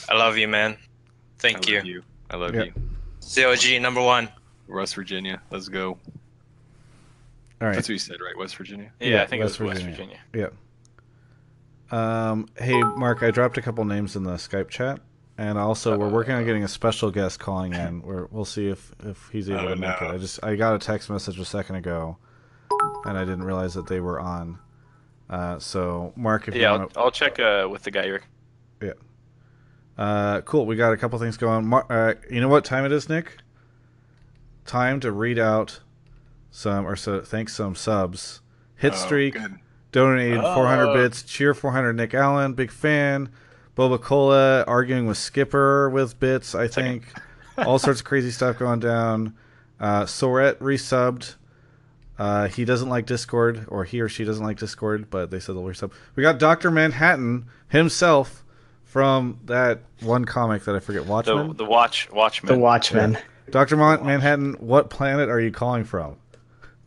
[0.10, 0.78] I love you, man.
[1.40, 1.82] Thank I you.
[1.84, 2.64] you i love Yeah.
[2.64, 2.74] you
[3.22, 4.30] COG number one.
[4.68, 5.90] west virginia let's go
[7.62, 7.76] All right.
[7.76, 9.84] that's what you said right west virginia Yeah, Yeah, I think West it was West
[9.86, 10.20] Virginia.
[10.32, 10.52] Virginia.
[11.92, 15.00] Um, hey, Mark, I dropped a couple names in the Skype chat,
[15.38, 18.02] and also we're working on getting a special guest calling in.
[18.06, 20.10] Where we'll see if if he's able Oh, to make no.
[20.10, 20.14] it.
[20.14, 22.18] I just I got a text message a second ago,
[23.06, 24.60] and I didn't realize that they were on.
[25.30, 28.22] Uh, so Mark, if Yeah, you I'll, want I'll check uh, with the guy you're.
[28.82, 28.94] to,
[29.98, 30.66] uh, cool.
[30.66, 31.66] We got a couple things going.
[31.68, 33.38] Mar- uh, you know what time it is, Nick?
[34.66, 35.80] Time to read out
[36.52, 38.42] some or so thanks some subs.
[38.76, 39.34] Hit Oh, streak.
[39.36, 39.56] good.
[39.92, 40.94] Donated 400 Oh.
[40.94, 41.24] bits.
[41.24, 42.54] Cheer 400 Nick Allen.
[42.54, 43.30] Big fan.
[43.76, 47.04] Boba Cola arguing with Skipper with bits, I think.
[47.58, 49.36] All sorts of crazy stuff going down.
[49.80, 51.36] Uh, Soret resubbed.
[52.18, 55.56] Uh, he doesn't like Discord, or he or she doesn't like Discord, but they said
[55.56, 55.92] they'll resub.
[56.16, 56.72] We got Dr.
[56.72, 58.46] Manhattan himself
[58.84, 61.58] from that one comic that I forget, The, Watchmen?
[61.58, 62.54] the watch Watchman.
[62.54, 63.18] The Watchmen.
[63.52, 63.76] Dr.
[63.76, 66.16] Mon- Manhattan, what planet are you calling from?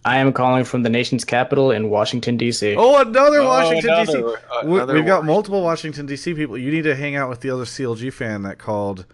[0.09, 2.75] I am calling from the nation's capital in Washington D.C.
[2.77, 4.37] Oh, another Oh, Washington another- D.C.
[4.53, 6.35] uh, We- another We've got multiple Washington D.C.
[6.35, 6.57] people.
[6.57, 9.05] You need to hang out with the other CLG fan that called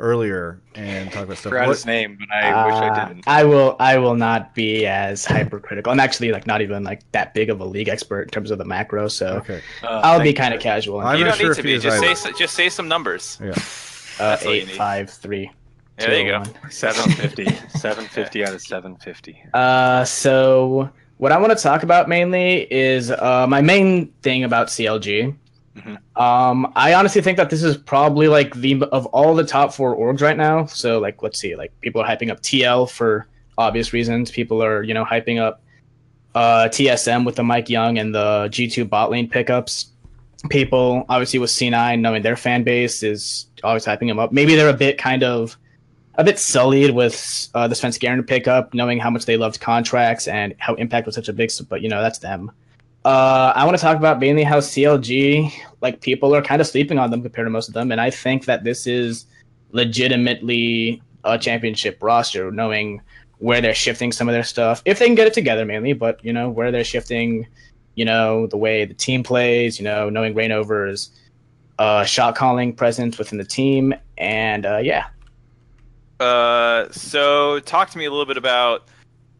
[0.00, 1.52] earlier and talk about stuff.
[1.52, 3.76] I forgot What- his name but i wish i Uh, didn't I will.
[3.78, 5.92] I will not be as hypercritical.
[5.92, 8.58] I'm actually like not even like that big of a league expert in terms of
[8.58, 9.60] the macro, so Okay.
[9.82, 11.00] Uh, I'll be kind of casual.
[11.00, 11.78] I'm you not don't sure need if to be.
[11.78, 12.28] Just say either.
[12.30, 13.38] s- just say some numbers.
[13.40, 13.50] Yeah.
[13.50, 13.54] uh,
[14.18, 14.76] that's all you eight need.
[14.76, 15.50] five three.
[15.98, 16.68] Yeah, there you go.
[16.70, 17.44] 750
[17.78, 23.46] 750 out of 750 Uh, so what I want to talk about mainly is uh,
[23.48, 25.36] my main thing about CLG.
[25.76, 26.20] Mhm.
[26.20, 29.96] Um, I honestly think that this is probably like the of all the top four
[29.96, 30.66] orgs right now.
[30.66, 34.30] So like, let's see, like people are hyping up TL for obvious reasons.
[34.30, 35.62] People are you know hyping up
[36.34, 39.92] uh, TSM with the MikeYeung and the G2 bot lane pickups.
[40.50, 44.32] People obviously with C9 knowing their fan base is always hyping them up.
[44.32, 45.56] Maybe they're a bit kind of
[46.16, 50.54] a bit sullied with uh, the Svenskeren pickup, knowing how much they loved Contractz and
[50.58, 51.50] how Impact was such a big.
[51.68, 52.50] But you know, that's them.
[53.04, 56.98] Uh, I want to talk about mainly how CLG, like people are kind of sleeping
[56.98, 59.26] on them compared to most of them, and I think that this is
[59.72, 63.00] legitimately a championship roster, knowing
[63.38, 66.24] where they're shifting some of their stuff, if they can get it together mainly, but
[66.24, 67.46] you know where they're shifting,
[67.96, 71.10] you know the way the team plays, you know knowing Reignover's
[71.80, 75.06] uh, shot calling presence within the team, and uh, yeah,
[76.22, 78.88] Uh, so talk to me a little bit about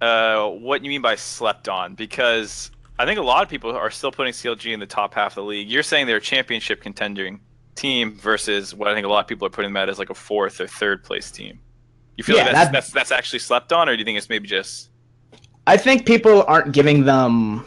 [0.01, 3.91] uh, what you mean by slept on, because I think a lot of people are
[3.91, 5.69] still putting CLG in the top half of the league.
[5.69, 7.41] You're saying they're a championship contending
[7.77, 10.11] team versus what I think a lot of people are putting them at as like
[10.11, 11.59] a fourth or third place team.
[12.17, 14.19] You feel Yeah, like that's, that- that's that's actually slept on, or do you think
[14.19, 14.91] it's maybe just
[15.67, 17.65] I think people aren't giving them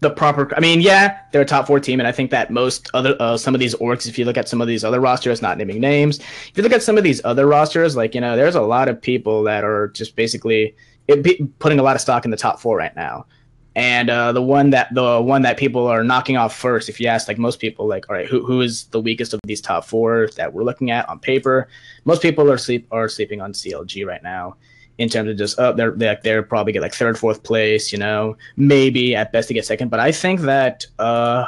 [0.00, 0.52] the proper.
[0.56, 3.36] I mean, yeah, they're a top four team, and I think that most other uh,
[3.36, 5.80] some of these orcs, if you look at some of these other rosters, not naming
[5.80, 8.62] names, if you look at some of these other rosters, like you know, there's a
[8.62, 10.74] lot of people that are just basically
[11.08, 13.26] it putting a lot of stock in the top four right now.
[13.74, 17.06] And uh, the one that the one that people are knocking off first, if you
[17.06, 19.84] ask like most people, like all right, who who is the weakest of these top
[19.84, 21.68] four that we're looking at on paper?
[22.04, 24.56] Most people are sleep are sleeping on CLG right now
[24.98, 27.98] in terms of just oh they're they're, they're probably get like third fourth place you
[27.98, 29.88] know maybe at best to get second.
[29.88, 31.46] But i think that uh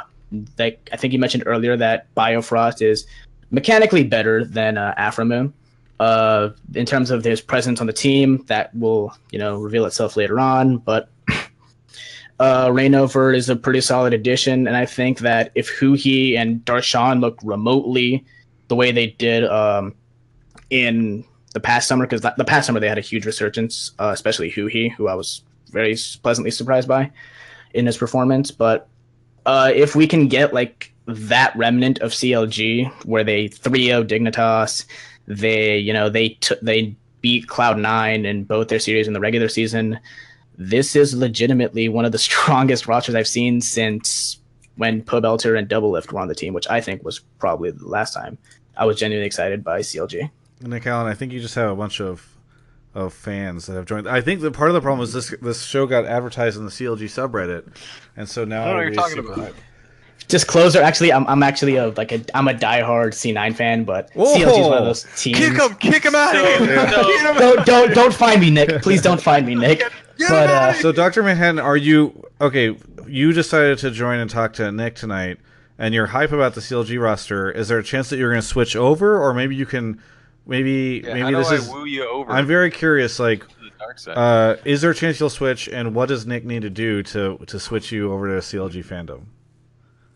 [0.57, 3.05] like i think you mentioned earlier that biofrost is
[3.51, 5.51] mechanically better than uh, Aphromoo
[5.99, 10.15] uh in terms of his presence on the team that will you know reveal itself
[10.15, 10.77] later on.
[10.77, 11.09] But
[12.39, 14.65] uh Reignover is a pretty solid addition.
[14.67, 18.25] And i think that if Huhi and darshan look remotely
[18.69, 19.93] the way they did um
[20.69, 24.51] in the past summer because the past summer they had a huge resurgence, uh, especially
[24.51, 27.11] Huhi, who I was very pleasantly surprised by
[27.73, 28.51] in his performance.
[28.51, 28.87] But
[29.45, 34.85] uh, if we can get like that remnant of CLG where they 3-0 Dignitas,
[35.27, 39.19] they you know they t- they beat Cloud Nine in both their series in the
[39.19, 39.99] regular season.
[40.57, 44.37] This is legitimately one of the strongest rosters I've seen since
[44.77, 48.13] when Pobelter and Doublelift were on the team, which I think was probably the last
[48.13, 48.37] time
[48.77, 50.29] I was genuinely excited by CLG.
[50.63, 52.27] Nick Allen, I think you just have a bunch of
[52.93, 54.07] of fans that have joined.
[54.07, 56.71] I think the part of the problem is this this show got advertised in the
[56.71, 57.67] CLG subreddit,
[58.17, 59.45] and so now I don't know what you're talking super about.
[59.45, 59.55] hype.
[60.27, 64.25] Disclosure, actually, I'm, I'm actually a like a I'm a diehard C9 fan, but Whoa.
[64.35, 65.37] CLG is one of those teams.
[65.37, 65.75] Kick him!
[65.75, 66.89] Kick him out of So- here!
[66.89, 68.81] so- don't don't don't find me, Nick.
[68.81, 69.81] Please don't find me, Nick.
[70.19, 72.77] But uh, So, Doctor Manhattan, are you okay?
[73.07, 75.39] You decided to join and talk to Nick tonight,
[75.79, 77.51] and you're hype about the CLG roster.
[77.51, 79.99] Is there a chance that you're going to switch over, or maybe you can?
[80.45, 81.69] Maybe Yeah, maybe how this do is.
[81.69, 83.19] I woo you over I'm very curious.
[83.19, 84.17] Like, the dark side?
[84.17, 87.37] uh, is there a chance you'll switch, and what does Nick need to do to
[87.47, 89.25] to switch you over to a CLG fandom?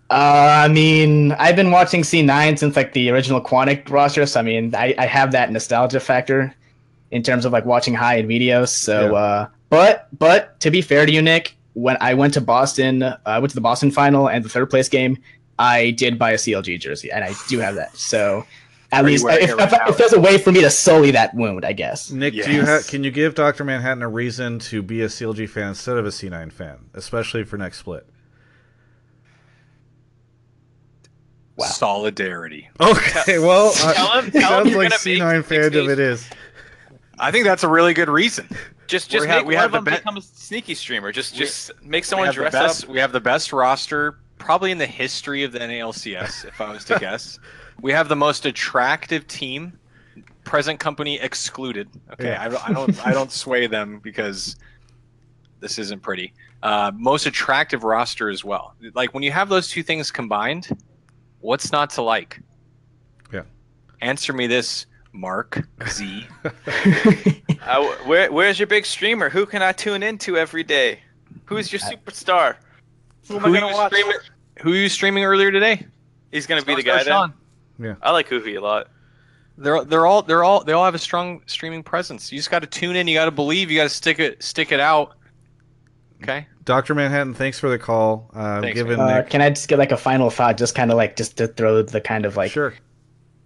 [0.09, 4.43] uh, I mean, I've been watching C9 since like the original Quantic roster, so I
[4.43, 6.53] mean, I, I have that nostalgia factor
[7.11, 8.69] in terms of like watching high end videos.
[8.69, 9.17] So, Yeah.
[9.17, 13.17] uh, but but to be fair to you, Nick, when I went to Boston, uh,
[13.25, 15.17] I went to the Boston final and the third place game,
[15.57, 17.95] I did buy a CLG jersey, and I do have that.
[17.97, 18.45] So.
[18.95, 21.33] At Are least, if, it if, if there's a way for me to sully that
[21.35, 22.11] wound, I guess.
[22.11, 25.49] Nick, do you ha- can you give Doctor Manhattan a reason to be a CLG
[25.49, 28.07] fan instead of a C9 fan, especially for next split?
[31.57, 31.65] Wow.
[31.67, 32.69] Solidarity.
[32.79, 35.89] Okay, well, uh, Tell him- tell sounds you're like C9 make fandom mixtapes.
[35.89, 36.29] it is.
[37.17, 38.47] I think that's a really good reason.
[38.87, 40.75] Just We just have- make we one have of the them be- become a sneaky
[40.75, 41.11] streamer.
[41.11, 42.89] Just We- just make someone have, the dress best, up.
[42.89, 46.83] we have the best roster probably in the history of the NALCS, if I was
[46.85, 47.39] to guess.
[47.81, 49.77] We have the most attractive team,
[50.43, 51.89] present company excluded.
[52.13, 52.41] Okay, Yeah.
[52.43, 54.55] I, don't- I don't I don't sway them because
[55.59, 56.33] this isn't pretty.
[56.63, 58.75] Uh, most attractive roster as well.
[58.93, 60.69] Like when you have those two things combined,
[61.41, 62.41] what's not to like?
[63.31, 63.43] Yeah.
[64.01, 66.25] Answer me this, Mark Z.
[67.67, 69.27] Uh, where where's your big streamer?
[69.27, 70.99] Who can I tune into every day?
[71.45, 72.57] Who's your superstar?
[73.27, 73.91] Who am Who I gonna you watch?
[73.91, 74.17] streaming-
[74.61, 75.83] Who are you streaming earlier today?
[76.31, 77.29] He's gonna be the Star guy Sean.
[77.29, 77.37] then.
[78.01, 78.87] I like Hoovy a lot.
[79.57, 82.31] They're they're all they're all they all have a strong streaming presence.
[82.31, 83.07] You just got to tune in.
[83.07, 83.71] You got to believe.
[83.71, 85.15] You got to stick it stick it out.
[86.21, 86.47] Okay.
[86.63, 88.31] Doctor Manhattan, thanks for the call.
[88.33, 90.89] Uh, Thanks, given Uh, Nick, can I just get like a final thought, just kind
[90.91, 92.73] of like just to throw the kind of like sure.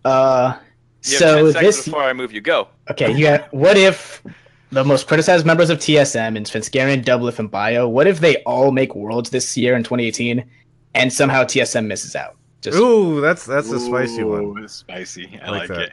[0.06, 0.58] uh
[1.02, 2.42] so 10 seconds this before I move you.
[2.42, 2.70] Go.
[2.90, 4.24] okay you got what if
[4.72, 8.72] the most criticized members of TSM and Svenskeren, Doublelift, and Bio, what if they all
[8.72, 10.44] make worlds this year in 2018
[10.94, 12.36] and somehow TSM misses out?
[12.62, 14.68] Just Ooh, that's that's a spicy one.
[14.68, 15.40] Spicy.
[15.42, 15.80] I, I like like, that.
[15.82, 15.92] it.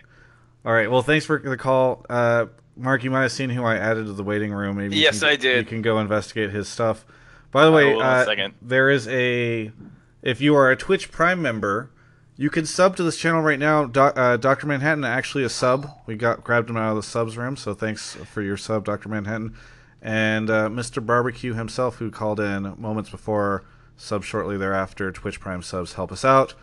[0.65, 0.91] All right.
[0.91, 3.05] Well, thanks for the call, uh, Mark.
[3.05, 4.77] You might have seen who I added to the waiting room.
[4.77, 5.59] Maybe Yes, can- I did.
[5.59, 7.05] You can go investigate his stuff.
[7.53, 8.55] By the way, will uh, second.
[8.61, 9.71] there is a
[10.23, 11.91] if you are a Twitch Prime member,
[12.37, 13.85] you can sub to this channel right now.
[13.87, 15.89] Doc, uh, Doctor Manhattan actually a sub.
[16.07, 19.09] We got grabbed him out of the subs room, so thanks for your sub, Doctor
[19.09, 19.55] Manhattan,
[20.03, 21.05] and uh, Mr.
[21.05, 23.65] Barbecue himself, who called in moments before,
[23.97, 25.11] sub shortly thereafter.
[25.13, 26.55] Twitch Prime subs help us out.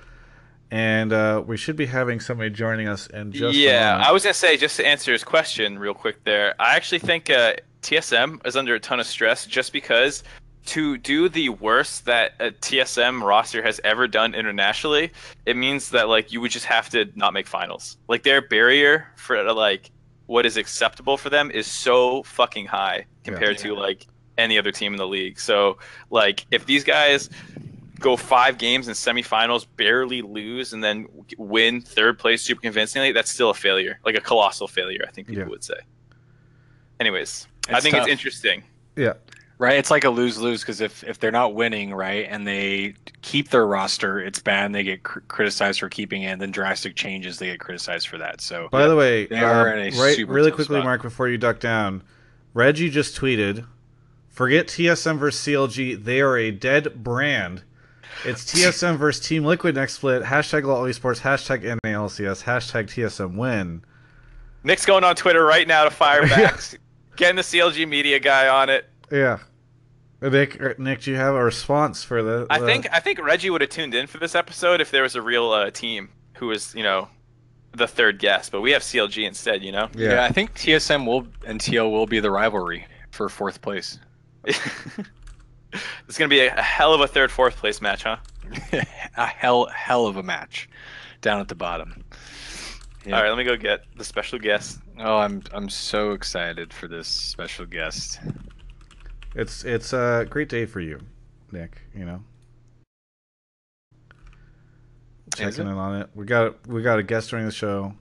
[0.72, 4.04] And uh, we should be having somebody joining us in just a yeah.
[4.04, 6.24] I was gonna say just to answer his question real quick.
[6.24, 7.54] There, I actually think uh,
[7.84, 10.24] TSM is under a ton of stress just because
[10.66, 15.12] to do the worst that a TSM roster has ever done internationally,
[15.46, 17.98] it means that like you would just have to not make finals.
[18.08, 19.92] Like their barrier for like
[20.26, 24.08] what is acceptable for them is so fucking high compared to like
[24.38, 25.40] any other team in the league.
[25.40, 25.78] So
[26.10, 27.30] like if these guys
[28.00, 31.08] go five games in semifinals, barely lose, and then
[31.38, 35.06] win third place super convincingly, that's still a failure, like a colossal failure.
[35.08, 35.50] I think people Yeah.
[35.50, 35.76] would say.
[37.00, 38.04] Anyways, I think tough.
[38.04, 38.64] it's interesting.
[38.96, 39.14] Yeah.
[39.60, 42.96] Right, it's like a lose lose because if if they're not winning, right, and they
[43.22, 44.66] keep their roster, it's bad.
[44.66, 48.08] and They get cr- criticized for keeping it, and then drastic changes, they get criticized
[48.10, 48.42] for that.
[48.42, 50.84] So By the way, they are um, in a right, super really quickly, spot.
[50.86, 52.04] Mark, before you duck down,
[52.54, 53.66] Reggie just tweeted,
[54.34, 56.04] "Forget TSM versus CLG.
[56.04, 57.64] They are a dead brand.
[58.26, 60.24] It's TSM versus Team Liquid next split.
[60.24, 61.22] Hashtag LoL Esports.
[61.22, 62.44] Hashtag NALCS.
[62.44, 63.84] Hashtag TSM win.
[64.64, 66.60] Nick's going on Twitter right now to fire back,
[67.16, 68.90] getting the CLG media guy on it.
[69.12, 69.40] Yeah.
[70.22, 72.48] Nick, Nick, do you have a response for the?
[72.50, 75.04] I the- think I think Reggie would have tuned in for this episode if there
[75.04, 77.10] was a real uh, team who was you know
[77.74, 79.64] the third guest, but we have CLG instead.
[79.64, 79.90] You know.
[79.96, 80.24] yeah.
[80.24, 84.00] I think TSM will and TL will be the rivalry for fourth place.
[86.08, 88.18] It's gonna be a, a hell of a third fourth place match, huh?
[89.18, 90.70] a hell hell of a match
[91.22, 92.04] down at the bottom.
[93.06, 93.18] Yeah.
[93.18, 94.80] All right, let me go get the special guest.
[95.00, 98.20] Oh, I'm I'm so excited for this special guest.
[99.36, 101.00] It's it's a great day for you,
[101.52, 101.82] Nick.
[101.96, 102.24] You know,
[105.36, 106.10] checking in on it.
[106.14, 107.94] We got we got a guest during the show.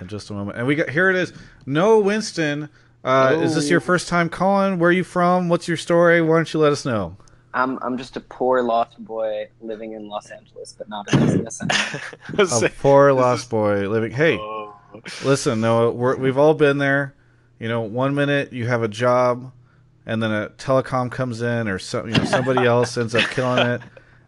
[0.00, 1.32] In just a moment, and we got here it is.
[1.66, 2.68] Noah Whinston.
[3.04, 3.84] Uh, Is this your Oh.
[3.84, 4.78] first time calling?
[4.78, 5.48] Where are you from?
[5.48, 6.20] What's your story?
[6.20, 7.16] Why don't you let us know?
[7.54, 12.62] I'm I'm just a poor lost boy living in Los Angeles, but not in CSM.
[12.66, 14.10] A poor lost boy living.
[14.12, 14.74] Hey, Oh.
[15.24, 15.92] listen, Noah.
[15.92, 17.14] We're, we've all been there.
[17.58, 19.50] You know, one minute you have a job,
[20.06, 23.66] and then a telecom comes in, or some, you know, somebody else ends up killing
[23.66, 23.80] it.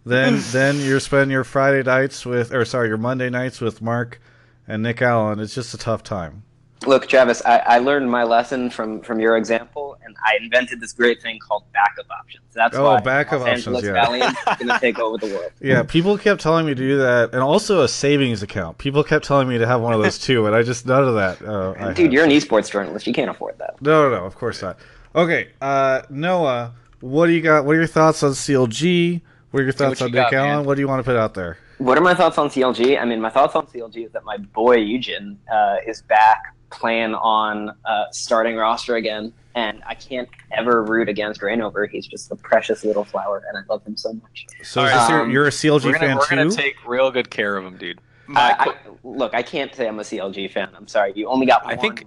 [0.04, 4.20] Then, then you're spending your Friday nights with, or sorry, your Monday nights with Mark
[4.66, 5.38] and Nick Allen.
[5.38, 6.42] It's just a tough time.
[6.86, 10.94] Look, Travis, I, I learned my lesson from from your example, and I invented this
[10.94, 12.44] great thing called backup options.
[12.54, 13.92] That's Oh, why backup Los options, Angeles yeah.
[13.92, 15.52] Valiant is going to take over the world.
[15.60, 18.78] Yeah, people kept telling me to do that, and also a savings account.
[18.78, 21.14] People kept telling me to have one of those too, and I just none of
[21.16, 21.42] that.
[21.42, 23.06] Uh, Dude, you're an esports journalist.
[23.06, 23.80] You can't afford that.
[23.82, 24.78] No, no, no, of course not.
[25.14, 27.66] Okay, uh, Noah, what do you got?
[27.66, 29.20] What are your thoughts on CLG?
[29.50, 30.50] What are your thoughts on you Nick got, Allen?
[30.60, 30.64] man.
[30.64, 31.58] What do you want to put out there?
[31.76, 32.98] What are my thoughts on CLG?
[33.00, 37.14] I mean, my thoughts on CLG is that my boy Eugen uh, is back playing
[37.14, 41.88] on uh, starting roster again, and I can't ever root against Reignover.
[41.90, 44.46] He's just a precious little flower, and I love him so much.
[44.62, 47.10] So is this your, Um, you're a CLG We're gonna, fan we're gonna take real
[47.10, 48.00] good care of him, dude.
[48.34, 50.68] I, I, look, I can't say I'm a CLG fan.
[50.76, 51.12] I'm sorry.
[51.16, 52.04] You only got one I think-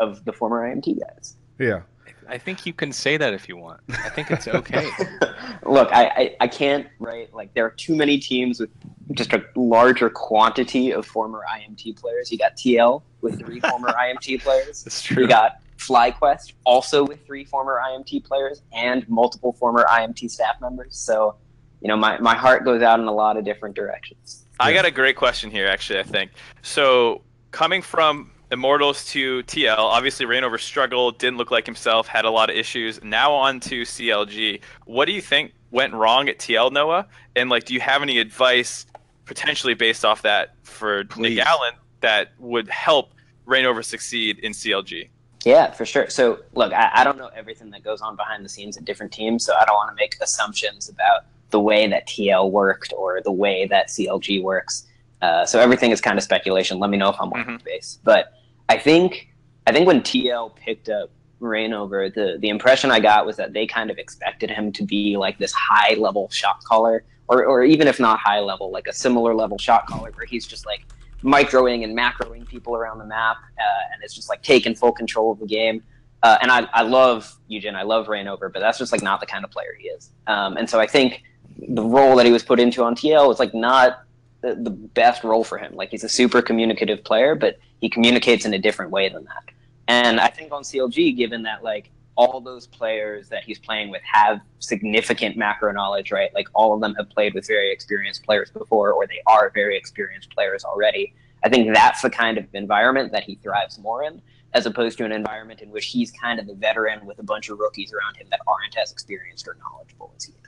[0.00, 1.36] of the former IMT guys.
[1.58, 1.80] yeah.
[2.28, 3.80] I think you can say that if you want.
[3.88, 4.88] I think it's okay.
[5.64, 7.32] Look, I, I, I can't, right?
[7.32, 8.70] Like, there are too many teams with
[9.12, 12.30] just a larger quantity of former IMT players.
[12.30, 14.84] You got TL with three former IMT players.
[14.84, 15.22] That's true.
[15.22, 20.96] You got FlyQuest also with three former IMT players and multiple former IMT staff members.
[20.96, 21.36] So,
[21.80, 24.44] you know, my, my heart goes out in a lot of different directions.
[24.60, 26.00] I got a great question here, actually.
[26.00, 26.32] I think
[26.62, 27.22] so.
[27.52, 32.48] Coming from Immortals to TL, obviously Reignover struggled, didn't look like himself, had a lot
[32.48, 33.02] of issues.
[33.02, 34.60] Now on to CLG.
[34.86, 37.06] What do you think went wrong at TL, Noah?
[37.36, 38.86] And like, do you have any advice,
[39.26, 41.36] potentially based off that, for Please.
[41.36, 43.12] Nick Allen that would help
[43.46, 45.08] Reignover succeed in CLG?
[45.44, 46.08] Yeah, for sure.
[46.08, 49.12] So, look, I, I don't know everything that goes on behind the scenes at different
[49.12, 53.20] teams, so I don't want to make assumptions about the way that TL worked or
[53.22, 54.86] the way that CLG works.
[55.22, 56.78] Uh, so everything is kind of speculation.
[56.78, 57.98] Let me know if I'm off base.
[58.04, 58.37] But
[58.68, 59.28] I think
[59.66, 63.66] I think when TL picked up Reignover, the the impression I got was that they
[63.66, 67.86] kind of expected him to be like this high level shot caller, or or even
[67.88, 70.84] if not high level, like a similar level shot caller where he's just like
[71.22, 75.32] microing and macroing people around the map, uh, and it's just like taking full control
[75.32, 75.82] of the game.
[76.22, 79.26] Uh, and I, I love Eugen, I love Reignover, but that's just like not the
[79.26, 80.10] kind of player he is.
[80.26, 81.22] Um, and so I think
[81.68, 84.02] the role that he was put into on TL was like not
[84.40, 85.74] the, the best role for him.
[85.74, 89.54] Like he's a super communicative player, but he communicates in a different way than that.
[89.88, 94.02] And I think on CLG, given that like all those players that he's playing with
[94.02, 96.34] have significant macro knowledge, right?
[96.34, 99.76] Like all of them have played with very experienced players before, or they are very
[99.76, 101.14] experienced players already.
[101.44, 104.20] I think that's the kind of environment that he thrives more in,
[104.52, 107.48] as opposed to an environment in which he's kind of the veteran with a bunch
[107.50, 110.47] of rookies around him that aren't as experienced or knowledgeable as he is.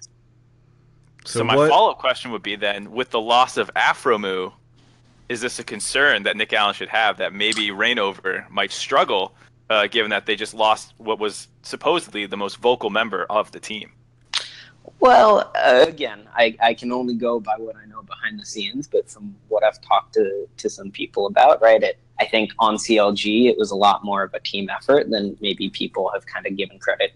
[1.24, 4.52] So, So my what- follow-up question would be then, with the loss of Aphromoo,
[5.28, 9.34] is this a concern that Nick Allen should have that maybe Reignover might struggle,
[9.68, 13.60] uh, given that they just lost what was supposedly the most vocal member of the
[13.60, 13.92] team?
[14.98, 18.88] Well, uh, again, I, I can only go by what I know behind the scenes,
[18.88, 22.76] but from what I've talked to, to some people about, right, it, I think on
[22.76, 26.46] CLG it was a lot more of a team effort than maybe people have kind
[26.46, 27.12] of given credit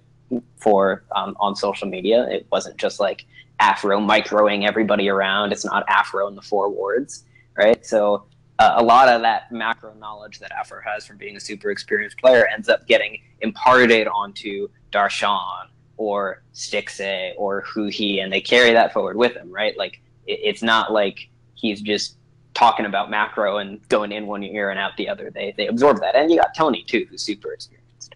[0.57, 2.27] for um, on social media.
[2.31, 3.25] It wasn't just like
[3.61, 5.53] Afro microing everybody around.
[5.53, 7.25] It's not Afro in the four wards,
[7.57, 7.85] right?
[7.85, 8.25] So
[8.59, 12.19] uh, a lot of that macro knowledge that Afro has from being a super experienced
[12.19, 15.67] player ends up getting imparted onto Darshan
[15.97, 19.77] or Stixxay or Huhi, and they carry that forward with them, right?
[19.77, 22.17] Like it, it's not like he's just
[22.55, 25.31] talking about macro and going in one ear and out the other.
[25.31, 28.15] They they absorb that, and you got Tony too, who's super experienced.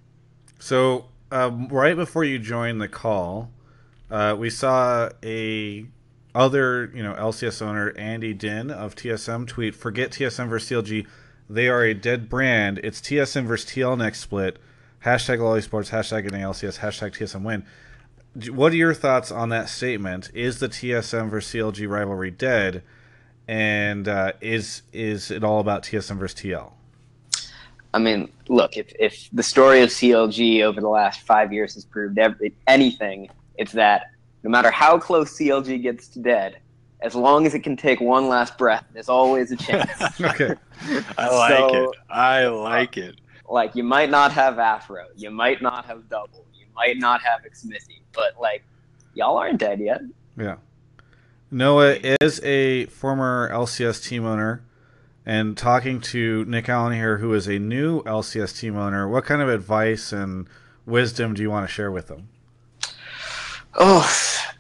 [0.59, 3.51] So um, right before you joined the call,
[4.11, 5.87] uh, we saw a
[6.35, 11.07] other you know LCS owner Andy Dinh of TSM tweet: "Forget TSM versus CLG.
[11.51, 12.81] They are a dead brand.
[12.83, 14.59] It's TSM versus TL next split.
[15.05, 15.91] Hashtag LoL Esports.
[15.91, 16.79] Hashtag NALCS.
[16.79, 17.65] Hashtag TSM win."
[18.51, 20.31] What are your thoughts on that statement?
[20.33, 22.83] Is the TSM versus CLG rivalry dead?
[23.49, 26.73] And uh, is is it all about TSM versus TL?
[27.95, 31.85] I mean, look, if, if the story of CLG over the last five years has
[31.85, 34.11] proved every, anything, it's that
[34.43, 36.59] no matter how close CLG gets to dead,
[37.01, 39.91] as long as it can take one last breath, there's always a chance.
[40.21, 40.55] okay.
[41.17, 41.97] I like So- it.
[42.11, 43.21] I like uh, it.
[43.49, 47.41] like, you might not have Afro, you might not have Double, you might not have
[47.43, 48.63] Xmithie, but like,
[49.15, 50.01] y'all aren't dead yet.
[50.37, 50.57] Yeah.
[51.51, 54.63] Noah is a former LCS team owner,
[55.29, 59.43] and talking to Nick Allen here, who is a new LCS team owner, what kind
[59.43, 60.49] of advice and
[60.87, 62.31] wisdom do you want to share with them?
[63.75, 64.11] Oh,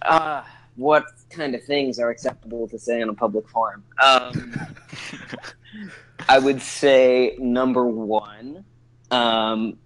[0.02, 0.42] uh,
[0.76, 3.82] what kind of things are acceptable to say in a public forum?
[4.04, 4.54] Um,
[6.28, 8.62] I would say number one,
[9.10, 9.78] um,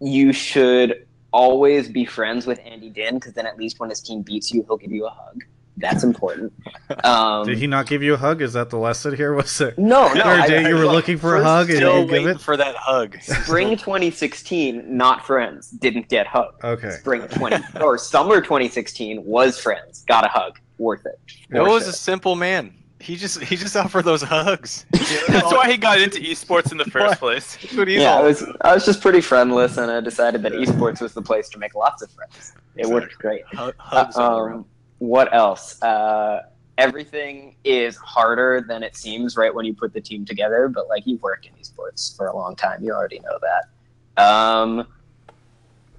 [0.00, 4.22] you should always be friends with Andy Dinh because then at least when his team
[4.22, 5.44] beats you, he'll give you a hug.
[5.76, 6.52] That's important.
[7.02, 8.40] Um, Did he not give you a hug?
[8.40, 9.32] Is that the lesson here?
[9.34, 9.76] Was it?
[9.78, 10.22] No, no.
[10.24, 12.06] There a I- day I- you were look, looking for a hug and you Still
[12.06, 12.40] didn't give it?
[12.40, 13.16] for that hug.
[13.22, 16.62] Spring 2016, not friends, didn't get hugged.
[16.62, 16.90] Okay.
[16.90, 21.18] Spring 20 or summer 2016 was friends, got a hug, worth it.
[21.50, 22.72] Noah For was a simple man.
[23.00, 24.86] He just he just offered those hugs.
[24.92, 27.56] That's why he got into esports in the first place.
[27.60, 30.52] That's what he's yeah, I was I was just pretty friendless, and I decided that
[30.52, 32.54] esports was the place to make lots of friends.
[32.76, 33.42] It worked great.
[33.52, 34.64] Hu- hugs Uh, all um, around.
[34.98, 35.80] What else?
[35.82, 36.42] Uh,
[36.78, 40.68] everything is harder than it seems right when you put the team together.
[40.68, 44.22] But like you've worked in esports for a long time, you already know that.
[44.22, 44.86] Um,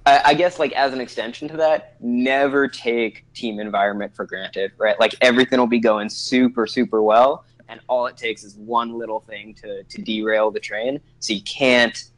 [0.04, 4.72] I, I guess like as an extension to that, never take team environment for granted.
[4.78, 8.96] Right, like everything will be going super super well, and all it takes is one
[8.98, 11.00] little thing to to derail the train.
[11.20, 12.10] So you can't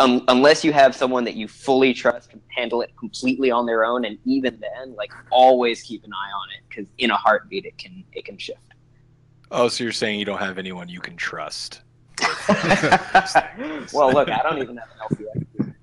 [0.00, 3.84] um, unless you have someone that you fully trust can handle it completely on their
[3.84, 7.64] own and even then like always keep an eye on it because in a heartbeat
[7.64, 8.60] it can it can shift
[9.50, 11.80] Oh, so you're saying you don't have anyone you can trust?
[13.92, 15.74] well look i don't even have an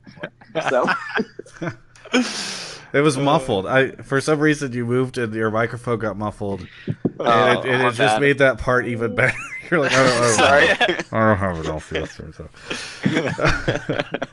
[0.54, 1.72] lcs so
[2.94, 3.66] It was muffled.
[3.68, 7.84] I for some reason you moved and your microphone got muffled, and Oh, it, and
[7.84, 8.22] my it just bad.
[8.22, 9.36] made that part even better.
[9.72, 10.70] You're like, I don't, I don't, Sorry.
[11.12, 12.36] I don't have an LCS.
[12.36, 14.28] So.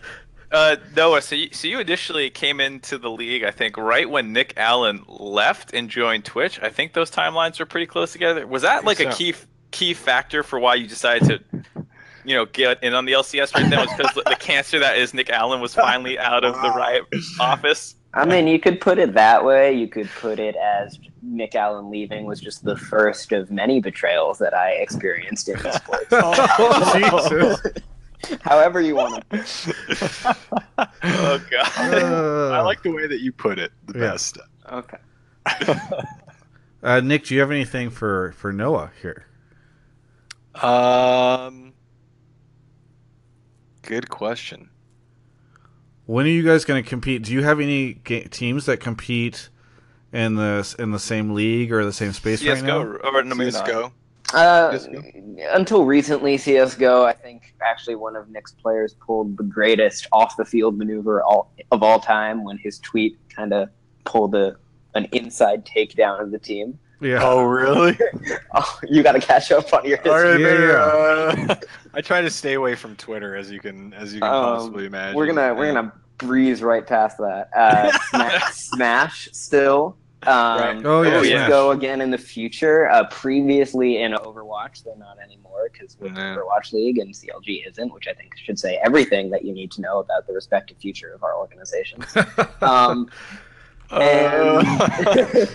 [0.52, 4.34] Uh, Noah, so you, so you initially came into the league, I think, right when
[4.34, 6.60] Nick Allen left and joined Twitch.
[6.60, 8.46] I think those timelines were pretty close together.
[8.46, 9.34] Was that like a key
[9.70, 11.62] key factor for why you decided to,
[12.26, 13.78] you know, get in on the LCS right then?
[13.78, 17.04] Was because the cancer that is Nick Allen was finally out of the Riot
[17.40, 17.94] office?
[18.14, 21.90] I mean you could put it that way you could put it as nick allen
[21.90, 27.60] leaving was just the first of many betrayals that i experienced in esports Oh, Jesus.
[28.42, 30.36] however you want to
[31.04, 31.68] Oh god.
[31.76, 33.72] I like the way that you put it.
[33.86, 34.10] The Yeah.
[34.12, 34.38] best.
[34.70, 34.98] okay
[36.84, 39.26] Uh, Nick, do you have anything for for Noah here?
[40.60, 41.74] Um,
[43.82, 44.68] good question.
[46.06, 47.22] When are you guys going to compete?
[47.22, 49.48] Do you have any ga- teams that compete
[50.12, 52.82] in the in the same league or the same space right now?
[52.82, 53.50] CS:GO or no, maybe.
[53.50, 53.92] CS:GO.
[54.34, 54.78] Uh,
[55.52, 61.22] until recently, CS:GO, I think actually one of Nick's players pulled the greatest off-the-field maneuver
[61.22, 63.68] all, of all time when his tweet kind of
[64.04, 64.56] pulled a
[64.94, 66.78] an inside takedown of the team.
[67.02, 67.18] Yeah.
[67.22, 67.98] Oh, really?
[68.54, 70.66] Oh, you got to catch up on your All right, history.
[70.68, 71.54] Yeah, uh,
[71.94, 74.84] I try to stay away from Twitter as you can as you can Um, possibly
[74.84, 75.16] imagine.
[75.16, 77.48] We're gonna we're gonna breeze right past that.
[77.56, 79.96] Uh, Smash, Smash still.
[80.24, 80.82] Um, Right.
[80.84, 81.48] Oh, yeah, let's Smash.
[81.48, 82.90] go again in the future.
[82.90, 86.20] Uh, previously in Overwatch, they're not anymore because we're No.
[86.20, 89.80] Overwatch League and CLG isn't, which I think should say everything that you need to
[89.80, 92.04] know about the respective future of our organizations.
[92.60, 93.08] um,
[93.92, 94.62] Uh,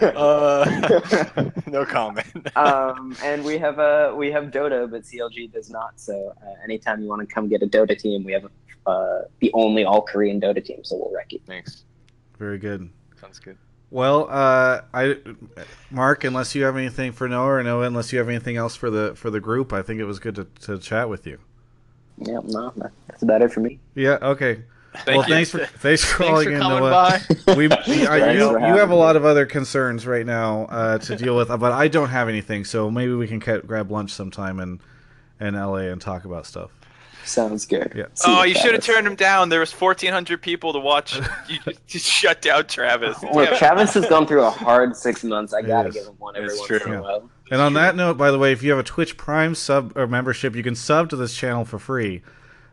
[0.16, 2.28] uh, no comment.
[2.56, 6.00] um, and we have uh, we have Dota, but CLG does not.
[6.00, 8.46] So uh, anytime you want to come get a Dota team, we have
[8.86, 10.84] uh, the only all Korean Dota team.
[10.84, 11.40] So we'll wreck you.
[11.48, 11.84] Thanks.
[12.38, 12.90] Very good.
[13.20, 13.58] Sounds good.
[13.90, 15.18] Well, uh, I,
[15.90, 18.90] Mark, unless you have anything for Noah or Noah, unless you have anything else for
[18.92, 21.40] the for the group, I think it was good to, to chat with you.
[22.20, 22.74] Yeah, no,
[23.08, 23.80] that's about it for me.
[23.96, 24.18] Yeah.
[24.22, 24.64] Okay.
[25.06, 25.34] Thank well, you.
[25.36, 27.22] thanks for thanks for calling Thanks calling for in, coming Noah.
[27.46, 27.56] by.
[27.56, 31.16] We, Thanks you, you having have a lot of other concerns right now uh, to
[31.16, 32.66] deal with, but I don't have anything.
[32.66, 34.80] So maybe we can ca- grab lunch sometime in
[35.40, 36.72] in LA and talk about stuff.
[37.24, 37.92] Sounds good.
[37.96, 38.06] Yeah.
[38.14, 39.50] See Oh, you, you should have turned him down.
[39.50, 41.20] There was 1,400 people to watch.
[41.50, 43.22] You just shut down Travis.
[43.34, 45.54] Look, Travis has gone through a hard six months.
[45.54, 45.94] I gotta Yes.
[45.96, 46.78] give him one every It's once true.
[46.86, 47.02] in a Yeah.
[47.02, 47.30] while.
[47.52, 50.08] And on that note, by the way, if you have a Twitch Prime sub or
[50.08, 52.22] membership, you can sub to this channel for free.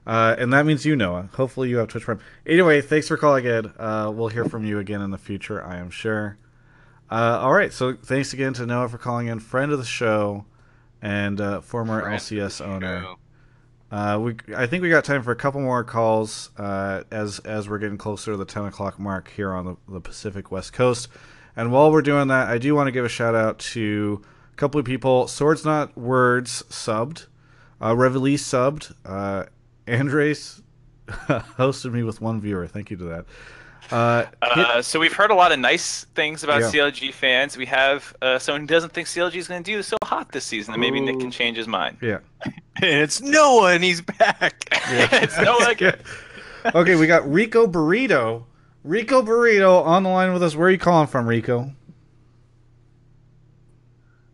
[0.07, 1.31] Uh, and that means you, Noah.
[1.35, 2.21] Hopefully, you have Twitch Prime.
[2.47, 3.73] Anyway, thanks for calling in.
[3.79, 6.37] Uh, we'll hear from you again in the future, I am sure.
[7.11, 10.45] Uh, all right, so thanks again to Noah for calling in, friend of the show,
[11.01, 13.07] and uh, former Friend LCS owner.
[13.91, 17.69] Uh, we, I think we got time for a couple more calls uh, as as
[17.69, 21.09] we're getting closer to the ten o'clock mark here on the, the Pacific West Coast.
[21.55, 24.23] And while we're doing that, I do want to give a shout out to
[24.53, 25.29] a couple of people.
[25.29, 27.27] Swords Not Words subbed,
[27.81, 29.45] uh, Reveille subbed, uh,
[29.87, 30.63] Andres
[31.09, 32.67] hosted me with one viewer.
[32.67, 33.25] Thank you to that.
[33.91, 34.25] Uh,
[34.55, 36.71] hit- Uh, so we've heard a lot of nice things about Yeah.
[36.71, 37.57] CLG fans.
[37.59, 40.45] We have uh, someone who doesn't think CLG is going to do so hot this
[40.47, 41.99] season, and maybe Nick can change his mind.
[42.01, 42.19] yeah.
[42.77, 44.65] And it's Noah, and he's back.
[44.89, 45.81] it's no like
[46.75, 48.45] okay, we got Rico Burrito.
[48.83, 50.57] Rico Burrito on the line with us.
[50.57, 51.71] Where are you calling from, Rico?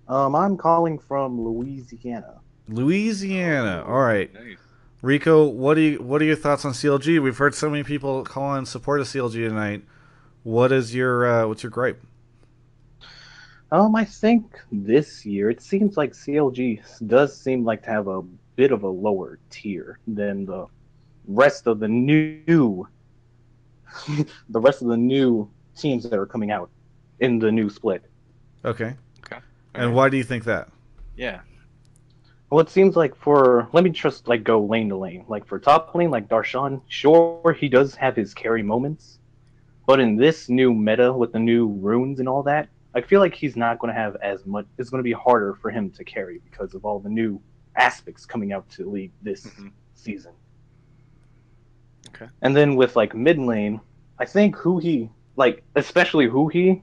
[0.08, 2.40] Um, I'm calling from Louisiana.
[2.68, 3.84] Louisiana.
[3.86, 4.32] All right.
[4.32, 4.56] Nice.
[5.02, 7.22] Rico, what do you what are your thoughts on CLG?
[7.22, 9.82] We've heard so many people call in support of CLG tonight.
[10.42, 12.02] What is your uh, what's your gripe?
[13.72, 18.22] Um, I think this year it seems like CLG does seem like to have a
[18.56, 20.66] bit of a lower tier than the
[21.28, 22.88] rest of the new,
[24.48, 26.68] the rest of the new teams that are coming out
[27.20, 28.04] in the new split.
[28.64, 28.94] Okay.
[29.24, 29.38] Okay.
[29.74, 30.68] And why do you think that?
[31.16, 31.40] Yeah.
[32.50, 35.24] Well, it seems like for let me just like go lane to lane.
[35.28, 39.20] Like for top lane, like Darshan, sure he does have his carry moments,
[39.86, 43.34] but in this new meta with the new runes and all that, I feel like
[43.34, 44.66] he's not going to have as much.
[44.78, 47.40] It's going to be harder for him to carry because of all the new
[47.76, 49.70] aspects coming out to the league this Mhm.
[49.94, 50.32] season.
[52.08, 52.26] Okay.
[52.42, 53.80] And then with like mid lane,
[54.18, 56.82] I think who he like, especially who he,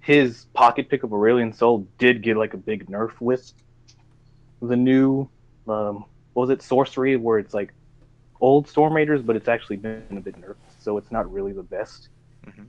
[0.00, 3.52] his pocket pick of Aurelion Sol did get like a big nerf with
[4.62, 5.28] the new
[5.68, 7.72] um what was it sorcery where it's like
[8.40, 12.08] old Stormraider's but it's actually been a bit nerfed so it's not really the best.
[12.46, 12.66] Mhm.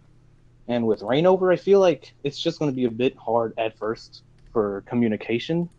[0.68, 3.78] and with Reignover i feel like it's just going to be a bit hard at
[3.78, 4.24] first
[4.54, 5.70] for communication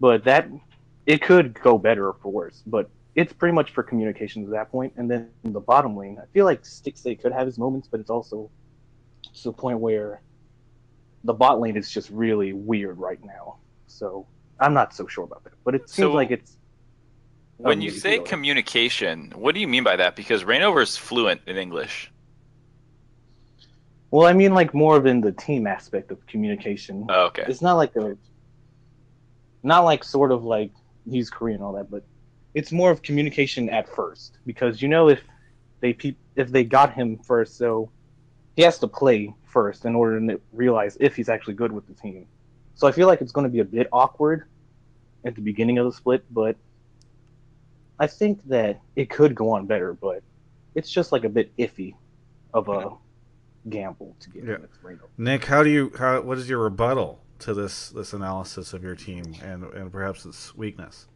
[0.00, 0.48] but that
[1.06, 4.70] it could go better or for worse but it's pretty much for communications at that
[4.70, 4.92] point.
[4.96, 8.10] And then the bottom lane i feel like Stixxay could have his moments but it's
[8.10, 8.50] also
[9.34, 10.22] to the point where
[11.24, 13.56] the bot lane is just really weird right now.
[13.88, 14.26] So
[14.60, 16.56] I'm not so sure about that, but it seems So, like it's.
[17.56, 20.16] when um, you say communication, what do you mean by that?
[20.16, 22.12] Because Reignover is fluent in English.
[24.10, 27.06] well, I mean like more of in the team aspect of communication.
[27.08, 27.44] Oh, okay.
[27.48, 28.16] It's not like a,
[29.62, 30.72] not like sort of like
[31.08, 32.04] he's Korean and all that, but
[32.54, 35.22] it's more of communication at first because you know if
[35.80, 37.90] they peop if they got him first, so
[38.56, 41.94] he has to play first in order to realize if he's actually good with the
[41.94, 42.26] team.
[42.74, 44.44] So I feel like it's going to be a bit awkward
[45.24, 46.56] at the beginning of the split, but
[47.98, 50.22] I think that it could go on better, but
[50.74, 51.94] it's just like a bit iffy
[52.54, 52.90] of a
[53.68, 54.56] gamble to get Yeah.
[54.58, 54.70] with
[55.18, 58.94] Nick, how do you how what is your rebuttal to this this analysis of your
[58.96, 61.06] team and and perhaps its weakness?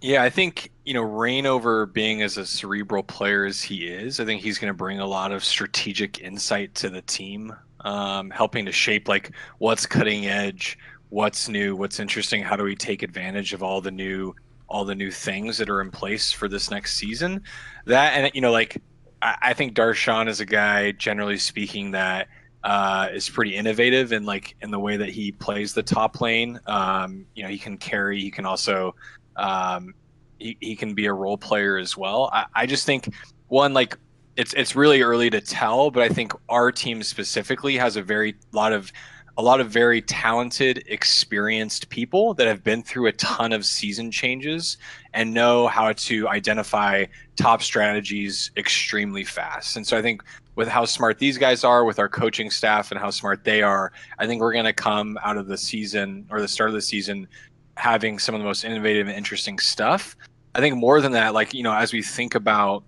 [0.00, 4.24] Yeah, I think you know Reignover being as a cerebral player as he is, I
[4.24, 8.64] think he's going to bring a lot of strategic insight to the team, um, helping
[8.64, 10.78] to shape like what's cutting edge,
[11.10, 12.42] what's new, what's interesting.
[12.42, 14.34] How do we take advantage of all the new
[14.68, 17.42] all the new things that are in place for this next season?
[17.84, 18.80] That and you know like
[19.20, 22.28] I, I think Darshan is a guy, generally speaking, that
[22.64, 26.58] uh, is pretty innovative in like in the way that he plays the top lane.
[26.66, 28.20] Um, you know, he can carry.
[28.20, 28.94] He can also
[29.36, 29.94] um,
[30.38, 32.30] he, he can be a role player as well.
[32.32, 33.12] I, I just think
[33.48, 33.96] one like
[34.36, 38.36] it's it's really early to tell, but I think our team specifically has a very
[38.52, 38.92] lot of
[39.38, 44.10] a lot of very talented, experienced people that have been through a ton of season
[44.10, 44.76] changes
[45.14, 47.04] and know how to identify
[47.36, 49.76] top strategies extremely fast.
[49.76, 50.22] And so I think
[50.56, 53.92] with how smart these guys are, with our coaching staff and how smart they are,
[54.18, 56.82] I think we're going to come out of the season or the start of the
[56.82, 57.28] season
[57.76, 60.16] having some of the most innovative and interesting stuff.
[60.54, 62.84] I think more than that, like you know, as we think about,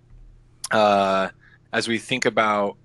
[0.71, 1.29] uh,
[1.73, 2.77] as we think about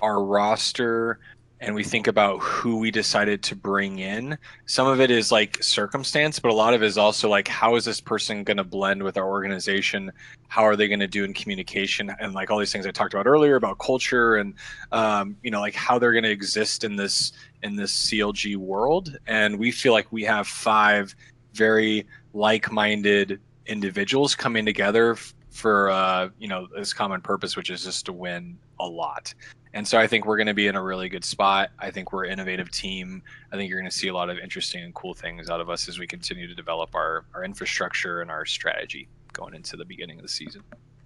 [0.00, 1.18] our roster,
[1.64, 4.36] and we think about who we decided to bring in,
[4.66, 7.74] some of it is like circumstance, but a lot of it is also like how
[7.76, 10.12] is this person going to blend with our organization?
[10.48, 12.14] How are they going to do in communication?
[12.20, 14.54] And like all these things I talked about earlier about culture and
[14.92, 17.32] um, you know like how they're going to exist in this
[17.62, 19.16] in this CLG world.
[19.26, 21.16] And we feel like we have five
[21.54, 25.16] very like-minded individuals coming together
[25.48, 29.32] for uh, you know this common purpose, which is just to win a lot.
[29.74, 31.70] And so I think we're going to be in a really good spot.
[31.80, 33.22] I think we're an innovative team.
[33.52, 35.68] I think you're going to see a lot of interesting and cool things out of
[35.68, 39.84] us as we continue to develop our, our infrastructure and our strategy going into the
[39.84, 40.62] beginning of the season.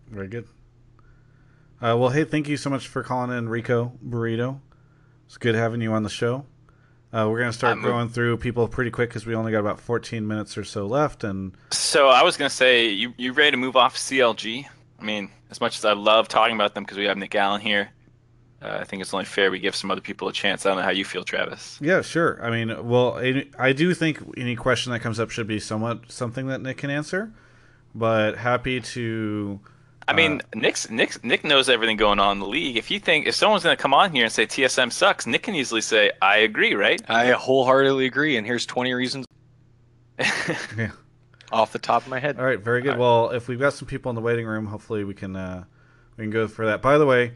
[0.08, 0.46] Very good.
[1.80, 4.60] Uh, well, hey, thank you so much for calling in, Rico Burrito.
[5.26, 6.44] It's good having you on the show.
[7.10, 9.60] Uh, we're going to start I'm- going through people pretty quick because we only got
[9.60, 11.24] about 14 minutes or so left.
[11.24, 14.66] And So I was gonna say, you you ready to move off CLG?
[15.00, 17.62] I mean, as much as I love talking about them because we have Nick Allen
[17.62, 17.90] here,
[18.62, 20.66] uh, I think it's only fair we give some other people a chance.
[20.66, 21.78] I don't know how you feel, Travis.
[21.80, 22.38] yeah, sure.
[22.42, 26.10] I mean, well, any- I do think any question that comes up should be somewhat
[26.10, 27.32] something that Nick can answer.
[27.94, 29.60] But happy to.
[30.06, 32.76] I mean, Nick's Nick Nick knows everything going on in the league.
[32.76, 35.54] If you think if someone's gonna come on here and say TSM sucks, Nick can
[35.54, 37.00] easily say, "I agree," right?
[37.08, 38.36] I wholeheartedly agree.
[38.36, 39.26] And here's 20 reasons
[40.76, 40.90] Yeah.
[41.52, 42.38] off the top of my head.
[42.38, 42.98] All right, very good.
[42.98, 45.64] Well, if we've got some people in the waiting room, hopefully we can uh,
[46.16, 46.82] we can go for that.
[46.82, 47.32] By the way,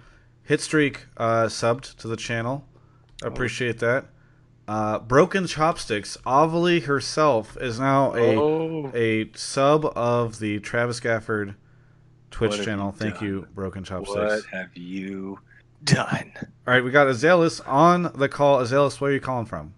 [0.53, 2.66] Hitstreak uh, subbed to the channel.
[3.24, 4.05] I appreciate that.
[4.69, 8.91] Uh, Broken Chopsticks, Ovally herself is now a Oh.
[8.95, 11.55] a sub of the Travis Gafford
[12.31, 12.93] Twitch What channel.
[12.95, 13.24] you Thank done?
[13.24, 14.15] you, Broken Chopsticks.
[14.19, 15.39] What have you
[15.85, 16.33] done?
[16.37, 18.61] All right, we got Azalis on the call.
[18.61, 19.73] Azalis, where are you calling from?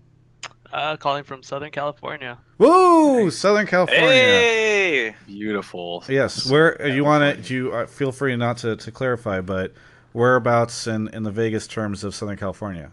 [0.73, 2.37] Uh, calling from Southern California.
[2.59, 4.09] Woo, Southern California.
[4.11, 6.03] Hey, Beautiful.
[6.09, 7.55] Yes, where uh, you want to?
[7.55, 9.73] You uh, feel free not to, to clarify, but
[10.15, 12.91] whereabouts in, in the Vegas terms of Southern California?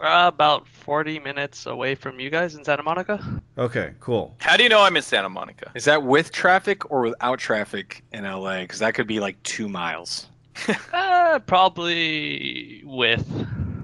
[0.00, 3.18] Uh, about 40 minutes away from you guys in Santa Monica.
[3.56, 4.36] Okay, cool.
[4.40, 5.72] How do you know I'm in Santa Monica?
[5.74, 8.60] Is that with traffic or without traffic in LA?
[8.60, 10.28] Because that could be like two miles.
[10.92, 13.26] Uh, probably with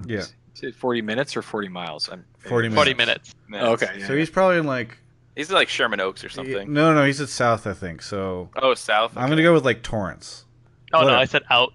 [0.07, 0.19] Yeah,
[0.55, 2.09] Is it 40 minutes or 40 miles?
[2.09, 2.77] I'm 40 minutes.
[2.77, 3.35] 40 minutes.
[3.83, 3.99] Okay.
[3.99, 4.97] yeah, So he's probably in like
[5.35, 6.71] He's like Sherman Oaks or something.
[6.71, 8.01] no, no, he's at South, I think.
[8.01, 9.13] So Oh, south.
[9.17, 10.45] I'm gonna go with like Torrance.
[10.93, 11.73] Oh no, I said out.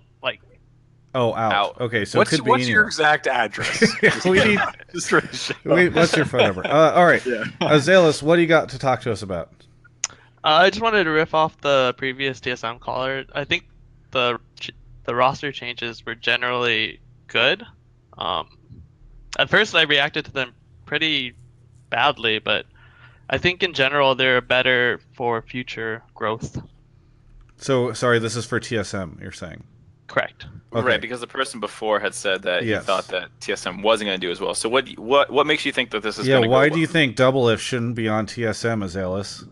[1.15, 1.53] Like Oh, out.
[1.53, 1.81] Out.
[1.81, 3.83] Okay, so what's it could be what's your exact address?
[4.25, 4.59] we need.
[4.93, 5.55] Just for the show.
[5.65, 6.67] Wait, what's your phone number?
[6.67, 7.45] Uh, all right, Yeah.
[7.63, 9.51] Azalis, what do you got to talk to us about?
[10.11, 10.13] uh,
[10.45, 13.25] I just wanted to riff off the previous TSM caller.
[13.35, 13.67] I think
[14.13, 14.39] the
[15.05, 17.65] the roster changes were generally good.
[18.17, 18.59] Um,
[19.39, 20.53] at first, I reacted to them
[20.85, 21.35] pretty
[21.91, 22.67] badly, but
[23.31, 26.61] I think in general they're better for future growth.
[27.57, 29.21] So, sorry, this is for TSM.
[29.21, 29.65] You're saying?
[30.09, 30.47] Correct.
[30.73, 30.87] Okay.
[30.87, 32.83] Right, because the person before had said that Yes.
[32.83, 34.55] he thought that TSM wasn't going to do as well.
[34.55, 36.35] So what what what makes you think that this is yeah.
[36.35, 39.49] going to Yeah, Why go do you think Doublelift shouldn't be on TSM, Azalis?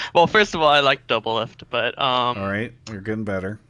[0.14, 3.60] well, first of all, I like Doublelift, but um, All right, you're getting better.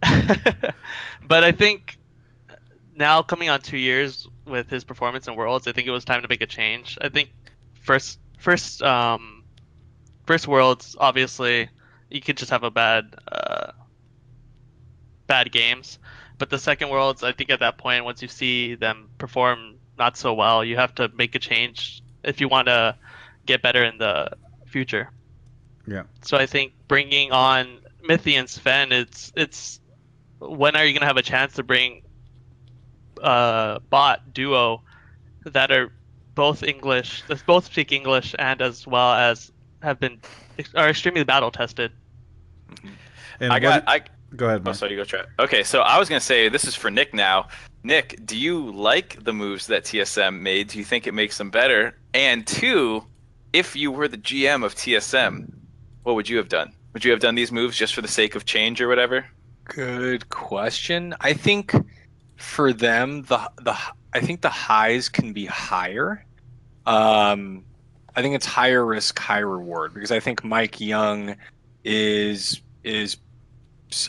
[0.00, 1.98] but I think
[2.96, 6.22] now coming on two years with his performance in Worlds, I think it was time
[6.22, 6.96] to make a change.
[7.00, 7.30] I think
[7.82, 9.44] first first um
[10.26, 11.68] first Worlds, obviously,
[12.10, 13.72] you could just have a bad uh,
[15.26, 15.98] bad games.
[16.38, 20.16] But the second Worlds, I think at that point, once you see them perform not
[20.16, 22.96] so well, you have to make a change if you want to
[23.46, 24.30] get better in the
[24.66, 25.10] future.
[25.86, 26.02] Yeah.
[26.22, 29.80] So I think bringing on Mithy and Sven, it's it's
[30.38, 32.02] when are you gonna have a chance to bring
[33.22, 34.82] uh bot duo
[35.44, 35.92] that are
[36.34, 39.50] both English, that both speak English and as well as
[39.82, 40.20] have been
[40.74, 41.92] are extremely battle tested.
[43.40, 44.00] And I got what- I
[44.36, 44.76] Go ahead, Oh, Mark.
[44.76, 45.22] sorry, you go try.
[45.38, 47.48] Okay, so I was gonna say this is for Nick now.
[47.82, 50.68] Nick, do you like the moves that TSM made?
[50.68, 51.96] Do you think it makes them better?
[52.14, 53.04] And two,
[53.52, 55.50] if you were the GM of TSM,
[56.02, 56.72] what would you have done?
[56.92, 59.26] Would you have done these moves just for the sake of change or whatever?
[59.64, 61.14] Good question.
[61.20, 61.72] I think
[62.36, 63.76] for them, the the
[64.12, 66.24] I think the highs can be higher.
[66.86, 67.64] Um,
[68.14, 71.36] I think it's higher risk, high reward because I think MikeYeung
[71.84, 73.16] is is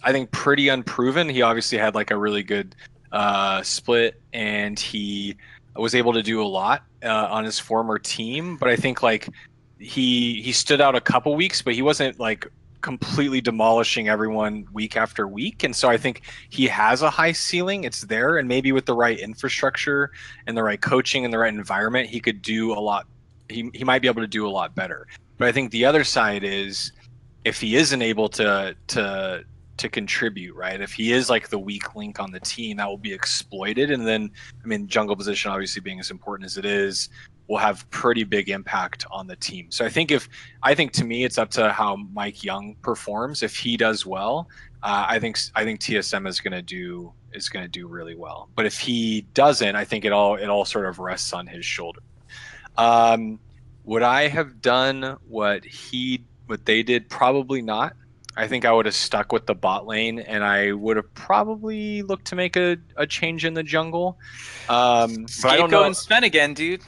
[0.04, 1.30] I think pretty unproven.
[1.30, 2.76] He obviously had like a really good
[3.12, 5.36] uh, split, and he
[5.76, 8.58] was able to do a lot uh, on his former team.
[8.58, 9.30] But I think like
[9.80, 12.48] he he stood out a couple weeks, but he wasn't like
[12.82, 15.64] completely demolishing everyone week after week.
[15.64, 17.84] And so I think he has a high ceiling.
[17.84, 20.12] It's there, and maybe with the right infrastructure
[20.46, 23.06] and the right coaching and the right environment, he could do a lot.
[23.50, 25.08] He he might be able to do a lot better.
[25.38, 26.92] But I think the other side is
[27.46, 29.44] if he isn't able to to
[29.78, 30.80] to contribute, right?
[30.82, 33.92] If he is like the weak link on the team, that will be exploited.
[33.92, 34.32] And then,
[34.64, 37.10] I mean, jungle position obviously being as important as it is,
[37.48, 39.72] will have pretty big impact on the team.
[39.72, 40.28] So I think if
[40.64, 43.42] I think to me, it's up to how MikeYeung performs.
[43.44, 44.50] If he does well,
[44.84, 48.16] uh, I think I think TSM is going to do is going to do really
[48.16, 48.50] well.
[48.56, 51.66] But if he doesn't, I think it all it all sort of rests on his
[51.66, 52.02] shoulder.
[52.78, 53.40] Um,
[53.86, 57.10] would I have done what he what they did?
[57.10, 57.94] Probably not.
[58.38, 62.04] I think I would have stuck with the bot lane, and I would have probably
[62.04, 64.20] looked to make a, a change in the jungle.
[64.70, 65.84] Um, but I don't know.
[65.84, 66.82] and Sven again, dude.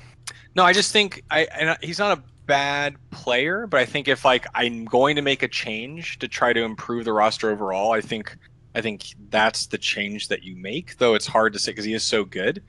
[0.55, 4.23] No, I just think I, and he's not a bad player, but I think if
[4.23, 8.01] like I'm going to make a change to try to improve the roster overall, I
[8.01, 8.37] think
[8.75, 10.97] I think that's the change that you make.
[10.97, 12.61] Though it's hard to say because he is so good.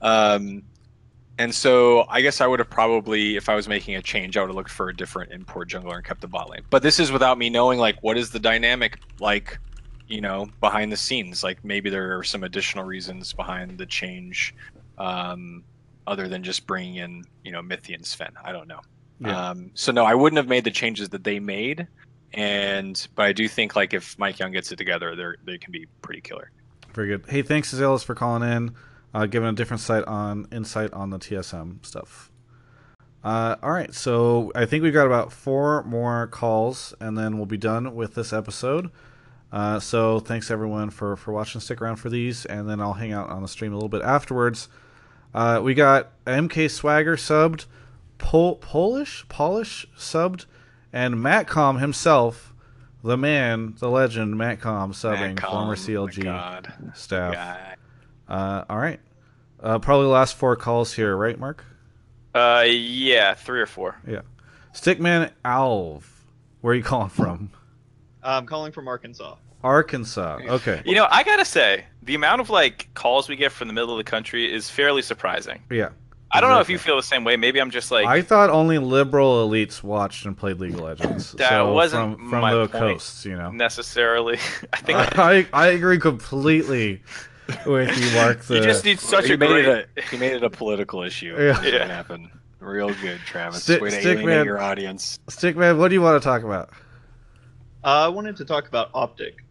[0.00, 0.62] Um,
[1.42, 4.40] and so I guess I would have probably, if I was making a change, I
[4.42, 6.62] would have looked for a different import jungler and kept the bot lane.
[6.70, 9.58] But this is without me knowing like what is the dynamic like,
[10.06, 11.42] you know, behind the scenes.
[11.42, 14.54] Like maybe there are some additional reasons behind the change,
[14.98, 15.64] um,
[16.06, 18.32] other than just bringing in, you know, Mithy and Sven.
[18.44, 18.80] I don't know.
[19.18, 19.50] Yeah.
[19.50, 21.88] Um, so no, I wouldn't have made the changes that they made.
[22.34, 25.86] And but I do think like if MikeYeung gets it together, they they can be
[26.02, 26.52] pretty killer.
[26.94, 27.24] Very good.
[27.28, 28.74] Hey, thanks Azelis for calling in,
[29.14, 32.30] uh, giving a different sight on insight on the TSM stuff.
[33.24, 37.46] Uh, all right, so I think we've got about four more calls, and then we'll
[37.46, 38.90] be done with this episode.
[39.52, 41.60] Uh, so thanks everyone for for watching.
[41.60, 44.02] Stick around for these, and then I'll hang out on the stream a little bit
[44.02, 44.68] afterwards.
[45.34, 47.66] Uh, we got MK Swagger subbed,
[48.18, 50.46] Pol- Polish Polish subbed,
[50.92, 52.52] and Matcom himself,
[53.04, 56.72] the man, the legend, Matcom subbing, Matcom, former oh my CLG God.
[56.94, 57.78] staff.
[58.32, 58.98] Uh, all right,
[59.62, 61.66] uh, probably the last four calls here, right, Mark?
[62.34, 64.00] Uh, yeah, three or four.
[64.08, 64.22] Yeah,
[64.72, 66.24] Stickman Alv,
[66.62, 67.50] where are you calling from?
[68.22, 69.36] I'm calling from Arkansas.
[69.62, 70.40] Arkansas.
[70.48, 70.80] Okay.
[70.86, 73.92] You know, I gotta say, the amount of like calls we get from the middle
[73.92, 75.62] of the country is fairly surprising.
[75.70, 75.90] Yeah.
[76.34, 77.36] I don't know if you feel the same way.
[77.36, 81.32] Maybe I'm just like I thought only liberal elites watched and played League of Legends.
[81.32, 83.50] that so wasn't from, from my the point coasts, you know.
[83.50, 84.38] necessarily.
[84.72, 87.02] I think I I agree completely
[87.66, 88.40] with you, Mark.
[88.40, 89.64] The, You just need such he a made great.
[89.66, 91.34] it a he made it a political issue.
[91.38, 91.52] Yeah.
[91.52, 91.86] That's what Yeah.
[91.86, 92.28] happened.
[92.60, 93.64] Real good, Travis.
[93.64, 95.18] Stick- Way to Stickman- alienate your audience.
[95.28, 96.70] Stickman, what do you want to talk about?
[97.84, 99.44] Uh, I wanted to talk about Optic.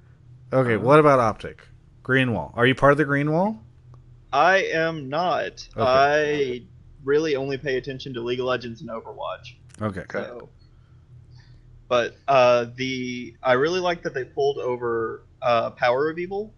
[0.54, 1.68] Okay, what about Optic?
[2.04, 2.54] Green Wall.
[2.56, 3.62] Are you part of the Green Wall?
[4.34, 5.68] I am not.
[5.76, 6.64] I
[7.04, 9.56] really only pay attention to League of Legends and Overwatch.
[9.82, 10.04] Okay.
[10.12, 10.48] So,
[11.90, 16.54] but uh, the I really like that they pulled over uh, Power of Evil,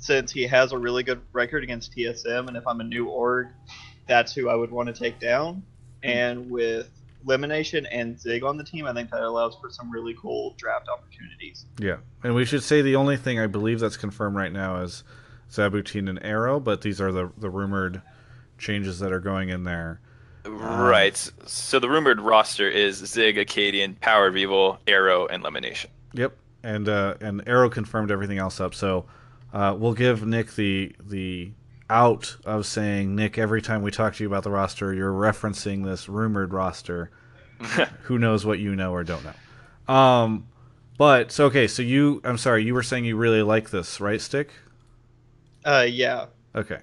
[0.00, 3.48] since he has a really good record against TSM, and if I'm a new org,
[4.08, 5.62] that's who I would want to take down.
[6.02, 6.90] And with
[7.24, 10.88] Elimination and Zig on the team, I think that allows for some really cool draft
[10.88, 11.66] opportunities.
[11.78, 15.04] Yeah, and we should say the only thing I believe that's confirmed right now is
[15.50, 18.00] Zabutin and Arrow, but these are the the rumored
[18.56, 20.00] changes that are going in there.
[20.46, 21.16] Right.
[21.44, 25.86] So the rumored roster is Zig, Akaadian, Power of Evil, Arrow, and LemonNation.
[26.14, 28.74] Yep, and uh, and Arrow confirmed everything else up.
[28.74, 29.04] So
[29.52, 31.52] uh, we'll give Nick the the
[31.88, 35.84] out of saying Nick every time we talk to you about the roster, you're referencing
[35.84, 37.10] this rumored roster.
[38.02, 39.94] Who knows what you know or don't know?
[39.94, 40.46] Um,
[40.96, 44.20] but so okay, so you I'm sorry, you were saying you really like this, right,
[44.20, 44.52] Stick?
[45.64, 46.26] Uh, yeah.
[46.54, 46.78] Okay.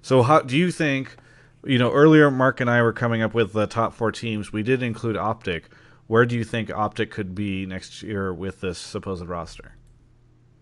[0.00, 1.16] So how do you think?
[1.64, 4.52] You know, earlier Mark and I were coming up with the top four teams.
[4.52, 5.68] We did include Optic.
[6.08, 9.76] Where do you think Optic could be next year with this supposed roster?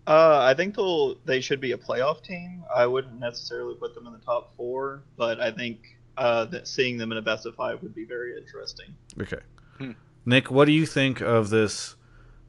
[0.07, 2.63] Uh, I think they'll they should be a playoff team.
[2.73, 6.97] I wouldn't necessarily put them in the top four, but I think uh, that seeing
[6.97, 8.87] them in a best of five would be very interesting.
[9.19, 9.39] Okay.
[9.77, 9.91] Hmm.
[10.25, 11.95] Nick, what do you think of this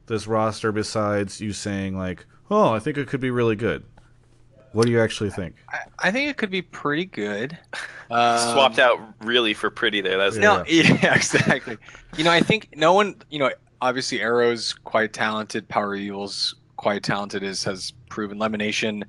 [0.07, 3.83] this roster besides you saying like, "Oh, I think it could be really good."
[4.71, 5.55] What do you actually think?
[5.99, 7.57] I think it could be pretty good.
[8.07, 10.17] Swapped out really for pretty there.
[10.17, 11.77] That's no, yeah, exactly.
[12.17, 13.15] You know, I think no one.
[13.29, 13.51] You know,
[13.81, 15.69] obviously Arrow's quite talented.
[15.69, 17.41] Power Evil's quite talented.
[17.43, 18.37] Is has proven.
[18.37, 19.03] LemonNation,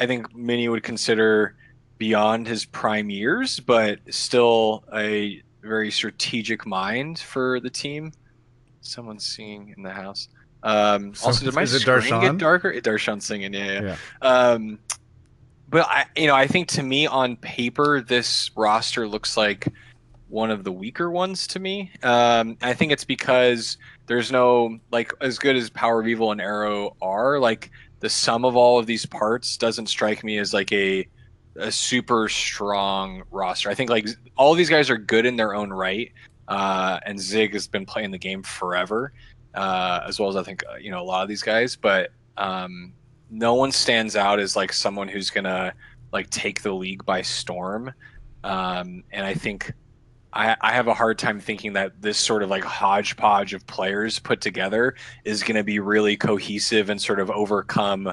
[0.00, 1.56] I think many would consider
[1.98, 8.12] beyond his prime years, but still a very strategic mind for the team.
[8.80, 10.28] Someone's singing in the house.
[10.62, 12.20] Um, So- also, did my screen Darshan?
[12.20, 12.72] get darker?
[12.74, 13.82] Darshan's singing, yeah, yeah.
[13.82, 13.96] Yeah.
[14.28, 14.78] Um,
[15.68, 19.66] but I, you know, I think to me on paper, this roster looks like
[20.28, 21.90] one of the weaker ones to me.
[22.02, 23.76] Um, I think it's because
[24.06, 27.38] there's no like as good as Power of Evil and Arrow are.
[27.38, 27.70] Like
[28.00, 31.06] the sum of all of these parts doesn't strike me as like a
[31.56, 33.70] a super strong roster.
[33.70, 34.06] I think like
[34.36, 36.12] all these guys are good in their own right,
[36.48, 39.12] uh, and Zig has been playing the game forever,
[39.54, 41.76] uh, as well as I think uh, you know a lot of these guys.
[41.76, 42.92] But Um,
[43.30, 45.72] no one stands out as like someone who's gonna
[46.12, 47.92] like take the league by storm.
[48.44, 49.72] Um, and I think
[50.36, 54.18] I, I have a hard time thinking that this sort of like hodgepodge of players
[54.18, 54.94] put together
[55.24, 58.12] is going to be really cohesive and sort of overcome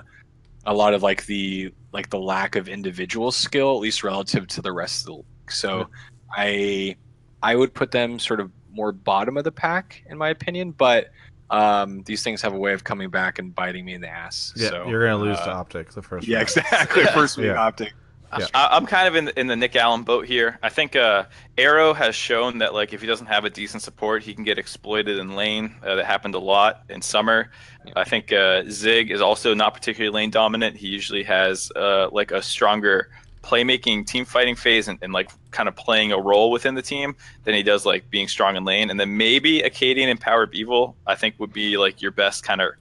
[0.66, 4.62] a lot of like the like the lack of individual skill, at least relative to
[4.62, 5.52] the rest of the league.
[5.52, 5.88] So
[6.36, 6.96] I
[7.44, 11.12] I would put them sort of more bottom of the pack in my opinion, but
[11.50, 14.54] um, these things have a way of coming back and biting me in the ass.
[14.56, 16.26] Yeah, so, you're gonna lose uh, to Optic the first.
[16.26, 16.44] Yeah, round.
[16.48, 17.04] exactly.
[17.14, 17.62] First week Yeah.
[17.62, 17.94] optic.
[18.40, 18.48] Yeah.
[18.54, 20.60] I, I'm kind of in the, in the Nick Allen boat here.
[20.62, 21.26] I think uh,
[21.58, 24.58] Arrow has shown that like if he doesn't have a decent support, he can get
[24.58, 25.76] exploited in lane.
[25.84, 27.52] Uh, that happened a lot in summer.
[27.96, 30.78] I think uh, Zig is also not particularly lane dominant.
[30.78, 33.10] He usually has uh, like a stronger
[33.44, 37.16] playmaking team fighting phase and, and like kind of playing a role within the team
[37.44, 38.90] than he does like being strong in lane.
[38.90, 42.44] And then maybe Akaadian and Power of Evil I think would be like your best
[42.44, 42.72] kind of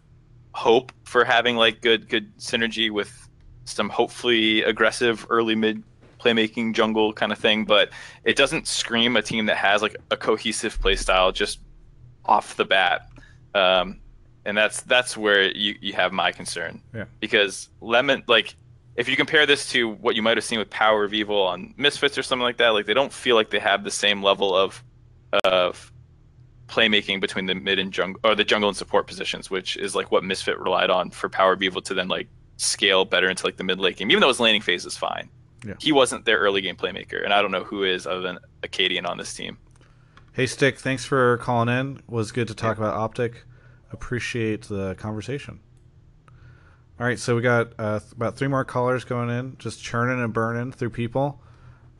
[0.54, 3.28] hope for having like good good synergy with
[3.64, 5.82] some hopefully aggressive early mid
[6.18, 7.90] playmaking jungle kind of thing, but
[8.24, 11.60] it doesn't scream a team that has like a cohesive play style just
[12.24, 13.08] off the bat.
[13.54, 14.00] Um,
[14.44, 16.80] and that's that's where you, you have my concern.
[16.94, 17.04] Yeah.
[17.20, 18.56] Because Lemon like
[18.96, 21.74] if you compare this to what you might have seen with Power of Evil on
[21.76, 24.54] Misfits or something like that, like they don't feel like they have the same level
[24.54, 24.82] of
[25.44, 25.92] of
[26.66, 30.10] playmaking between the mid and jungle or the jungle and support positions, which is like
[30.10, 33.56] what Misfit relied on for Power of Evil to then like scale better into like
[33.56, 35.28] the mid late game, even though his laning phase is fine.
[35.66, 35.74] Yeah.
[35.78, 39.06] He wasn't their early game playmaker, and I don't know who is other than Akaadian
[39.06, 39.58] on this team.
[40.32, 42.00] Hey, Stick, thanks for calling in.
[42.08, 43.44] Was good to talk about Optic.
[43.92, 45.60] Appreciate the conversation.
[46.98, 50.32] All right, so we got uh, about three more callers going in, just churning and
[50.32, 51.40] burning through people.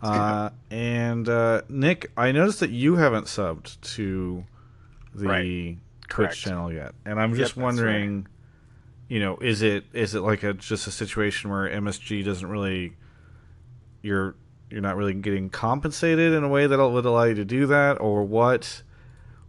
[0.03, 4.45] Uh, and uh, Nick, I noticed that you haven't subbed to
[5.15, 5.79] the Right.
[6.09, 8.27] Twitch channel yet, and I'm Yep, just wondering,
[9.13, 12.95] you know, is it is it like a just a situation where MSG doesn't really
[14.01, 14.37] you're
[14.71, 18.01] you're not really getting compensated in a way that would allow you to do that,
[18.01, 18.83] or what?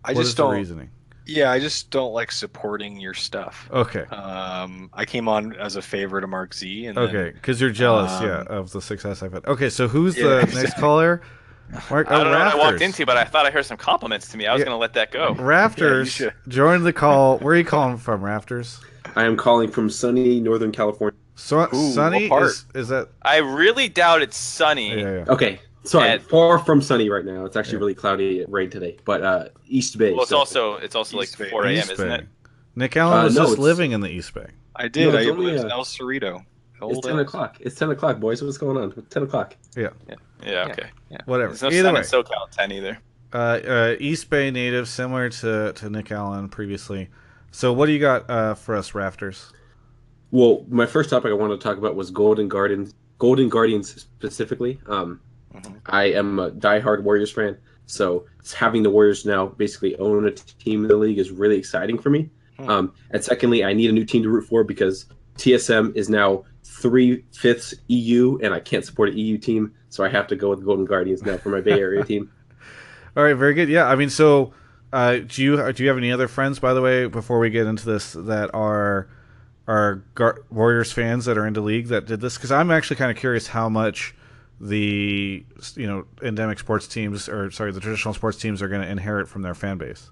[0.04, 0.90] I what just is don't- reasoning?
[1.26, 3.70] Yeah, I just don't like supporting your stuff.
[3.72, 4.02] Okay.
[4.02, 8.12] Um, I came on as a favor to Mark Z, and Okay, because you're jealous,
[8.12, 9.46] um, yeah, of the success I've had.
[9.46, 11.22] Okay, so who's Yeah, the next caller?
[11.90, 13.78] Mark, I don't oh, know what I walked into, but I thought I heard some
[13.78, 14.46] compliments to me.
[14.48, 14.66] I was Yeah.
[14.66, 15.34] gonna let that go.
[15.36, 16.34] Rafters should.
[16.50, 17.38] joined the call.
[17.38, 18.82] Where are you calling from, Rafters?
[19.16, 21.18] I am calling from sunny Northern California.
[21.36, 23.10] So, Sunny is, is that?
[23.24, 25.00] I really doubt it's sunny.
[25.02, 27.46] Yeah, Okay, sorry, At- far from sunny right now.
[27.46, 28.98] It's actually really cloudy, rain today.
[29.04, 30.12] But uh, East Bay.
[30.14, 31.72] Well, it's so- also it's also like 4 a.m.
[31.78, 32.16] East isn't Bay.
[32.16, 32.28] it?
[32.76, 34.46] Nick Allen Uh, was no, just it's- living in the East Bay.
[34.76, 35.12] I did.
[35.12, 36.44] No, it's I only, lived in uh, El Cerrito.
[36.82, 37.58] It's ten El- o'clock.
[37.62, 38.42] It's ten o'clock, boys.
[38.44, 38.92] What's going on?
[39.10, 39.56] Ten o'clock.
[39.76, 39.90] Yeah.
[40.08, 40.16] Yeah.
[40.46, 40.90] yeah Okay.
[41.26, 41.54] Whatever.
[41.54, 42.00] There's no Either sun way.
[42.02, 42.98] in SoCal 10 either.
[43.34, 47.10] Uh, uh, East Bay native, similar to, to Nick Allen previously.
[47.54, 49.54] So, what do you got uh, for us, Rafters?
[50.32, 52.96] Well, my first topic I wanted to talk about was Golden Guardians.
[53.20, 54.82] Golden Guardians specifically.
[54.88, 55.22] Um,
[55.86, 57.56] I am a diehard Warriors fan,
[57.86, 58.26] so
[58.56, 62.10] having the Warriors now basically own a team in the league is really exciting for
[62.10, 62.32] me.
[62.58, 65.06] Um, and secondly, I need a new team to root for because
[65.38, 70.10] TSM is now three fifths EU, and I can't support an EU team, so I
[70.10, 72.32] have to go with Golden Guardians now for my Bay Area team.
[73.16, 73.70] All right, very good.
[73.70, 74.54] Yeah, I mean, so
[74.94, 77.66] uh, do you do you have any other friends, by the way, before we get
[77.66, 79.10] into this, that are
[79.68, 82.38] are Gar- Warriors fans that are into league that did this?
[82.38, 84.14] Because I'm actually kind of curious how much
[84.62, 85.44] the
[85.76, 89.28] you know endemic sports teams or sorry the traditional sports teams are going to inherit
[89.28, 90.12] from their fan base.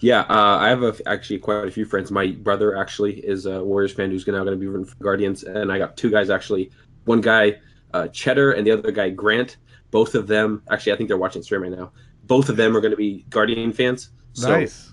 [0.00, 2.10] Yeah, uh, I have a, actually quite a few friends.
[2.10, 5.44] My brother actually is a Warriors fan who's now going to be rooting for Guardians,
[5.44, 6.70] and I got two guys actually.
[7.04, 7.60] One guy,
[7.92, 9.58] uh, Cheddar, and the other guy, Grant.
[9.90, 11.92] Both of them, actually, I think they're watching stream right now.
[12.26, 14.10] Both of them are going to be Guardian fans.
[14.32, 14.92] So, Nice.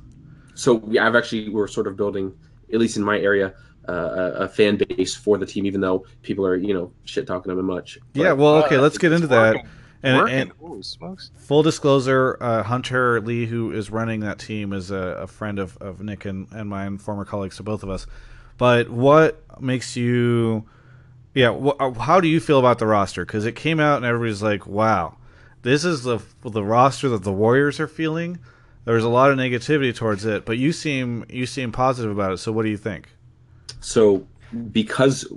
[0.56, 2.34] So we, I've actually we're sort of building,
[2.74, 3.54] at least in my area,
[3.88, 7.26] uh, a, a fan base for the team, even though people are you know shit
[7.26, 7.98] talking them much.
[8.14, 9.66] Yeah, well, okay, let's get into that.
[10.04, 10.36] And, working.
[10.36, 11.32] and Holy smokes.
[11.38, 15.78] full disclosure, uh, Hunter Lee, who is running that team, is a, a friend of,
[15.78, 18.08] of Nick and, and mine, former colleagues to both of us.
[18.58, 20.66] But what makes you,
[21.36, 23.26] yeah, wh- how do you feel about the roster?
[23.26, 25.18] Because it came out and everybody's like, wow,
[25.62, 28.40] this is the the roster that the Warriors are feeling.
[28.86, 32.38] There's a lot of negativity towards it, but you seem you seem positive about it.
[32.38, 33.10] So what do you think?
[33.80, 34.28] So
[34.72, 35.32] because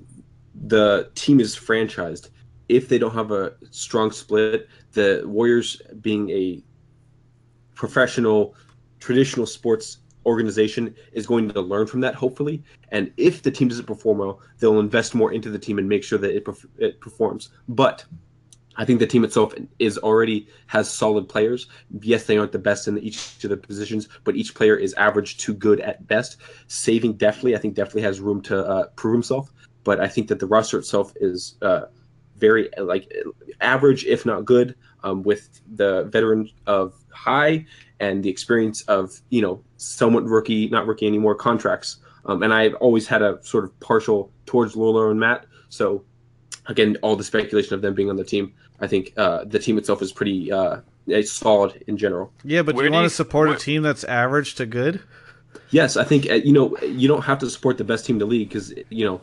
[0.66, 2.30] the team is franchised,
[2.68, 6.62] if they don't have a strong split, the Warriors being a
[7.74, 8.54] professional
[9.00, 13.84] traditional sports organization is going to learn from that hopefully and if the team doesn't
[13.84, 16.98] perform well they'll invest more into the team and make sure that it, perf- it
[17.00, 18.04] performs but
[18.76, 21.68] I think the team itself is already has solid players.
[22.00, 25.38] Yes, they aren't the best in each of the positions, but each player is average
[25.38, 26.38] to good at best.
[26.66, 29.52] Saving definitely, I think definitely has room to uh, prove himself.
[29.84, 31.82] But I think that the roster itself is uh,
[32.36, 33.12] very like
[33.60, 37.66] average, if not good, um, with the veteran of Hai
[38.00, 41.98] and the experience of you know somewhat rookie, not rookie anymore contracts.
[42.26, 45.46] Um, and I've always had a sort of partial towards Lourlo and Matt.
[45.68, 46.04] So
[46.66, 49.78] again, all the speculation of them being on the team, I think uh, the team
[49.78, 52.32] itself is pretty uh, it's solid in general.
[52.42, 55.00] Yeah, but Where do you want to support where- a team that's average to good?
[55.70, 58.20] Yes, I think uh, you know you don't have to support the best team in
[58.20, 59.20] the league because you know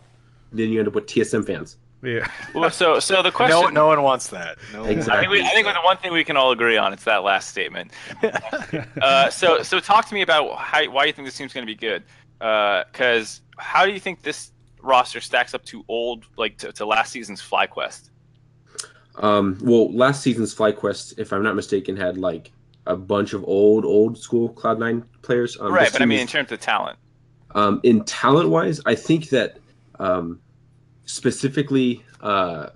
[0.52, 1.78] then you end up with TSM fans.
[2.04, 2.30] Yeah.
[2.56, 3.60] Well, so so the question.
[3.60, 4.58] No, no one wants that.
[4.74, 5.18] No one Exactly.
[5.18, 7.24] I think, we, I think the one thing we can all agree on it's that
[7.24, 7.92] last statement.
[9.02, 11.72] uh, so so talk to me about how, why you think this team's going to
[11.72, 12.04] be good.
[12.40, 14.52] Because how do you think this
[14.82, 18.10] roster stacks up to old like to, to last season's FlyQuest?
[19.18, 22.52] Um, well, last season's FlyQuest, if I'm not mistaken, had like
[22.88, 25.58] a bunch of old old school Cloud Nine players.
[25.60, 26.98] Um, right, but I mean is- in terms of talent.
[27.54, 29.58] Um, in talent wise, I think that
[30.00, 30.40] um,
[31.06, 32.70] specifically uh,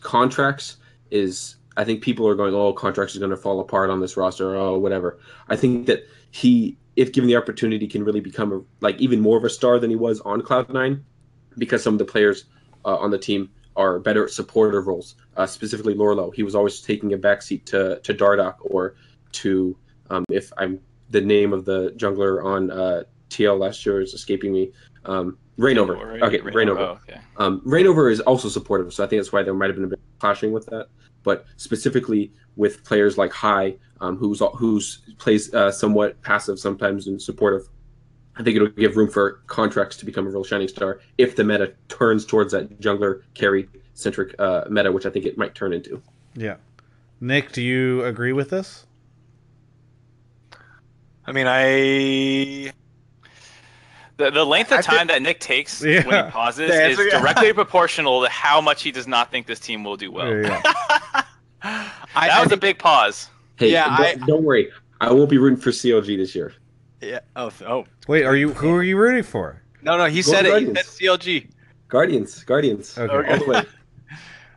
[0.00, 0.76] Contractz
[1.10, 1.56] is.
[1.74, 4.54] I think people are going, oh, Contractz is going to fall apart on this roster,
[4.56, 5.18] oh, whatever.
[5.48, 9.38] I think that he, if given the opportunity, can really become a, like even more
[9.38, 11.02] of a star than he was on Cloud Nine,
[11.56, 12.44] because some of the players
[12.84, 15.14] uh, on the team are better at supportive roles.
[15.36, 18.96] Uh, specifically, Lourlo, he was always taking a backseat to to Dardoch or
[19.32, 19.76] to
[20.10, 20.80] um, if I'm
[21.10, 24.72] the name of the jungler on uh, TL last year is escaping me.
[25.04, 25.96] Um, Reignover.
[25.96, 26.78] Reignover, Okay, Reignover, Reignover.
[26.78, 27.20] oh, okay.
[27.36, 29.88] Um, Reignover is also supportive, so I think that's why there might have been a
[29.88, 30.88] bit of clashing with that.
[31.22, 37.20] But specifically with players like Hai, um, who's who's plays uh, somewhat passive sometimes and
[37.20, 37.68] supportive,
[38.36, 41.44] I think it'll give room for Contractz to become a real shining star if the
[41.44, 43.68] meta turns towards that jungler carry
[44.02, 46.02] centric uh, meta, which I think it might turn into.
[46.34, 46.56] Yeah.
[47.20, 48.84] Nick, do you agree with this?
[51.26, 52.72] I mean, I
[54.16, 56.98] The, the length of I think- time that Nick takes when he pauses The is
[56.98, 57.20] answer- yeah.
[57.20, 60.28] directly proportional to how much he does not think this team will do well.
[60.28, 61.24] Yeah, I,
[61.62, 63.28] that I was a think- big pause.
[63.56, 64.70] Hey, Yeah, don't, don't worry,
[65.00, 66.52] I won't be rooting for CLG this year.
[67.00, 67.20] yeah.
[67.36, 67.84] Oh, oh.
[68.08, 68.52] Wait, are you?
[68.54, 69.62] Who are you rooting for?
[69.82, 70.06] No, no.
[70.06, 70.60] He Go said it.
[70.60, 71.48] He said CLG.
[71.88, 73.32] Guardians, Guardians, Okay.
[73.32, 73.62] all the way.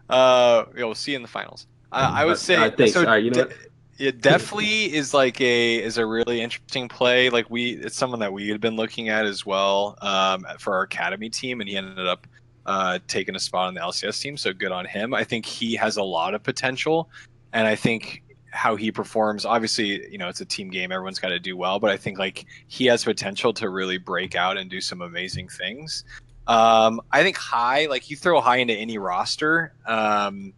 [0.10, 1.68] Uh, yeah, we'll see you in the finals.
[1.91, 2.56] I, I would Uh, say.
[2.56, 2.94] uh, thanks.
[2.94, 3.53] so All right, you know de-?
[3.98, 7.30] Yeah, definitely is like a is a really interesting play.
[7.30, 10.84] Like we, it's someone that we had been looking at as well um, for our
[10.84, 12.27] academy team, and he ended up
[12.65, 14.36] uh, taking a spot on the LCS team.
[14.38, 15.14] So good on him.
[15.14, 17.10] I think he has a lot of potential,
[17.53, 18.22] and I think
[18.52, 19.45] how he performs.
[19.45, 20.91] Obviously, you know it's a team game.
[20.91, 24.36] Everyone's got to do well, but I think like he has potential to really break
[24.36, 26.03] out and do some amazing things.
[26.47, 29.73] Um, I think Hai, like you throw Hai into any roster.
[29.85, 30.53] Um,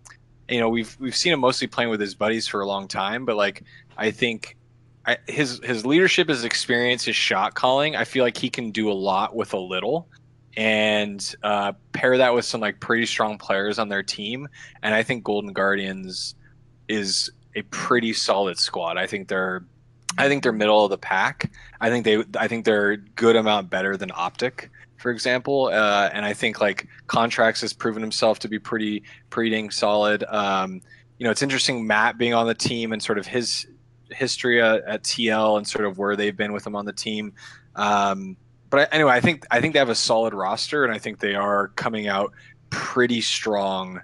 [0.50, 3.26] you know, we've we've seen him mostly playing with his buddies for a long time,
[3.26, 3.64] but like
[3.98, 4.58] I think
[5.06, 8.92] I, his his leadership, his experience, his shot calling, I feel like he can do
[8.92, 10.08] a lot with a little,
[10.56, 14.48] and uh, pair that with some like pretty strong players on their team,
[14.84, 16.36] and I think Golden Guardians
[16.88, 18.98] is a pretty solid squad.
[18.98, 19.66] I think they're
[20.18, 21.52] I think they're middle of the pack.
[21.80, 25.68] I think they I think they're good amount better than Optic, for example.
[25.68, 30.24] Uh, and I think like Contractz has proven himself to be pretty pretty dang solid.
[30.26, 30.82] Um,
[31.18, 33.68] you know, it's interesting Matt being on the team and sort of his
[34.12, 37.34] history at, at TL and sort of where they've been with him on the team.
[37.76, 38.38] Um,
[38.70, 41.36] but anyway, I think I think they have a solid roster, and I think they
[41.36, 42.34] are coming out
[42.70, 44.02] pretty strong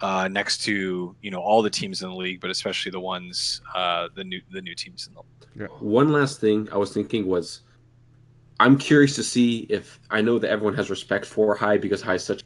[0.00, 3.60] uh, next to you know all the teams in the league, but especially the ones
[3.74, 5.70] uh, the new the new teams in the league.
[5.80, 7.62] One last thing I was thinking was,
[8.60, 12.14] I'm curious to see if I know that everyone has respect for Hai because Hai
[12.14, 12.42] is such,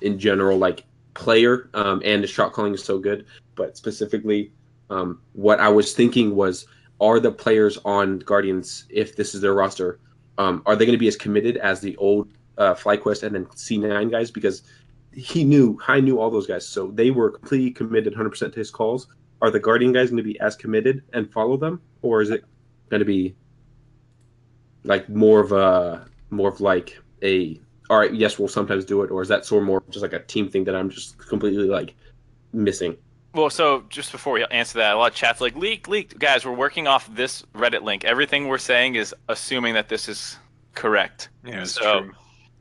[0.00, 0.84] in general, like
[1.14, 3.26] player, um, and the shot calling is so good.
[3.54, 4.52] But specifically,
[4.88, 6.66] um, what I was thinking was,
[7.00, 10.00] are the players on Guardians, if this is their roster,
[10.38, 13.44] um, are they going to be as committed as the old uh, FlyQuest and then
[13.46, 14.30] C9 guys?
[14.30, 14.62] Because
[15.12, 18.70] he knew, Hai knew all those guys, so they were completely committed 100% to his
[18.70, 19.08] calls.
[19.42, 22.44] Are the Guardian guys going to be as committed and follow them, or is it
[22.88, 23.34] going to be
[24.86, 29.10] like more of a more of like a all right, yes, we'll sometimes do it,
[29.10, 31.68] or is that sort of more just like a team thing that I'm just completely
[31.68, 31.94] like
[32.52, 32.96] missing?
[33.34, 36.18] Well, so just before we answer that, a lot of chats like leak, leak.
[36.18, 38.04] Guys, we're working off this Reddit link.
[38.04, 40.38] Everything we're saying is assuming that this is
[40.74, 41.28] correct.
[41.44, 42.12] Yeah, it's so, true.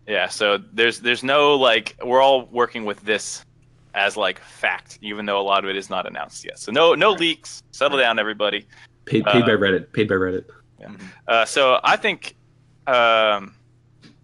[0.06, 3.44] Yeah, so there's there's no like we're all working with this
[3.94, 6.60] as like fact, even though a lot of it is not announced yet.
[6.60, 7.64] So no no leaks.
[7.72, 8.68] Settle down, everybody.
[9.06, 9.94] Paid paid Uh, by Reddit.
[9.94, 10.46] Paid by Reddit.
[11.28, 12.36] Uh, so I think,
[12.88, 13.56] um,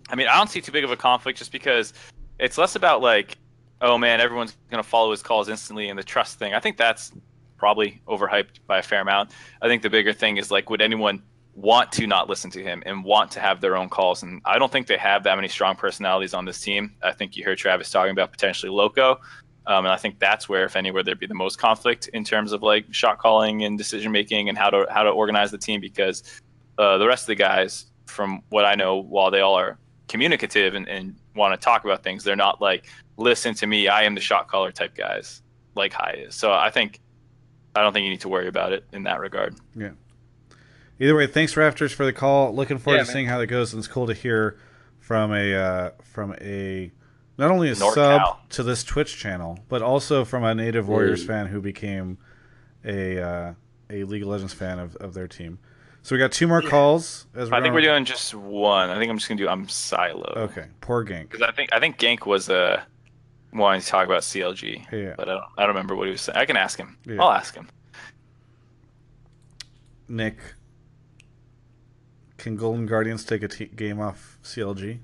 [0.10, 1.94] I mean, I don't see too big of a conflict just because
[2.40, 3.38] it's less about like
[3.82, 6.54] oh man, everyone's gonna follow his calls instantly and the trust thing.
[6.54, 7.12] I think that's
[7.58, 9.32] probably overhyped by a fair amount.
[9.62, 11.22] I think the bigger thing is like, would anyone
[11.54, 14.24] want to not listen to him and want to have their own calls?
[14.24, 16.96] And I don't think they have that many strong personalities on this team.
[17.04, 19.20] I think you heard Travis talking about potentially Loco.
[19.68, 22.52] Um, and I think that's where, if anywhere, there'd be the most conflict in terms
[22.52, 25.80] of like shot calling and decision making and how to how to organize the team.
[25.80, 26.24] Because
[26.78, 29.78] uh, the rest of the guys, from what I know, while they all are
[30.08, 32.86] communicative and, and want to talk about things, they're not like
[33.18, 35.42] listen to me, I am the shot caller type guys
[35.76, 36.36] like Hai is.
[36.36, 37.00] So I think
[37.76, 39.56] I don't think you need to worry about it in that regard.
[39.76, 39.92] Yeah.
[41.00, 42.54] Either way, thanks Rafters for the call.
[42.54, 43.14] Looking forward Yeah, to man.
[43.14, 44.60] seeing how that goes, and it's cool to hear
[45.00, 46.92] from a uh, from a
[47.38, 47.94] not only a NorCal.
[47.94, 51.28] sub to this Twitch channel, but also from a Native Warriors Mm.
[51.28, 52.18] fan who became
[52.86, 53.54] a uh,
[53.90, 55.60] a League of Legends fan of, of their team.
[56.04, 57.28] So we got two more calls.
[57.36, 58.90] As I think we're doing just one.
[58.90, 60.34] I think I'm just gonna do I'm Silo.
[60.36, 61.30] Okay, poor Gank.
[61.30, 62.82] Because I think I think Gank was uh,
[63.54, 64.92] wanting to talk about CLG.
[64.92, 65.14] Yeah.
[65.16, 66.38] But I don't, I don't remember what he was saying.
[66.38, 66.98] I can ask him.
[67.06, 67.22] Yeah.
[67.22, 67.68] I'll ask him.
[70.08, 70.38] Nick,
[72.38, 75.00] can Golden Guardians take a t- game off CLG?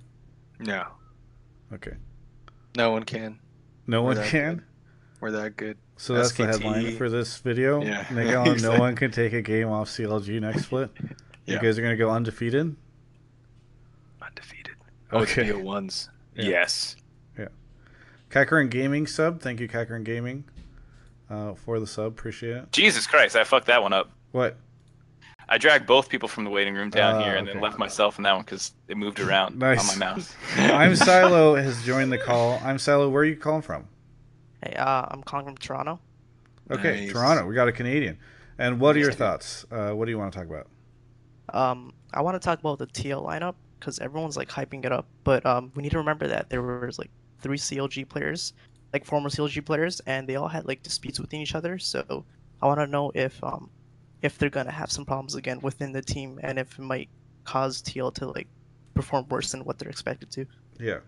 [0.60, 0.88] No,
[1.72, 1.94] Okay,
[2.78, 3.40] no one can.
[3.88, 4.56] no We're one can.
[4.56, 4.64] good.
[5.20, 5.78] We're that good.
[5.98, 7.82] So that's the headline for this video.
[7.82, 8.06] Yeah.
[8.12, 8.80] Nick Allen, no Exactly.
[8.80, 10.92] one can take a game off CLG next split.
[11.48, 12.76] You guys are gonna go undefeated.
[14.22, 14.76] Undefeated.
[15.12, 15.50] Oh, it's Okay.
[15.50, 16.10] BO1s.
[16.36, 16.44] Yeah.
[16.50, 16.96] Yes.
[17.38, 17.48] Yeah.
[18.30, 19.42] Kakarin Gaming sub.
[19.42, 20.44] Thank you, Kakarin Gaming,
[21.30, 22.08] uh, for the sub.
[22.08, 22.72] Appreciate it.
[22.72, 24.12] Jesus Christ, I fucked that one up.
[24.34, 24.58] What?
[25.50, 27.54] I dragged both people from the waiting room down Ah, here and okay.
[27.54, 29.80] then left myself in that one because it moved around Nice.
[29.94, 30.36] on my mouse.
[30.58, 32.60] I'm Silo has joined the call.
[32.64, 33.10] I'm Silo.
[33.10, 33.88] Where are you calling from?
[34.64, 36.00] Hey, uh, I'm calling from Toronto.
[36.70, 37.14] Okay, Nice.
[37.14, 37.46] Toronto.
[37.46, 38.18] We got a Canadian.
[38.58, 39.66] And what are your thoughts?
[39.72, 40.68] Uh, what do you want to talk about?
[41.54, 45.06] Um, I want to talk about the TL lineup because everyone's like hyping it up,
[45.24, 48.54] but um, we need to remember that there was like three CLG players,
[48.92, 51.78] like former CLG players, and they all had like disputes within each other.
[51.78, 52.26] So
[52.62, 53.70] I want to know if um,
[54.22, 57.10] if they're gonna have some problems again within the team, and if it might
[57.44, 58.48] cause TL to like
[58.94, 60.46] perform worse than what they're expected to.
[60.80, 61.00] Yeah.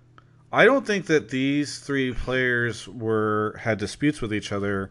[0.52, 4.90] I don't think that these three players were had disputes with each other.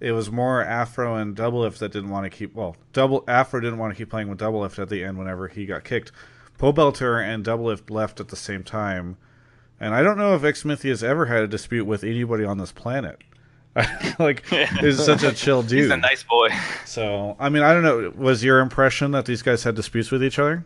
[0.00, 3.78] It was more Afro and Doublelift that didn't want to keep well, Double Afro didn't
[3.78, 6.12] want to keep playing with Doublelift at the end whenever he got kicked.
[6.58, 9.16] Pobelter and Doublelift left at the same time.
[9.78, 12.72] And I don't know if Xmithie has ever had a dispute with anybody on this
[12.72, 13.20] planet.
[14.18, 15.78] like he's such a chill dude.
[15.82, 16.48] He's a nice boy.
[16.84, 18.12] So I mean I don't know.
[18.16, 20.64] Was your impression that these guys had disputes with each other?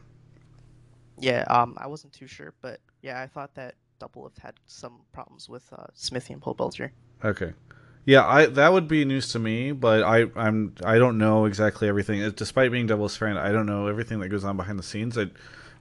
[1.18, 5.48] Yeah, um, I wasn't too sure, but yeah, I thought that Doublelift had some problems
[5.48, 6.90] with uh, Xmithie and Pobelter.
[7.24, 7.52] Okay.
[8.06, 11.88] Yeah, I that would be news to me, but I I'm I don't know exactly
[11.88, 12.28] everything.
[12.30, 15.18] Despite being Devil's friend, I don't know everything that goes on behind the scenes.
[15.18, 15.26] I,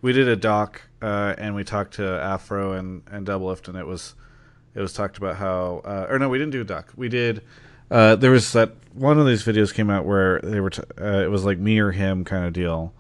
[0.02, 3.88] we did a doc uh, and we talked to Afro and and Doublelift, and it
[3.88, 4.16] was
[4.76, 6.92] it was talked about how uh, or no, we didn't do a doc.
[6.96, 7.44] We did.
[7.92, 11.24] Uh, there was that one of these videos came out where they were t- uh,
[11.24, 12.94] it was like me or him kind of deal,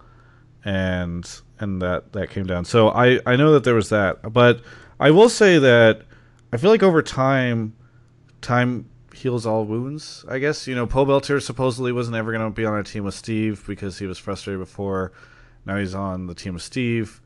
[0.65, 1.29] and
[1.59, 2.65] and that that came down.
[2.65, 4.61] So I I know that there was that, but
[4.99, 6.01] I will say that
[6.51, 7.75] I feel like over time,
[8.41, 10.25] time heals all wounds.
[10.27, 13.15] I guess you know Pobelter supposedly was never going to be on a team with
[13.15, 15.11] Steve because he was frustrated before.
[15.65, 17.21] Now he's on the team with Steve.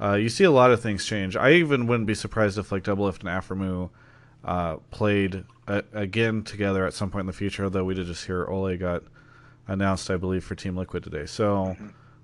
[0.00, 1.36] Uh, you see a lot of things change.
[1.36, 3.90] I even wouldn't be surprised if like Doublelift and Aphromoo
[4.44, 7.64] uh, played a- again together at some point in the future.
[7.64, 9.02] Although we did just hear Olleh got
[9.68, 11.26] announced, I believe, for Team Liquid today.
[11.26, 11.76] So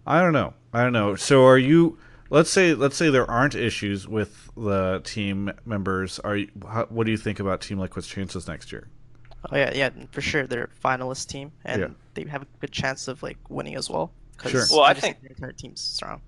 [0.06, 0.54] I don't know.
[0.72, 1.16] I don't know.
[1.16, 1.98] So are you?
[2.30, 6.18] Let's say let's say there aren't issues with the team members.
[6.20, 6.48] Are you?
[6.66, 8.88] How, what do you think about Team Liquid's chances next year?
[9.50, 10.46] Oh yeah, yeah, for sure.
[10.46, 11.88] They're a finalist team, and Yeah.
[12.14, 14.12] they have a good chance of like winning as well.
[14.38, 14.64] 'cause Sure.
[14.70, 16.20] Well, I just think- their entire team's strong.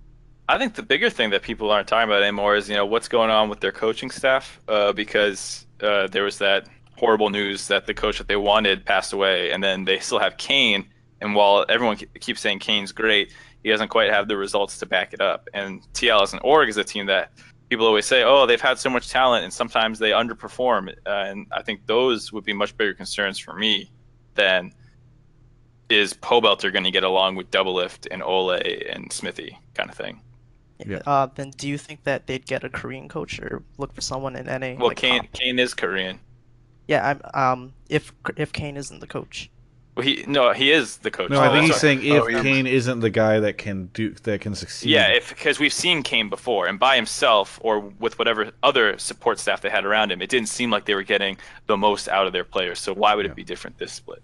[0.48, 3.08] I think the bigger thing that people aren't talking about anymore is you know what's
[3.08, 7.86] going on with their coaching staff uh, because uh, there was that horrible news that
[7.86, 10.86] the coach that they wanted passed away, and then they still have Cain.
[11.20, 15.14] And while everyone keeps saying Cain's great, he doesn't quite have the results to back
[15.14, 15.48] it up.
[15.54, 17.32] And TL as an org is a team that
[17.70, 20.90] people always say, oh, they've had so much talent, and sometimes they underperform.
[21.06, 23.90] Uh, and I think those would be much bigger concerns for me
[24.34, 24.74] than
[25.88, 30.20] is Pobelter going to get along with Doublelift and Olleh and Xmithie kind of thing.
[30.86, 31.00] Yeah.
[31.06, 34.36] Uh, then do you think that they'd get a Korean coach or look for someone
[34.36, 34.74] in NA?
[34.78, 35.32] Well, like, Cain comp?
[35.32, 36.20] Cain is Korean.
[36.88, 37.52] Yeah, I'm.
[37.60, 39.50] Um, if if Cain isn't the coach.
[39.96, 41.30] Well, he no, he is the coach.
[41.30, 41.96] No, I think he's sorry.
[41.98, 42.42] saying if Oh, he is.
[42.42, 44.90] Cain isn't the guy that can do that can succeed.
[44.90, 49.38] Yeah, if because we've seen Cain before, and by himself or with whatever other support
[49.38, 52.26] staff they had around him, it didn't seem like they were getting the most out
[52.26, 52.80] of their players.
[52.80, 54.22] So why would it be different this split?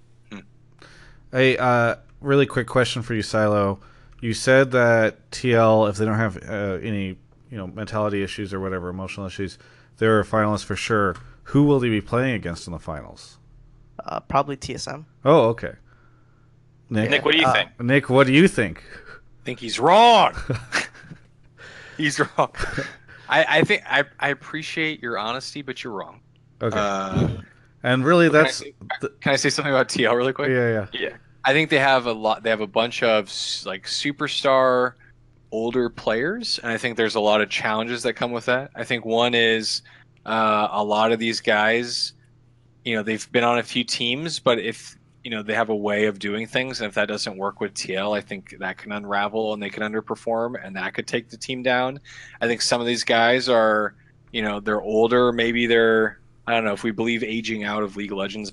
[1.32, 3.78] Hey, uh, really quick question for you, Silo.
[4.20, 7.16] You said that TL, if they don't have uh, any,
[7.50, 9.58] you know, mentality issues or whatever, emotional issues,
[9.98, 11.16] they're a finalist for sure.
[11.44, 13.38] Who will he be playing against in the finals?
[14.04, 15.04] Uh, probably TSM.
[15.24, 15.72] Oh, okay.
[16.90, 17.80] Nick, Nick, what do you Uh, think?
[17.80, 18.82] Nick, what do you think?
[19.06, 20.34] I think he's wrong.
[21.96, 22.50] he's wrong.
[23.28, 26.20] I, I think I, I appreciate your honesty, but you're wrong.
[26.62, 26.76] Okay.
[26.78, 27.28] Uh,
[27.82, 28.74] and really, can I that's say-
[29.20, 30.50] Can I say something about TL really quick?
[30.50, 31.00] yeah, yeah.
[31.00, 31.16] Yeah.
[31.44, 32.42] I think they have a lot.
[32.42, 33.26] They have a bunch of
[33.64, 34.94] like superstar
[35.52, 38.70] older players, and I think there's a lot of challenges that come with that.
[38.74, 39.82] I think one is
[40.26, 42.12] uh, a lot of these guys,
[42.84, 45.76] you know, they've been on a few teams, but if you know they have a
[45.76, 48.92] way of doing things, and if that doesn't work with TL, I think that can
[48.92, 52.00] unravel and they can underperform, and that could take the team down.
[52.40, 53.94] I think some of these guys are,
[54.32, 55.32] you know, they're older.
[55.32, 58.52] Maybe they're I don't know if we believe aging out of League of Legends.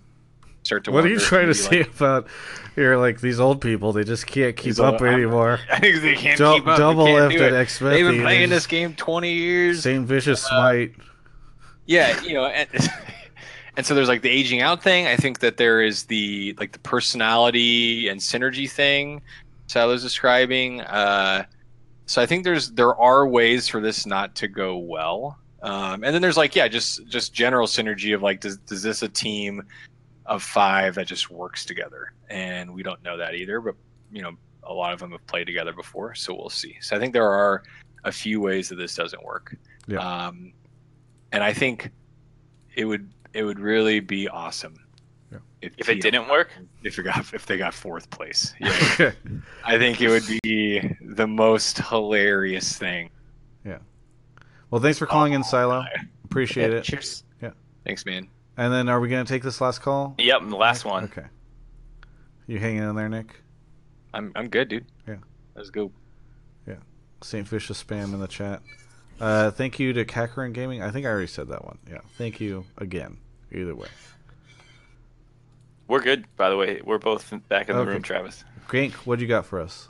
[0.67, 2.27] Start to What are you trying to say like, about
[2.75, 3.93] you're like these old people?
[3.93, 5.59] They just can't keep up I'm- anymore.
[5.71, 6.77] I think they can't Dou- keep up.
[6.77, 7.59] Double can't lift do and it.
[7.59, 9.81] X They've been playing this game 20 years.
[9.83, 10.95] Same vicious Uh, smite.
[11.85, 12.67] Yeah, you know, and,
[13.77, 15.07] and so there's like the aging out thing.
[15.07, 19.21] I think that there is the like the personality and synergy thing
[19.67, 20.81] Sal was describing.
[20.81, 21.45] Uh,
[22.07, 25.37] so I think there's there are ways for this not to go well.
[25.63, 29.01] Um, and then there's like yeah, just just general synergy of like does does this
[29.01, 29.63] a team
[30.27, 32.13] of five that just works together?
[32.29, 33.75] And we don't know that either, but
[34.11, 34.33] you know
[34.63, 36.77] a lot of them have played together before, so we'll see.
[36.81, 37.63] So I think there are
[38.03, 39.55] a few ways that this doesn't work.
[39.87, 39.99] Yeah.
[39.99, 40.53] Um,
[41.31, 41.89] and I think
[42.75, 44.75] it would it would really be awesome
[45.61, 46.49] if, If it didn't work?
[46.83, 49.11] If it got if they got fourth place, yeah,
[49.65, 53.09] I think it would be the most hilarious thing.
[53.65, 53.79] Yeah.
[54.69, 55.83] Well, thanks for calling in, Silo.
[56.25, 56.83] Appreciate Yeah, it.
[56.83, 57.23] cheers.
[57.41, 57.51] Yeah.
[57.85, 58.27] Thanks, man.
[58.57, 60.15] And then, are we gonna take this last call?
[60.17, 61.03] Yep, the last one.
[61.05, 61.27] Okay.
[62.47, 63.35] You hanging in there, Nick?
[64.13, 64.85] I'm I'm good, dude.
[65.07, 65.17] Yeah.
[65.55, 65.91] Let's go.
[66.67, 66.75] Yeah.
[67.21, 68.61] Saint Vicious spam in the chat.
[69.19, 70.81] Uh, thank you to Kakarin Gaming.
[70.81, 71.77] I think I already said that one.
[71.89, 71.99] Yeah.
[72.17, 73.17] Thank you again.
[73.51, 73.87] Either way.
[75.87, 76.81] We're good, by the way.
[76.83, 77.91] We're both back in the Okay.
[77.91, 78.43] room, Travis.
[78.67, 79.89] Gank, what do you got for us?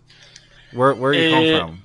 [0.73, 1.83] Where Where are you calling Eh, from?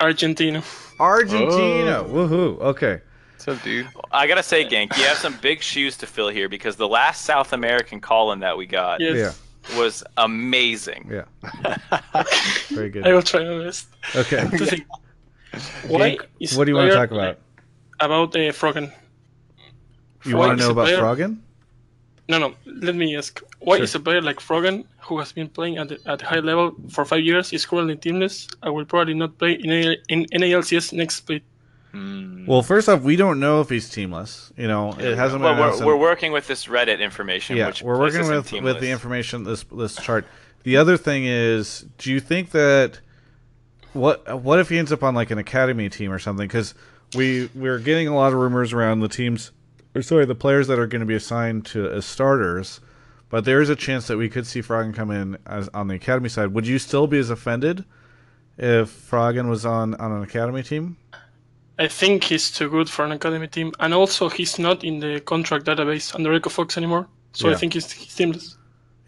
[0.00, 0.62] Argentina.
[1.00, 2.04] Argentina.
[2.04, 2.58] Woohoo.
[2.60, 3.00] Okay.
[3.46, 3.86] What's up, dude?
[4.10, 7.24] I gotta say, Gank, you have some big shoes to fill here because the last
[7.24, 9.40] South American call-in that we got Yes.
[9.76, 11.08] was amazing.
[11.08, 11.26] Yeah.
[12.70, 13.06] Very good.
[13.06, 13.86] I will try my best.
[14.16, 14.44] Okay.
[14.58, 14.84] To think,
[15.86, 17.38] why Gank, is what do you want to talk about?
[18.00, 18.92] About uh, the Froggen.
[20.24, 21.38] You want to know about player- Froggen?
[22.28, 22.54] No, no.
[22.66, 23.40] Let me ask.
[23.60, 23.84] Why Sure.
[23.84, 27.04] is a player like Froggen, who has been playing at the, at high level for
[27.04, 28.52] five years, is currently teamless?
[28.64, 31.44] I will probably not play in, A- in NALCS next split.
[31.96, 32.46] Mm.
[32.46, 34.52] Well, first off, we don't know if he's teamless.
[34.56, 37.98] You know, it hasn't Well, we're, we're working with this Reddit information, yeah, which we're
[37.98, 40.26] working with with the information this this chart.
[40.64, 43.00] The other thing is, do you think that
[43.94, 46.46] what what if he ends up on like an academy team or something?
[46.46, 46.74] Because
[47.14, 49.52] we we're getting a lot of rumors around the teams,
[49.94, 52.80] or sorry, the players that are going to be assigned to as starters.
[53.28, 55.94] But there is a chance that we could see Froggen come in as on the
[55.94, 56.52] academy side.
[56.52, 57.84] Would you still be as offended
[58.58, 60.98] if Froggen was on on an academy team?
[61.78, 65.20] I think he's too good for an academy team, and also he's not in the
[65.20, 67.06] contract database under Echo Fox anymore.
[67.32, 68.56] So I think he's, he's teamless.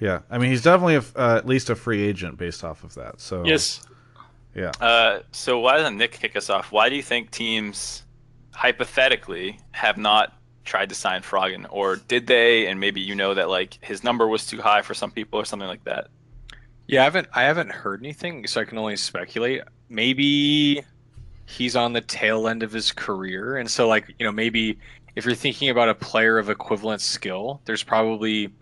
[0.00, 2.94] Yeah, I mean he's definitely a, uh, at least a free agent based off of
[2.94, 3.20] that.
[3.20, 3.80] So Yes.
[4.54, 4.70] yeah.
[4.80, 6.70] Uh, so why doesn't Nick kick us off?
[6.70, 8.04] Why do you think teams
[8.52, 10.34] hypothetically have not
[10.64, 12.66] tried to sign Froggen, or did they?
[12.66, 15.44] And maybe you know that like his number was too high for some people, or
[15.46, 16.08] something like that.
[16.86, 19.62] Yeah, I haven't I haven't heard anything, so I can only speculate.
[19.88, 20.84] Maybe
[21.48, 24.78] he's on the tail end of his career, and so like you know maybe
[25.16, 28.52] if you're thinking about a player of equivalent skill, there's probably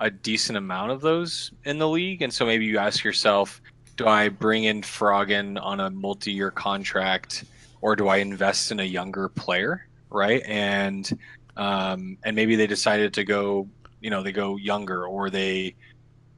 [0.00, 3.60] a decent amount of those in the league, and so maybe you ask yourself,
[3.96, 7.44] do I bring in Froggen on a multi-year contract,
[7.80, 10.42] or do I invest in a younger player, right?
[10.46, 11.10] And
[11.56, 13.66] um, and maybe they decided to go,
[14.00, 15.74] you know, they go younger, or they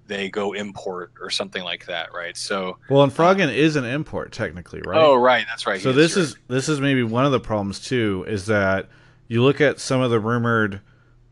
[0.08, 2.36] they go import or something like that, right?
[2.36, 4.98] So Well, and Froggen is an import technically, right?
[5.00, 8.24] Oh, right, that's right, So this is this is maybe one of the problems too,
[8.26, 8.88] is that
[9.28, 10.80] you look at some of the rumored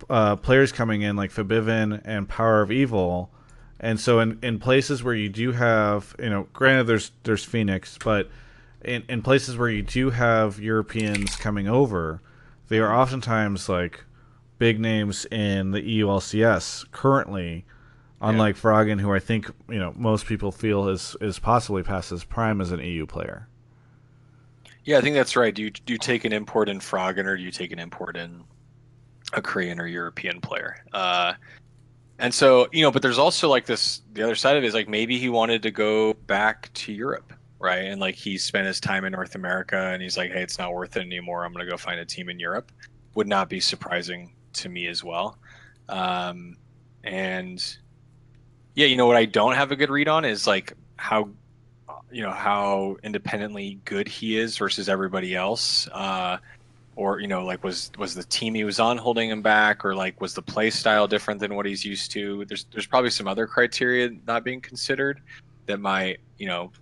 [0.08, 3.30] uh, players coming in, like Febiven and Power of Evil,
[3.80, 7.98] and so in, in places where you do have, you know, granted there's there's Fenix,
[8.04, 8.30] but
[8.84, 12.20] in, in places where you do have Europeans coming over,
[12.68, 14.04] they are oftentimes like
[14.58, 17.64] big names in the EULCS currently,
[18.20, 22.24] unlike Froggen, who I think you know most people feel is is possibly past his
[22.24, 23.48] prime as an EU player.
[24.84, 25.54] Yeah, I think that's right.
[25.54, 28.16] Do you do you take an import in Froggen or do you take an import
[28.16, 28.44] in
[29.32, 30.84] a Korean or European player?
[30.92, 31.34] Uh,
[32.18, 34.02] and so you know, but there's also like this.
[34.12, 37.32] The other side of it is like maybe he wanted to go back to Europe,
[37.58, 37.84] right?
[37.84, 40.72] And like he spent his time in North America, and he's like, hey, it's not
[40.72, 41.44] worth it anymore.
[41.44, 42.72] I'm gonna go find a team in Europe.
[43.14, 45.38] Would not be surprising to me as well.
[45.88, 46.56] Um,
[47.04, 47.76] and
[48.76, 51.28] yeah, you know what I don't have a good read on is like how
[52.12, 55.88] you know how independently good he is versus everybody else.
[55.88, 56.38] Uh,
[56.94, 59.94] or you know like was was the team he was on holding him back or
[59.94, 63.28] like was the play style different than what he's used to there's there's probably some
[63.28, 65.20] other criteria not being considered
[65.66, 66.72] that might you know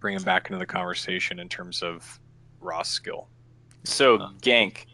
[0.00, 2.18] bring him back into the conversation in terms of
[2.62, 3.28] raw skill
[3.84, 4.86] So Gank,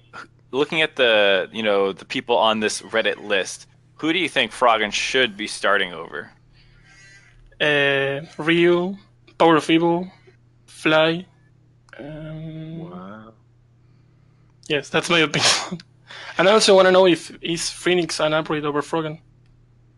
[0.50, 3.67] looking at the you know the people on this Reddit list,
[3.98, 6.30] who do you think Froggen should be starting over?
[7.60, 8.96] Uh, Ryu,
[9.38, 10.10] Power of Evil,
[10.66, 11.26] Fly.
[11.98, 13.32] Um, wow.
[14.68, 15.80] Yes, that's my opinion.
[16.38, 19.20] and I also want to know if is Fenix an upgrade over Froggen.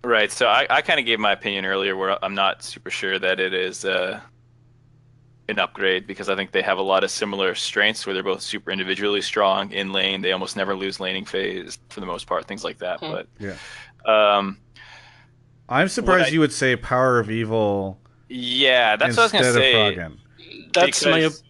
[0.02, 0.32] Right.
[0.32, 3.38] So I, I kind of gave my opinion earlier, where I'm not super sure that
[3.38, 4.20] it is uh,
[5.48, 8.40] an upgrade because I think they have a lot of similar strengths, where they're both
[8.40, 10.22] super individually strong in lane.
[10.22, 13.00] They almost never lose laning phase for the most part, things like that.
[13.00, 13.10] Hmm.
[13.10, 13.56] But Yeah.
[14.06, 14.58] Um,
[15.68, 18.00] I'm surprised I- you would say Power of Evil
[18.32, 19.72] yeah, that's what I was gonna say.
[19.88, 20.18] of Froggen.
[20.72, 21.42] That's my Because-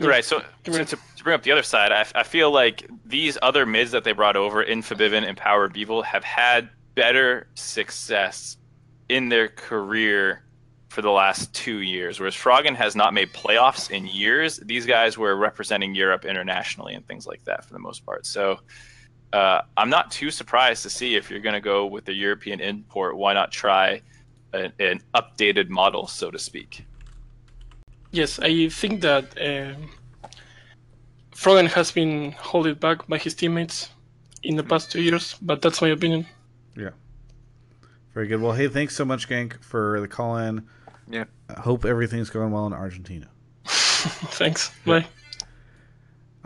[0.00, 0.24] right.
[0.24, 3.64] So, so to, to bring up the other side, I, I feel like these other
[3.64, 8.56] mids that they brought over in Febiven and Power of Evil have had better success
[9.08, 10.42] in their career
[10.88, 14.58] for the last two years, whereas Froggen has not made playoffs in years.
[14.64, 18.26] These guys were representing Europe internationally and things like that for the most part.
[18.26, 18.58] So.
[19.36, 22.58] Uh, I'm not too surprised to see if you're going to go with the European
[22.58, 23.18] import.
[23.18, 24.00] Why not try
[24.54, 26.86] an, an updated model, so to speak?
[28.12, 29.90] Yes, I think that um,
[31.34, 33.90] Froggen has been held back by his teammates
[34.42, 36.24] in the past two years, but that's my opinion.
[36.74, 36.92] Yeah.
[38.14, 38.40] Very good.
[38.40, 40.66] Well, hey, thanks so much, Gank, for the call in.
[41.10, 41.24] Yeah.
[41.54, 43.28] I hope everything's going well in Argentina.
[43.66, 44.72] Thanks.
[44.86, 45.04] Bye.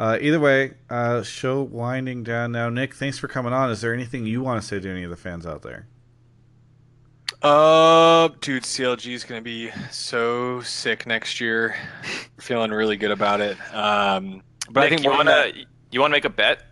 [0.00, 2.70] Uh, either way, uh, show winding down now.
[2.70, 3.68] Nick, thanks for coming on.
[3.70, 5.86] Is there anything you want to say to any of the fans out there?
[7.42, 11.76] Uh, dude, CLG is gonna be so sick next year.
[12.40, 13.58] Feeling really good about it.
[13.74, 15.54] Um, but I think you want to that-
[15.92, 16.62] you want to make a bet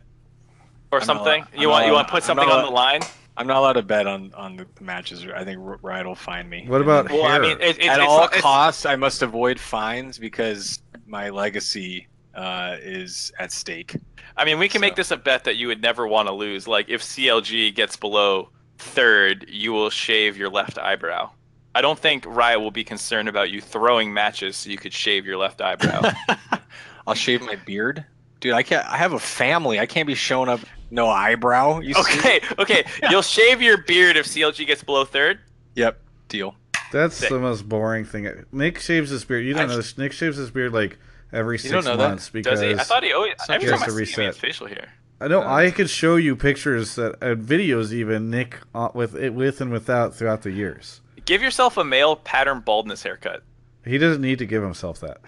[0.90, 1.42] or I'm something?
[1.42, 3.00] allowed- you I'm want not you want to put something not on the line?
[3.36, 5.26] I'm not allowed to bet on on the, the matches.
[5.34, 6.64] I think R- Riot will find me.
[6.66, 9.60] What about Well, I mean, it, it, At it's all it's- costs, I must avoid
[9.60, 12.06] fines because my legacy
[12.38, 13.96] uh, is at stake.
[14.36, 16.68] I mean, we can make this a bet that you would never want to lose.
[16.68, 21.30] Like if CLG gets below third, you will shave your left eyebrow.
[21.74, 25.26] I don't think Riot will be concerned about you throwing matches so you could shave
[25.26, 26.12] your left eyebrow.
[27.06, 28.04] I'll shave my beard,
[28.40, 28.52] dude.
[28.52, 28.86] I can't.
[28.86, 29.80] I have a family.
[29.80, 30.60] I can't be showing up
[30.90, 31.80] no eyebrow.
[31.80, 32.00] You see?
[32.18, 32.84] okay, okay.
[33.10, 35.40] You'll shave your beard if CLG gets below third.
[35.74, 36.00] Yep.
[36.28, 36.54] Deal.
[36.92, 37.28] That's Sick.
[37.30, 38.44] the most boring thing.
[38.52, 39.44] Nick shaves his beard.
[39.44, 39.98] You don't I- know this.
[39.98, 40.98] Nick shaves his beard like
[41.32, 42.08] every You don't six know that?
[42.08, 42.74] months Does because he?
[42.74, 43.34] I thought he always.
[43.48, 43.76] not Every true.
[43.76, 44.34] time I Just to see him, reset.
[44.40, 44.88] facial hair.
[45.20, 49.34] I know I could show you pictures that uh, videos even Nick uh, with it
[49.34, 51.00] with and without throughout the years.
[51.24, 53.42] Give yourself a male pattern baldness haircut.
[53.84, 55.18] He doesn't need to give himself that.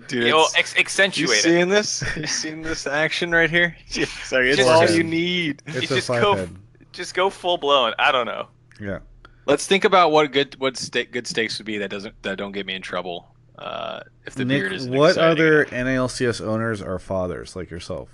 [0.08, 1.42] Dude, You know, it's- ex- you accentuate it.
[1.42, 2.02] seeing this?
[2.16, 3.76] You seeing this action right here?
[3.88, 5.62] Sorry, it's Just- all you need.
[5.66, 6.50] It's You a just go- head.
[6.92, 7.92] Just go full blown.
[7.98, 8.48] I don't know.
[8.80, 9.00] Yeah.
[9.44, 12.52] Let's think about what good what sta- good stakes would be that doesn't that don't
[12.52, 13.28] get me in trouble.
[13.58, 15.86] Uh, if the Nick, beard isn't what exciting other enough.
[15.86, 18.10] NALCS owners are fathers like yourself?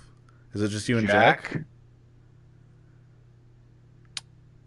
[0.53, 1.51] Is it just you and Jack?
[1.51, 1.63] Jack?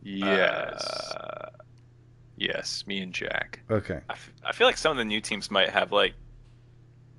[0.03, 0.85] Yes.
[0.85, 1.51] Uh,
[2.37, 3.61] yes, me and Jack.
[3.71, 4.01] Okay.
[4.09, 6.15] I, f- I feel like some of the new teams might have like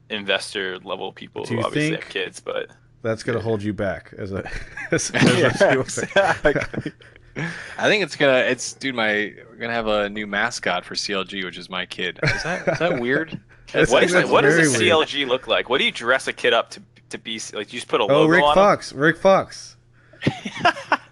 [0.10, 2.68] investor level people Do who obviously have kids, but
[3.02, 4.50] That's gonna hold you back as a
[4.92, 5.82] as, as Yeah, a viewer.
[5.82, 6.92] exactly.
[7.78, 8.40] I think it's gonna.
[8.40, 8.96] It's dude.
[8.96, 12.20] My we're gonna have a new mascot for CLG, which is my kid.
[12.24, 13.40] Is that is that weird?
[13.74, 15.08] That's- what, is that's what does a very weird.
[15.08, 15.70] CLG look like?
[15.70, 17.40] What do you dress a kid up to to be?
[17.54, 18.56] Like, you just put a Oh, logo Rick on him?
[18.56, 18.94] Fox.
[18.94, 19.76] Rick Fox.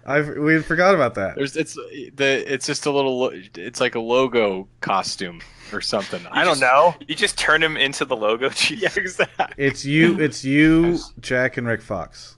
[0.06, 1.34] I we forgot about that.
[1.36, 3.30] There's it's the it's just a little.
[3.56, 5.40] It's like a logo costume
[5.72, 6.24] or something.
[6.30, 6.94] I don't know.
[7.08, 8.50] You just turn him into the logo.
[8.70, 9.46] Yeah, exactly.
[9.58, 10.18] It's you.
[10.20, 12.36] It's you, Jack, and Rick Fox.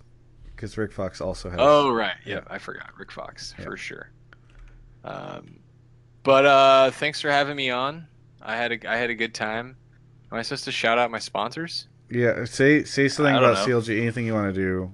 [0.59, 1.59] Because Rick Fox also has.
[1.63, 4.11] Oh right, yeah, I forgot Rick Fox for sure.
[5.05, 5.61] Um,
[6.25, 8.09] but uh, thanks for having me on.
[8.43, 9.77] I had a I had a good time.
[10.33, 11.87] Am I supposed to shout out my sponsors?
[12.11, 12.45] Yeah.
[12.45, 13.79] Say say something about know.
[13.81, 14.01] CLG.
[14.01, 14.93] Anything you want to do.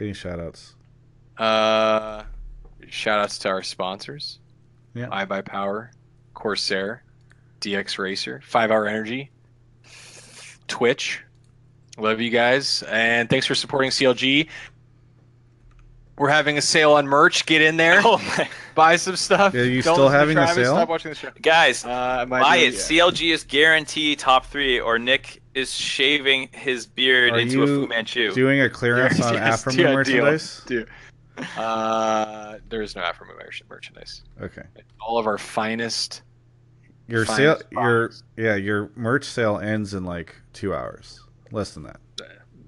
[0.00, 0.76] Any shout outs?
[1.36, 2.24] Uh,
[2.88, 4.38] shout outs to our sponsors.
[4.94, 5.08] Yeah.
[5.08, 5.90] iBUYPOWER,
[6.32, 7.04] Corsair,
[7.60, 9.30] DXRacer, Five Hour Energy,
[10.68, 11.22] Twitch.
[11.98, 14.48] Love you guys, and thanks for supporting CLG.
[16.18, 17.46] We're having a sale on merch.
[17.46, 18.20] Get in there, Oh
[18.74, 19.54] buy some stuff.
[19.54, 20.74] Yeah, you Don't still listen to having the Travis, sale?
[20.76, 21.30] Stop watching the show.
[21.40, 22.74] Guys, Uh, buy it.
[22.74, 22.78] yeah.
[22.80, 27.86] CLG is guaranteed top three, or Nick is shaving his beard Are into a Fu
[27.86, 28.32] Manchu.
[28.34, 30.62] doing a clearance on Yes, Afro yeah, merchandise?
[30.66, 30.84] Deal.
[31.56, 33.26] Uh, there is no Afro
[33.68, 34.22] merchandise.
[34.40, 34.62] Okay.
[35.00, 36.22] All of our finest.
[37.08, 41.20] Your sale, finest your yeah, your merch sale ends in like two hours,
[41.50, 41.96] less than that.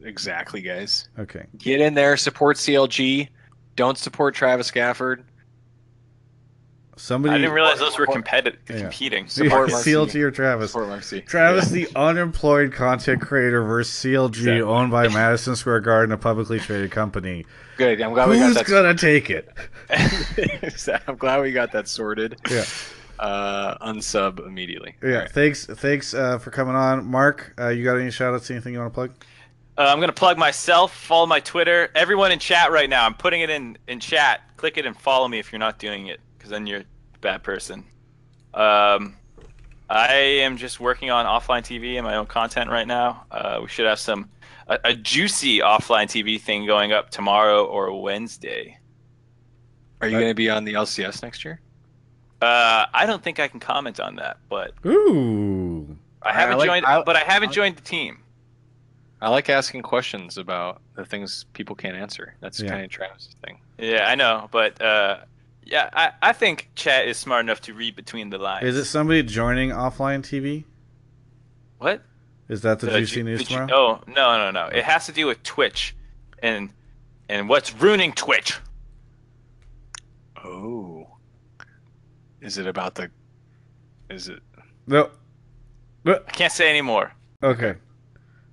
[0.05, 1.09] Exactly, guys.
[1.18, 1.47] Okay.
[1.59, 3.28] Get in there, support CLG.
[3.76, 5.24] Don't support Travis Gafford.
[6.97, 7.35] Somebody.
[7.35, 8.81] I didn't realize those were competitive, Yeah.
[8.82, 9.26] competing.
[9.26, 9.93] Support Marcy.
[9.93, 10.70] CLG or Travis.
[10.70, 11.20] Support Marcy.
[11.22, 16.93] Travis, the unemployed content creator versus CLG, owned by Madison Square Garden, a publicly traded
[16.93, 17.47] company.
[17.78, 18.01] Good.
[18.01, 18.66] I'm glad we got that.
[18.66, 19.51] gonna take it?
[21.09, 22.39] I'm glad we got that sorted.
[22.48, 22.64] Yeah.
[23.18, 24.94] Uh, unsub immediately.
[25.02, 25.26] Yeah.
[25.26, 25.66] Thanks.
[25.66, 27.55] Thanks uh, for coming on, Mark.
[27.59, 28.51] Uh, you got any shout outs?
[28.51, 29.12] Anything you want to plug?
[29.76, 30.94] Uh, I'm gonna plug myself.
[30.94, 31.90] Follow my Twitter.
[31.94, 33.05] Everyone in chat right now.
[33.05, 34.42] I'm putting it in in chat.
[34.56, 37.42] Click it and follow me if you're not doing it, because then you're a bad
[37.42, 37.84] person.
[38.55, 39.16] Um,
[39.90, 43.24] I am just working on offline TV and my own content right now.
[43.30, 44.30] Uh, we should have some
[44.68, 48.78] a, a juicy offline TV thing going up tomorrow or Wednesday.
[50.01, 51.60] Are you going to be on the LCS next year?
[52.42, 55.96] Uh, I don't think I can comment on that, but Ooh.
[56.22, 56.86] I haven't like- joined.
[56.86, 58.18] I- but I haven't joined the team.
[59.24, 62.34] I like asking questions about the things people can't answer.
[62.40, 62.68] That's Yeah.
[62.68, 63.59] kind of Travis's thing.
[63.78, 65.18] Yeah, I know, but uh,
[65.64, 68.64] yeah, I, I think chat is smart enough to read between the lines.
[68.66, 70.64] Is it somebody joining offline TV?
[71.78, 72.02] What?
[72.48, 74.01] Is that the Uh, juicy ju- news the ju- tomorrow?
[74.06, 74.66] Oh no no no!
[74.66, 75.96] It has to do with Twitch,
[76.42, 76.68] and
[77.30, 78.59] and what's ruining Twitch.
[80.44, 81.06] Oh.
[82.42, 83.10] Is it about the?
[84.10, 84.40] Is it?
[84.86, 85.10] No.
[86.06, 87.12] I can't say anymore.
[87.42, 87.74] Okay.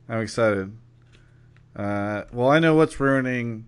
[0.10, 0.76] I'm excited.
[1.76, 3.66] Uh, well, I know what's ruining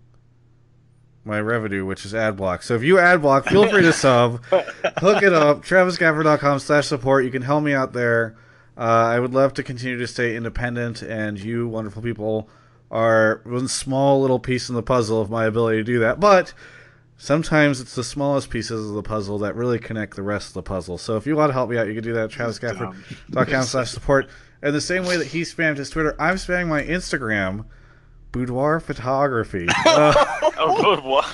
[1.26, 2.64] my revenue, which is ad block.
[2.64, 4.44] So if you ad block, feel free to sub.
[4.46, 5.64] Hook it up.
[5.64, 7.24] TravisGafford.com slash support.
[7.26, 8.36] You can help me out there.
[8.78, 12.50] Uh, I would love to continue to stay independent, and you wonderful people
[12.92, 16.20] are one small little piece in the puzzle of my ability to do that.
[16.20, 16.54] But
[17.18, 20.64] sometimes it's the smallest pieces of the puzzle that really connect the rest of the
[20.64, 20.98] puzzle.
[20.98, 23.92] So if you want to help me out, you can do that at travisgafford.com slash
[23.92, 24.28] support.
[24.64, 27.66] And the same way that he spammed his Twitter, I'm spamming my Instagram,
[28.32, 29.68] boudoir photography.
[29.86, 30.14] Uh,
[30.58, 31.26] oh, good one.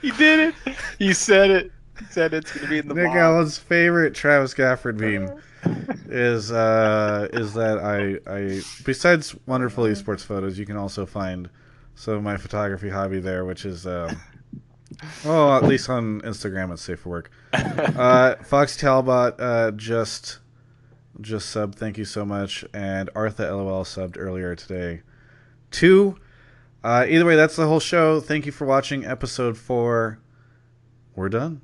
[0.00, 0.76] He did it.
[0.98, 1.72] He said it.
[1.98, 3.16] He said it's going to be in the Nick mod.
[3.16, 5.42] Allen's favorite Travis Gafford meme
[6.08, 11.50] is uh, is that I I besides wonderful esports photos, you can also find
[11.96, 14.16] some of my photography hobby there, which is um,
[15.24, 17.30] well at least on Instagram it's safe for work.
[17.52, 20.38] Uh, Fox Talbot uh, just
[21.20, 21.74] just subbed.
[21.74, 25.02] Thank you so much, and Artha LOL subbed earlier today.
[25.70, 26.16] Two.
[26.82, 28.20] Uh, either way, that's the whole show.
[28.20, 30.18] Thank you for watching episode four.
[31.14, 31.60] We're done.